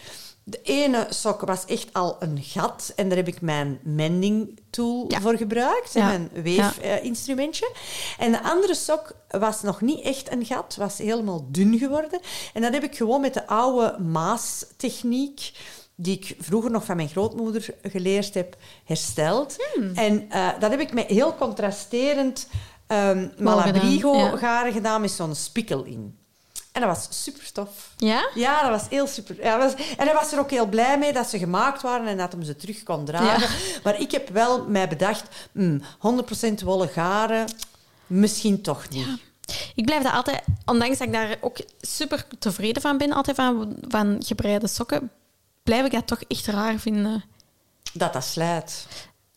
De 0.51 0.61
ene 0.63 1.07
sok 1.11 1.41
was 1.41 1.65
echt 1.65 1.89
al 1.93 2.17
een 2.19 2.39
gat 2.43 2.93
en 2.97 3.09
daar 3.09 3.17
heb 3.17 3.29
ik 3.29 3.41
mijn 3.41 3.79
mending 3.83 4.61
tool 4.71 5.05
Ja. 5.09 5.21
voor 5.21 5.37
gebruikt, 5.37 5.93
Ja. 5.93 6.07
mijn 6.07 6.31
weefinstrumentje. 6.43 7.73
en 8.19 8.33
de 8.33 8.43
andere 8.43 8.75
sok 8.75 9.13
was 9.29 9.63
nog 9.63 9.81
niet 9.81 10.01
echt 10.01 10.33
een 10.33 10.45
gat, 10.47 10.77
was 10.79 10.99
helemaal 10.99 11.47
dun 11.51 11.79
geworden. 11.79 12.21
En 12.55 12.63
dat 12.63 12.73
heb 12.73 12.83
ik 12.83 12.97
gewoon 12.97 13.21
met 13.21 13.35
de 13.35 13.47
oude 13.47 13.99
maastechniek, 14.03 15.53
die 15.95 16.17
ik 16.17 16.37
vroeger 16.41 16.71
nog 16.71 16.85
van 16.85 16.97
mijn 16.97 17.09
grootmoeder 17.09 17.67
geleerd 17.83 18.35
heb, 18.35 18.57
hersteld. 18.85 19.57
Hmm. 19.75 19.95
En 19.95 20.31
eh, 20.31 20.49
dat 20.61 20.71
heb 20.71 20.81
ik 20.81 20.93
met 20.93 21.07
heel 21.07 21.35
contrasterend 21.35 22.49
ehm 22.87 23.09
gedaan, 23.19 23.33
Malabrigo 23.45 24.17
ja. 24.17 24.37
garen 24.37 24.73
gedaan 24.73 25.01
met 25.01 25.11
zo'n 25.11 25.35
spikkel 25.35 25.85
in. 25.85 26.19
En 26.79 26.87
dat 26.87 26.97
was 26.97 27.23
super 27.23 27.53
tof. 27.53 27.91
Ja? 27.97 28.29
Ja, 28.35 28.63
dat 28.63 28.81
was 28.81 28.89
heel 28.91 29.07
super. 29.07 29.37
Ja, 29.43 29.59
dat 29.59 29.73
was, 29.73 29.87
en 29.97 30.05
hij 30.07 30.15
was 30.15 30.33
er 30.33 30.39
ook 30.39 30.51
heel 30.51 30.67
blij 30.67 30.99
mee 30.99 31.13
dat 31.13 31.27
ze 31.27 31.39
gemaakt 31.39 31.83
waren 31.83 32.07
en 32.07 32.17
dat 32.17 32.33
hem 32.33 32.43
ze 32.43 32.57
terug 32.57 32.83
kon 32.83 33.05
dragen. 33.05 33.49
Maar 33.85 34.01
ik 34.01 34.11
heb 34.11 34.29
wel 34.29 34.65
mij 34.65 34.89
bedacht, 34.89 35.23
hmm, 35.53 35.83
100% 36.61 36.63
wollen 36.65 36.89
garen, 36.89 37.49
misschien 38.07 38.63
toch 38.63 38.89
niet. 38.89 39.07
Ik 39.75 39.85
blijf 39.85 40.03
daar 40.03 40.13
altijd, 40.13 40.43
ondanks 40.65 40.99
dat 40.99 41.07
ik 41.07 41.13
daar 41.13 41.37
ook 41.41 41.59
super 41.81 42.27
tevreden 42.39 42.83
van 42.83 42.99
ben, 42.99 43.13
altijd 43.13 43.37
van, 43.37 43.77
van 43.89 44.17
gebreide 44.27 44.67
sokken, 44.69 45.11
blijf 45.63 45.85
ik 45.85 45.93
dat 45.93 46.07
toch 46.07 46.23
echt 46.29 46.47
raar 46.47 46.79
vinden. 46.79 47.25
Dat 47.93 48.13
dat 48.13 48.25
slijt. 48.25 48.87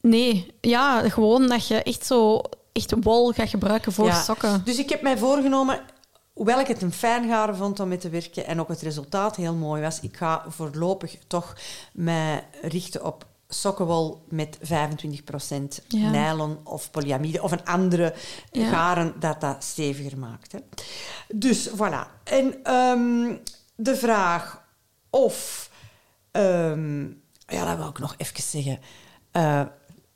Nee, 0.01 0.53
ja, 0.61 1.09
gewoon 1.09 1.47
dat 1.47 1.67
je 1.67 1.83
echt 1.83 2.05
zo 2.05 2.41
echt 2.71 2.93
wol 3.01 3.31
gaat 3.31 3.49
gebruiken 3.49 3.91
voor 3.93 4.05
Ja. 4.07 4.21
sokken. 4.21 4.61
Dus 4.65 4.77
ik 4.77 4.89
heb 4.89 5.01
mij 5.01 5.17
voorgenomen, 5.17 5.81
hoewel 6.41 6.59
ik 6.59 6.67
het 6.67 6.81
een 6.81 6.93
fijn 6.93 7.27
garen 7.29 7.55
vond 7.55 7.79
om 7.79 7.87
mee 7.87 7.97
te 7.97 8.09
werken 8.09 8.45
en 8.45 8.59
ook 8.59 8.67
het 8.67 8.81
resultaat 8.81 9.35
heel 9.35 9.53
mooi 9.53 9.81
was, 9.81 9.99
ik 9.99 10.17
ga 10.17 10.45
voorlopig 10.47 11.17
toch 11.27 11.55
mij 11.93 12.47
richten 12.61 13.05
op 13.05 13.25
sokkenwol 13.47 14.25
met 14.29 14.57
25% 14.61 14.61
Ja. 15.87 16.09
nylon 16.09 16.59
of 16.63 16.91
polyamide 16.91 17.41
of 17.41 17.51
een 17.51 17.65
andere 17.65 18.13
Ja. 18.51 18.69
garen 18.69 19.13
dat 19.19 19.41
dat 19.41 19.63
steviger 19.63 20.17
maakt. 20.17 20.51
Hè. 20.51 20.59
Dus 21.35 21.69
voilà. 21.69 22.23
En 22.23 22.63
ehm, 22.63 23.35
de 23.75 23.95
vraag 23.95 24.63
of... 25.09 25.69
ehm, 26.31 27.01
ja, 27.47 27.65
dat 27.65 27.77
wil 27.77 27.87
ik 27.89 27.99
nog 27.99 28.13
even 28.17 28.43
zeggen. 28.43 28.79
Eh, 29.31 29.63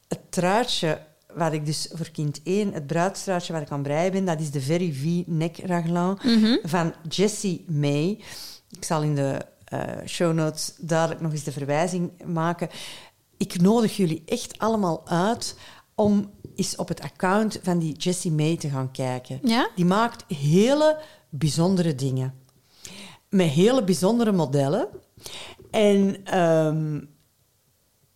het 0.07 0.31
truitje 0.31 1.01
wat 1.35 1.53
ik 1.53 1.65
dus 1.65 1.89
voor 1.93 2.09
kind 2.09 2.41
1, 2.43 2.73
het 2.73 2.87
bruidstruitje 2.87 3.53
waar 3.53 3.61
ik 3.61 3.71
aan 3.71 3.81
breien 3.81 4.11
ben, 4.11 4.25
dat 4.25 4.39
is 4.39 4.51
de 4.51 4.61
Very 4.61 4.93
V 4.93 5.23
Neck 5.25 5.57
Raglan 5.57 6.19
van 6.63 6.93
Jessie 7.09 7.65
May. 7.67 8.23
Ik 8.69 8.83
zal 8.83 9.01
in 9.03 9.15
de 9.15 9.45
eh, 9.65 9.81
show 10.05 10.33
notes 10.33 10.73
duidelijk 10.79 11.21
nog 11.21 11.31
eens 11.31 11.43
de 11.43 11.51
verwijzing 11.51 12.11
maken. 12.25 12.69
Ik 13.37 13.61
nodig 13.61 13.97
jullie 13.97 14.23
echt 14.25 14.59
allemaal 14.59 15.07
uit 15.07 15.55
om 15.95 16.31
eens 16.55 16.75
op 16.75 16.87
het 16.87 17.01
account 17.01 17.59
van 17.63 17.79
die 17.79 17.95
Jessie 17.97 18.31
May 18.31 18.57
te 18.57 18.69
gaan 18.69 18.91
kijken. 18.91 19.39
Ja? 19.43 19.69
Die 19.75 19.85
maakt 19.85 20.35
hele 20.35 20.99
bijzondere 21.29 21.95
dingen. 21.95 22.33
Met 23.29 23.49
hele 23.49 23.83
bijzondere 23.83 24.31
modellen. 24.31 24.87
En 25.71 26.25
ehm, 26.25 26.99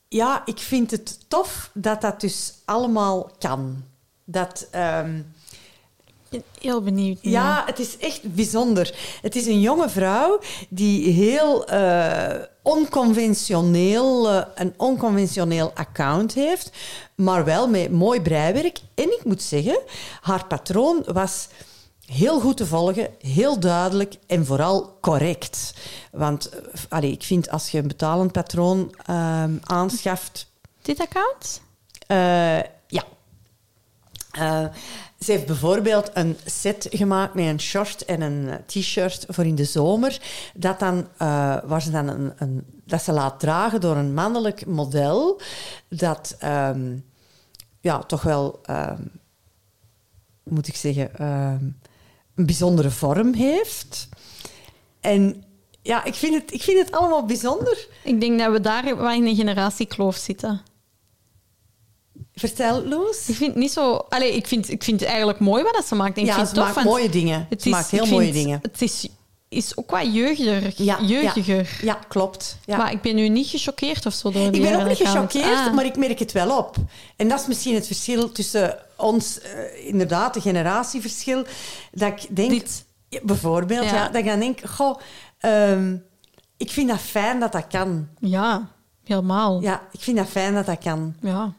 ja, 0.10 0.41
ik 0.45 0.58
vind 0.58 0.91
het 0.91 1.19
tof 1.28 1.69
dat 1.74 2.02
dat 2.02 2.22
dus 2.22 2.54
allemaal 2.65 3.32
kan. 3.39 3.84
Dat, 4.24 4.67
Ik 6.30 6.39
ben 6.39 6.43
heel 6.62 6.82
benieuwd. 6.82 7.17
ja, 7.22 7.63
het 7.65 7.80
is 7.80 7.98
echt 7.98 8.34
bijzonder. 8.34 8.95
Het 9.22 9.36
is 9.36 9.45
een 9.45 9.62
jonge 9.62 9.89
vrouw 9.89 10.39
die 10.69 11.12
heel 11.12 11.67
eh, 11.67 12.36
onconventioneel, 12.62 14.30
eh, 14.30 14.41
een 14.56 14.74
onconventioneel 14.78 15.72
account 15.74 16.34
heeft, 16.34 16.72
maar 17.15 17.45
wel 17.45 17.67
met 17.67 17.91
mooi 17.91 18.22
breiwerk. 18.22 18.80
En 18.95 19.04
ik 19.04 19.22
moet 19.24 19.41
zeggen, 19.41 19.80
haar 20.22 20.45
patroon 20.45 21.04
was 21.06 21.48
heel 22.12 22.39
goed 22.39 22.58
te 22.58 22.65
volgen, 22.65 23.08
heel 23.19 23.60
duidelijk 23.60 24.15
en 24.28 24.45
vooral 24.45 24.98
correct. 25.02 25.74
Want 26.12 26.50
eh, 26.50 26.60
allee, 26.89 27.12
ik 27.12 27.24
vind 27.24 27.50
als 27.50 27.69
je 27.69 27.78
een 27.78 27.88
betalend 27.88 28.32
patroon 28.32 28.95
ehm, 29.06 29.58
aanschaft, 29.63 30.52
Dit 30.82 31.00
account? 31.00 31.62
eh, 32.08 32.58
ja. 32.88 33.04
Eh, 34.32 34.65
ze 35.19 35.32
heeft 35.32 35.45
bijvoorbeeld 35.45 36.10
een 36.13 36.38
set 36.45 36.88
gemaakt 36.89 37.34
met 37.34 37.45
een 37.45 37.60
short 37.60 38.06
en 38.06 38.22
een 38.22 38.65
t-shirt 38.65 39.26
voor 39.28 39.45
in 39.45 39.56
de 39.56 39.65
zomer. 39.65 40.22
Dat, 40.54 40.80
dan, 40.80 41.08
waar 41.67 41.82
ze 41.82 41.91
dan 41.91 42.08
een, 42.08 42.34
een, 42.38 42.65
dat 42.86 43.04
ze 43.04 43.12
laat 43.12 43.39
dragen 43.39 43.82
door 43.82 43.95
een 43.95 44.13
mannelijk 44.13 44.65
model. 44.65 45.41
Dat 45.89 46.36
ehm, 46.39 46.98
ja, 47.80 48.00
toch 48.00 48.22
wel, 48.22 48.60
ehm, 48.63 49.02
moet 50.43 50.67
ik 50.67 50.76
zeggen, 50.76 51.12
een 52.39 52.45
bijzondere 52.45 52.89
vorm 52.89 53.34
heeft. 53.34 54.08
En 54.99 55.43
ja, 55.82 56.04
ik 56.04 56.13
vind 56.13 56.34
het, 56.34 56.54
ik 56.54 56.62
vind 56.62 56.80
het 56.80 56.91
allemaal 56.91 57.25
bijzonder. 57.25 57.88
Ik 58.04 58.21
denk 58.21 58.39
dat 58.39 58.52
we 58.52 58.62
daar 58.62 58.97
wel 58.97 59.12
in 59.12 59.25
een 59.28 59.36
generatiekloof 59.36 60.15
zitten. 60.15 60.62
Vertel, 62.34 62.84
Loes. 62.86 63.30
Ik 63.30 63.36
vind 63.36 63.49
het 63.52 63.60
niet 63.60 63.71
zo... 63.71 63.93
Allee, 64.10 64.36
ik 64.36 64.47
vind, 64.47 64.69
ik 64.69 64.84
vind 64.84 64.99
het 64.99 65.10
eigenlijk 65.10 65.39
mooi 65.39 65.63
wat 65.63 65.73
dat 65.73 65.86
ze 65.86 65.95
maakt. 65.95 66.17
Ik 66.17 66.25
Ja, 66.25 66.36
vind 66.36 66.47
ze 66.47 66.56
het 66.56 66.65
tof, 66.65 66.75
maakt 66.75 66.88
mooie 66.88 67.10
dingen. 67.10 67.45
Het 67.49 67.62
Ze 67.62 67.69
maakt 67.69 67.89
heel 67.89 68.06
mooie 68.06 68.32
dingen. 68.32 68.60
Het 68.62 68.82
is, 68.82 69.08
is 69.49 69.78
ook 69.78 69.91
wat 69.91 70.13
jeugdiger. 70.13 70.73
Ja, 70.75 71.02
jeugdiger. 71.02 71.80
Ja, 71.82 71.93
klopt. 72.08 72.58
Ja. 72.65 72.78
Maar 72.78 72.91
ik 72.91 73.02
ben 73.02 73.15
nu 73.15 73.30
niet 73.30 73.47
gechoqueerd 73.47 74.06
of 74.06 74.13
zo 74.13 74.32
door 74.32 74.54
ik 74.54 74.62
ben 74.62 74.82
ook 74.82 74.88
niet 74.88 74.97
gechoqueerd, 74.97 75.67
Ah. 75.67 75.73
maar 75.73 75.86
ik 75.86 75.97
merk 75.97 76.19
het 76.19 76.32
wel 76.32 76.58
op. 76.58 76.75
En 77.15 77.28
dat 77.28 77.39
is 77.39 77.47
misschien 77.47 77.75
het 77.75 77.88
verschil 77.88 78.32
tussen 78.32 78.78
ons, 79.00 79.40
eh, 79.40 79.88
inderdaad, 79.88 80.36
het 80.36 80.44
generatieverschil. 80.44 81.46
Dat 81.92 82.08
ik 82.08 82.36
denk, 82.36 82.50
Dit. 82.50 82.86
Bijvoorbeeld, 83.24 83.84
ja. 83.84 83.96
Ja. 83.96 84.06
dat 84.06 84.16
ik 84.16 84.26
dan 84.26 84.40
denk, 84.40 84.60
goh, 84.66 85.00
ehm, 85.40 85.96
ik 86.58 86.72
vind 86.72 86.90
dat 86.90 87.00
fijn 87.00 87.40
dat 87.40 87.52
dat 87.52 87.68
kan. 87.68 88.08
Ja, 88.20 88.68
helemaal. 89.04 89.62
Ja, 89.62 89.82
ik 89.92 90.00
vind 90.00 90.18
dat 90.18 90.28
fijn 90.28 90.54
dat 90.54 90.66
dat 90.66 90.80
kan. 90.80 91.16
Ja. 91.22 91.54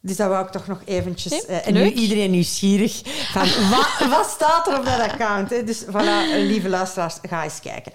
Dus 0.00 0.16
dat 0.16 0.28
wou 0.28 0.44
ik 0.46 0.50
toch 0.50 0.66
nog 0.66 0.80
eventjes... 0.84 1.32
Nee, 1.32 1.44
eh, 1.46 1.66
en 1.66 1.74
nu 1.74 1.92
iedereen 1.92 2.30
nieuwsgierig 2.30 3.02
van, 3.32 3.48
wat, 3.76 4.08
wat 4.08 4.26
staat 4.28 4.66
er 4.66 4.78
op 4.78 4.84
dat 4.84 5.00
account? 5.00 5.50
Hè? 5.50 5.64
Dus 5.64 5.84
voilà, 5.84 6.46
lieve 6.46 6.68
luisteraars, 6.68 7.16
ga 7.22 7.44
eens 7.44 7.60
kijken. 7.60 7.92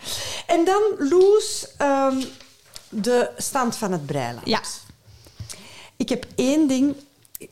En 0.47 0.65
dan, 0.65 0.81
Loes, 0.97 1.67
ehm, 1.77 2.23
de 2.89 3.29
stand 3.37 3.75
van 3.75 3.91
het 3.91 4.05
breiland. 4.05 4.47
Ja. 4.47 4.61
Ik 5.95 6.09
heb 6.09 6.25
één 6.35 6.67
ding... 6.67 6.95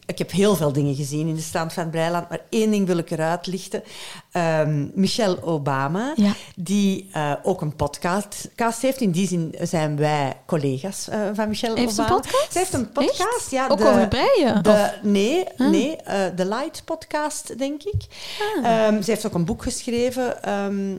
Ik 0.06 0.18
heb 0.18 0.32
heel 0.32 0.56
veel 0.56 0.72
dingen 0.74 0.96
gezien 0.96 1.28
in 1.28 1.36
de 1.36 1.42
stand 1.42 1.74
van 1.74 1.90
Breiland, 1.90 2.30
maar 2.30 2.40
één 2.50 2.72
ding 2.72 2.88
wil 2.88 2.98
ik 2.98 3.12
eruit 3.12 3.48
lichten. 3.48 3.84
Ehm, 4.32 4.88
Michelle 4.94 5.44
Obama, 5.44 6.14
Ja. 6.16 6.34
die 6.56 7.10
eh, 7.12 7.34
ook 7.44 7.62
een 7.62 7.76
podcast 7.76 8.50
cast 8.56 8.82
heeft. 8.82 9.02
In 9.02 9.12
die 9.12 9.28
zin 9.28 9.56
zijn 9.62 9.96
wij 9.98 10.38
collega's 10.46 11.08
eh, 11.10 11.20
van 11.34 11.50
Michelle 11.50 11.80
Heeft 11.80 11.94
ze 11.96 12.00
een 12.02 12.06
Obama. 12.06 12.22
podcast? 12.22 12.52
Ze 12.52 12.58
heeft 12.58 12.74
een 12.74 12.92
podcast, 12.92 13.22
Echt? 13.38 13.52
ja. 13.52 13.68
Ook 13.68 13.78
de- 13.78 13.88
over 13.88 14.08
breien? 14.08 14.64
de- 14.64 14.92
nee, 15.04 15.46
Ah. 15.58 15.70
nee 15.70 15.96
eh, 15.96 16.20
de 16.36 16.46
Light 16.46 16.82
podcast, 16.86 17.58
denk 17.58 17.84
ik. 17.84 18.02
Ah. 18.64 18.86
Ehm, 18.88 19.02
ze 19.02 19.12
heeft 19.12 19.26
ook 19.26 19.34
een 19.34 19.46
boek 19.46 19.64
geschreven, 19.64 20.44
ehm, 20.44 20.98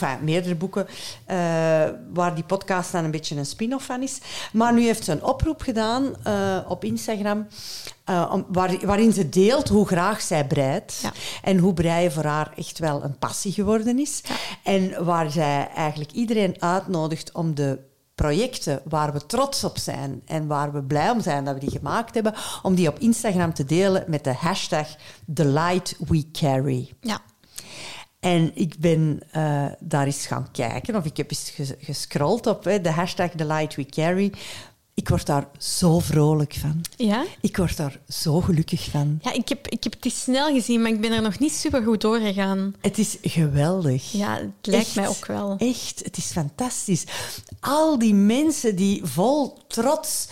enfin, 0.00 0.24
meerdere 0.24 0.54
boeken, 0.54 0.86
eh, 1.24 1.36
waar 2.12 2.34
die 2.34 2.44
podcast 2.44 2.92
dan 2.92 3.04
een 3.04 3.10
beetje 3.10 3.36
een 3.36 3.46
spin-off 3.46 3.86
van 3.86 4.02
is. 4.02 4.20
Maar 4.52 4.72
nu 4.72 4.84
heeft 4.84 5.04
ze 5.04 5.12
een 5.12 5.24
oproep 5.24 5.60
gedaan 5.60 6.14
eh, 6.22 6.58
op 6.68 6.84
Instagram, 6.84 7.46
eh, 8.04 8.30
om, 8.32 8.46
waar, 8.48 8.86
waarin 8.86 9.12
ze 9.12 9.28
deelt 9.28 9.68
hoe 9.68 9.86
graag 9.86 10.20
zij 10.20 10.46
breidt. 10.46 10.98
Ja. 11.02 11.12
En 11.42 11.58
hoe 11.58 11.74
breien 11.74 12.12
voor 12.12 12.24
haar 12.24 12.52
echt 12.56 12.78
wel 12.78 13.04
een 13.04 13.18
passie 13.18 13.52
geworden 13.52 13.98
is. 13.98 14.22
En 14.62 15.04
waar 15.04 15.30
zij 15.30 15.68
eigenlijk 15.74 16.12
iedereen 16.12 16.62
uitnodigt 16.62 17.32
om 17.32 17.54
de 17.54 17.78
projecten 18.16 18.80
waar 18.84 19.12
we 19.12 19.26
trots 19.26 19.64
op 19.64 19.78
zijn 19.78 20.22
en 20.26 20.46
waar 20.46 20.72
we 20.72 20.82
blij 20.82 21.10
om 21.10 21.20
zijn 21.20 21.44
dat 21.44 21.54
we 21.54 21.60
die 21.60 21.70
gemaakt 21.70 22.14
hebben, 22.14 22.34
om 22.62 22.74
die 22.74 22.88
op 22.88 22.98
Instagram 22.98 23.54
te 23.54 23.64
delen 23.64 24.04
met 24.06 24.24
de 24.24 24.34
hashtag 24.34 24.88
The 25.34 25.44
Light 25.44 25.96
We 26.08 26.30
Carry. 26.32 26.92
Ja. 27.00 27.20
En 28.26 28.50
ik 28.54 28.74
ben 28.78 29.20
eh, 29.30 29.66
daar 29.78 30.06
eens 30.06 30.26
gaan 30.26 30.48
kijken, 30.52 30.96
of 30.96 31.04
ik 31.04 31.16
heb 31.16 31.30
eens 31.30 31.50
ges- 31.50 31.72
gescrolld 31.78 32.46
op 32.46 32.64
hè, 32.64 32.80
de 32.80 32.90
hashtag 32.90 33.30
The 33.30 33.44
Light 33.46 33.74
We 33.74 33.84
Carry. 33.84 34.32
Ik 34.94 35.08
word 35.08 35.26
daar 35.26 35.48
zo 35.58 35.98
vrolijk 35.98 36.54
van. 36.60 36.84
Ja? 36.96 37.24
Ik 37.40 37.56
word 37.56 37.76
daar 37.76 37.98
zo 38.08 38.40
gelukkig 38.40 38.84
van. 38.90 39.18
Ja, 39.22 39.32
ik 39.32 39.48
heb, 39.48 39.68
ik 39.68 39.84
heb 39.84 39.94
het 40.00 40.12
snel 40.12 40.52
gezien, 40.54 40.82
maar 40.82 40.90
ik 40.90 41.00
ben 41.00 41.12
er 41.12 41.22
nog 41.22 41.38
niet 41.38 41.52
super 41.52 41.82
goed 41.82 42.00
doorgegaan. 42.00 42.74
Het 42.80 42.98
is 42.98 43.16
geweldig. 43.22 44.12
Ja, 44.12 44.34
het 44.34 44.66
lijkt 44.66 44.86
Echt, 44.86 44.96
mij 44.96 45.08
ook 45.08 45.26
wel. 45.26 45.56
Echt, 45.58 46.00
het 46.04 46.16
is 46.16 46.24
fantastisch. 46.32 47.04
Al 47.60 47.98
die 47.98 48.14
mensen 48.14 48.76
die 48.76 49.04
vol 49.04 49.58
trots 49.68 50.28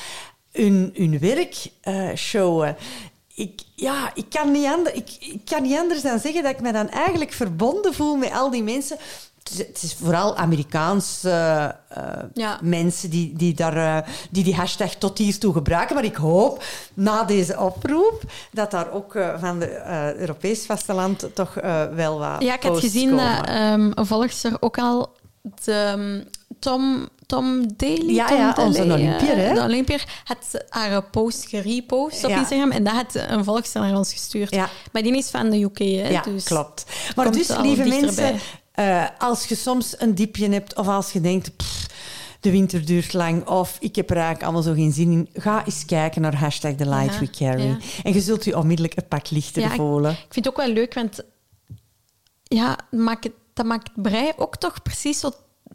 hun, 0.53 0.90
hun 0.95 1.18
werk 1.18 1.66
eh, 1.80 2.14
showen. 2.14 2.76
Ik, 3.35 3.61
ja, 3.74 4.11
ik, 4.14 4.26
kan 4.30 4.51
niet 4.51 4.66
ander, 4.66 4.95
ik, 4.95 5.16
ik 5.20 5.41
kan 5.45 5.62
niet 5.62 5.78
anders 5.78 6.03
dan 6.03 6.18
zeggen 6.18 6.43
dat 6.43 6.53
ik 6.53 6.61
me 6.61 6.72
dan 6.72 6.89
eigenlijk 6.89 7.32
verbonden 7.32 7.95
voel 7.95 8.16
met 8.16 8.32
al 8.32 8.51
die 8.51 8.62
mensen. 8.62 8.97
Het 9.39 9.53
is, 9.53 9.59
het 9.59 9.82
is 9.82 9.95
vooral 9.95 10.37
Amerikaanse 10.37 11.30
eh, 11.89 12.07
Ja. 12.35 12.59
mensen 12.62 13.11
die, 13.11 13.32
die, 13.37 13.55
daar, 13.55 13.76
eh, 13.76 14.09
die 14.30 14.45
die 14.45 14.55
hashtag 14.55 14.95
tot 14.95 15.18
hiertoe 15.18 15.53
gebruiken. 15.53 15.95
Maar 15.95 16.05
ik 16.05 16.16
hoop 16.16 16.64
na 16.95 17.24
deze 17.24 17.59
oproep 17.61 18.22
dat 18.53 18.70
daar 18.70 18.93
ook 18.93 19.14
eh, 19.14 19.41
van 19.41 19.61
het 19.61 20.16
Europees 20.16 20.66
vasteland 20.66 21.28
toch 21.35 21.55
wel 21.95 22.18
wat 22.18 22.43
Ja, 22.43 22.55
ik 22.55 22.62
had 22.62 22.78
gezien 22.78 23.16
dat 23.16 23.49
een 23.49 23.95
volgster 24.07 24.57
ook 24.61 24.78
al 24.78 25.16
de 25.64 25.72
ehm, 25.72 26.20
Tom, 26.59 27.09
Tom 27.27 27.72
Daly, 27.77 28.14
Ja, 28.14 28.27
Tom 28.27 28.37
ja, 28.39 28.53
Daly, 28.53 28.66
onze 28.68 28.83
Olympier, 28.83 29.31
eh, 29.39 29.49
hè? 29.49 29.55
De 29.55 29.61
Olympier 29.62 30.05
had 30.25 30.64
haar 30.68 31.03
post 31.05 31.49
gerepost 31.49 32.25
op 32.25 32.31
Ja. 32.31 32.39
Instagram 32.39 32.70
en 32.70 32.85
dat 32.85 32.93
had 32.95 33.14
een 33.14 33.45
volgster 33.45 33.81
naar 33.81 33.97
ons 33.97 34.12
gestuurd. 34.12 34.55
Ja. 34.55 34.68
Maar 34.93 35.03
die 35.03 35.16
is 35.16 35.31
van 35.31 35.51
de 35.51 35.62
UK, 35.62 35.79
hè? 35.79 36.09
Ja, 36.09 36.20
dus 36.22 36.45
klopt. 36.45 36.85
Maar 37.16 37.33
dus, 37.33 37.57
lieve 37.57 37.85
mensen, 37.89 38.39
eh, 38.72 39.05
als 39.18 39.45
je 39.47 39.55
soms 39.55 39.95
een 40.01 40.14
diepje 40.14 40.49
hebt 40.49 40.77
of 40.77 40.89
als 40.89 41.12
je 41.12 41.20
denkt, 41.20 41.57
pff, 41.57 41.87
de 42.41 42.51
winter 42.51 42.85
duurt 42.85 43.12
lang 43.12 43.47
of 43.47 43.77
ik 43.81 43.97
heb 43.97 44.11
er 44.11 44.14
eigenlijk 44.16 44.45
allemaal 44.45 44.62
zo 44.62 44.72
geen 44.72 44.93
zin 44.93 45.11
in, 45.12 45.29
ga 45.33 45.64
eens 45.66 45.85
kijken 45.85 46.22
naar 46.22 46.37
hashtag 46.37 46.75
The 46.75 46.89
Light 46.89 47.12
Ja, 47.14 47.20
We 47.20 47.31
Carry. 47.31 47.62
ja. 47.66 47.77
En 48.03 48.12
je 48.12 48.20
zult 48.20 48.45
je 48.45 48.59
onmiddellijk 48.59 48.97
een 48.97 49.09
pak 49.09 49.31
lichter 49.31 49.62
Ja, 49.62 49.68
ik- 49.68 49.75
voelen. 49.77 50.11
Ik 50.11 50.16
vind 50.31 50.35
het 50.45 50.49
ook 50.49 50.57
wel 50.57 50.72
leuk, 50.75 50.95
want 50.95 51.20
ja, 52.43 52.79
het, 52.91 53.31
dat 53.55 53.66
maakt 53.66 53.91
brei 53.95 54.33
ook 54.37 54.57
toch 54.57 54.83
precies 54.83 55.20
zo 55.20 55.31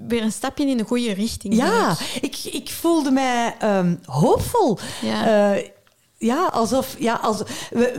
weer 0.08 0.22
een 0.22 0.32
stapje 0.32 0.66
in 0.68 0.78
de 0.78 0.84
goede 0.84 1.14
richting. 1.14 1.56
Ja, 1.56 1.98
ik. 2.22 2.38
ik, 2.44 2.70
voelde 2.70 3.12
mij 3.12 3.56
ehm, 3.60 3.96
hoopvol. 4.06 4.78
Ja. 5.02 5.54
Eh, 5.56 5.64
ja, 6.18 6.46
alsof... 6.46 6.96
Ja, 7.00 7.14
als, 7.14 7.42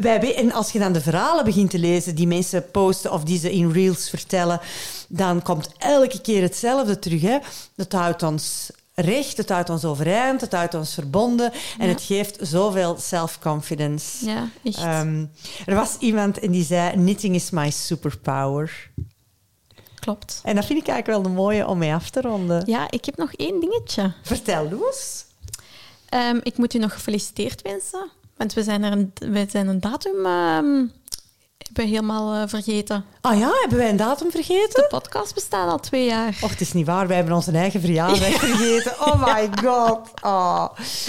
wij, 0.00 0.36
en 0.36 0.52
als 0.52 0.72
je 0.72 0.78
dan 0.78 0.92
de 0.92 1.00
verhalen 1.00 1.44
begint 1.44 1.70
te 1.70 1.78
lezen 1.78 2.14
die 2.14 2.26
mensen 2.26 2.70
posten 2.70 3.12
of 3.12 3.22
die 3.24 3.38
ze 3.38 3.52
in 3.52 3.70
reels 3.70 4.08
vertellen, 4.08 4.60
dan 5.08 5.42
komt 5.42 5.70
elke 5.78 6.20
keer 6.20 6.42
hetzelfde 6.42 6.98
terug. 6.98 7.20
Hè? 7.20 7.38
Dat 7.76 7.92
houdt 7.92 8.22
ons 8.22 8.70
recht, 8.94 9.36
het 9.36 9.48
houdt 9.48 9.70
ons 9.70 9.84
overeind, 9.84 10.40
het 10.40 10.52
houdt 10.52 10.74
ons 10.74 10.94
verbonden 10.94 11.52
en 11.78 11.86
Ja. 11.86 11.92
het 11.92 12.02
geeft 12.02 12.38
zoveel 12.40 12.96
self-confidence. 12.98 14.24
Ja, 14.26 14.48
echt. 14.64 14.76
Ehm, 14.76 15.24
er 15.66 15.74
was 15.74 15.96
iemand 15.98 16.38
en 16.38 16.50
die 16.50 16.64
zei, 16.64 16.92
knitting 16.92 17.34
is 17.34 17.50
my 17.50 17.70
superpower. 17.70 18.89
Klopt. 20.00 20.40
En 20.44 20.54
dat 20.54 20.64
vind 20.64 20.80
ik 20.80 20.88
eigenlijk 20.88 21.22
wel 21.22 21.32
de 21.32 21.40
mooie 21.40 21.66
om 21.66 21.78
mee 21.78 21.92
af 21.92 22.10
te 22.10 22.20
ronden. 22.20 22.62
Ja, 22.66 22.90
ik 22.90 23.04
heb 23.04 23.16
nog 23.16 23.32
één 23.32 23.60
dingetje. 23.60 24.12
Vertel, 24.22 24.68
Loes. 24.70 25.24
Ehm, 26.08 26.38
ik 26.42 26.56
moet 26.56 26.74
u 26.74 26.78
nog 26.78 26.92
gefeliciteerd 26.92 27.62
wensen, 27.62 28.10
want 28.36 28.52
we 28.52 28.62
zijn, 28.62 28.82
er 28.82 28.92
een, 28.92 29.12
we 29.14 29.46
zijn 29.50 29.68
een 29.68 29.80
datum 29.80 30.26
ehm, 30.26 30.86
hebben 31.58 31.86
helemaal 31.86 32.34
eh, 32.34 32.48
vergeten. 32.48 33.04
Ah 33.20 33.38
ja, 33.38 33.50
hebben 33.60 33.78
wij 33.78 33.88
een 33.88 33.96
datum 33.96 34.30
vergeten? 34.30 34.82
De 34.82 34.86
podcast 34.88 35.34
bestaat 35.34 35.70
al 35.70 35.80
twee 35.80 36.04
jaar. 36.04 36.38
Och, 36.40 36.50
het 36.50 36.60
is 36.60 36.72
niet 36.72 36.86
waar. 36.86 37.06
Wij 37.06 37.16
hebben 37.16 37.34
onze 37.34 37.52
eigen 37.52 37.80
verjaardag 37.80 38.18
vergeten. 38.38 38.92
Oh 39.00 39.34
my 39.34 39.48
god. 39.62 39.98
Oh. 40.22 40.68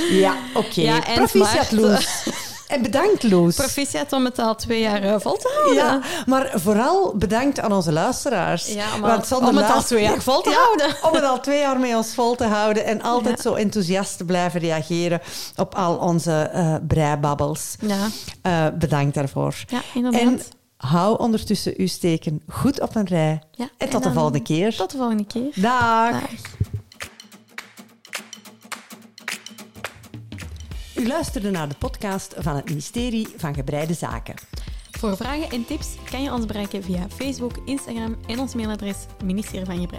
Ja, 0.09 0.35
oké. 0.53 0.81
Ja, 0.81 0.99
Proficiat. 0.99 1.71
Loes. 1.71 2.23
En 2.71 2.81
bedankt, 2.81 3.23
Loes. 3.23 3.55
Proficiat 3.55 4.13
om 4.13 4.25
het 4.25 4.39
al 4.39 4.55
twee 4.55 4.79
jaar 4.81 5.03
eh, 5.03 5.15
vol 5.19 5.37
te 5.37 5.51
houden. 5.55 5.83
Ja, 5.83 6.01
maar 6.25 6.51
vooral 6.55 7.13
bedankt 7.17 7.59
aan 7.59 7.71
onze 7.73 7.91
luisteraars. 7.91 8.67
Ja, 8.73 8.97
maar 8.97 9.09
Want 9.11 9.27
zonder 9.27 9.49
om 9.49 9.57
het 9.57 9.71
al 9.71 9.81
twee 9.83 10.03
jaar 10.03 10.21
vol 10.21 10.41
te 10.41 10.49
Ja, 10.49 10.55
houden. 10.55 10.87
Om 11.09 11.13
het 11.15 11.23
al 11.23 11.39
twee 11.39 11.59
jaar 11.59 11.79
met 11.79 11.95
ons 11.95 12.13
vol 12.13 12.35
te 12.35 12.43
houden 12.45 12.85
en 12.85 13.01
altijd 13.01 13.35
Ja. 13.35 13.41
zo 13.49 13.53
enthousiast 13.53 14.17
te 14.17 14.25
blijven 14.25 14.59
reageren 14.59 15.21
op 15.55 15.75
al 15.75 15.95
onze 15.95 16.31
eh 16.53 16.75
breibabbels. 16.87 17.75
Ja, 17.79 18.07
Eh, 18.41 18.65
bedankt 18.79 19.15
daarvoor. 19.15 19.55
ja 19.67 19.81
inderdaad. 19.93 20.21
En 20.21 20.41
hou 20.77 21.17
ondertussen 21.19 21.73
uw 21.77 21.87
steken 21.87 22.41
goed 22.47 22.81
op 22.81 22.95
een 22.95 23.07
rij. 23.07 23.41
Ja, 23.51 23.69
En 23.77 23.89
tot 23.89 24.03
de 24.03 24.13
volgende 24.13 24.41
keer. 24.41 24.75
Tot 24.75 24.91
de 24.91 24.97
volgende 24.97 25.25
keer. 25.25 25.51
Dag. 25.55 26.11
Dag. 26.11 26.21
U 31.01 31.07
luisterde 31.07 31.51
naar 31.51 31.69
de 31.69 31.75
podcast 31.75 32.35
van 32.37 32.55
het 32.55 32.69
ministerie 32.69 33.27
van 33.37 33.53
Gebreide 33.53 33.93
Zaken. 33.93 34.35
Voor 34.91 35.17
vragen 35.17 35.49
en 35.49 35.65
tips 35.65 35.87
kan 36.11 36.23
je 36.23 36.31
ons 36.31 36.45
bereiken 36.45 36.83
via 36.83 37.09
Facebook, 37.09 37.57
Instagram 37.65 38.17
en 38.27 38.39
ons 38.39 38.55
mailadres 38.55 38.97
ministerie 39.23 39.89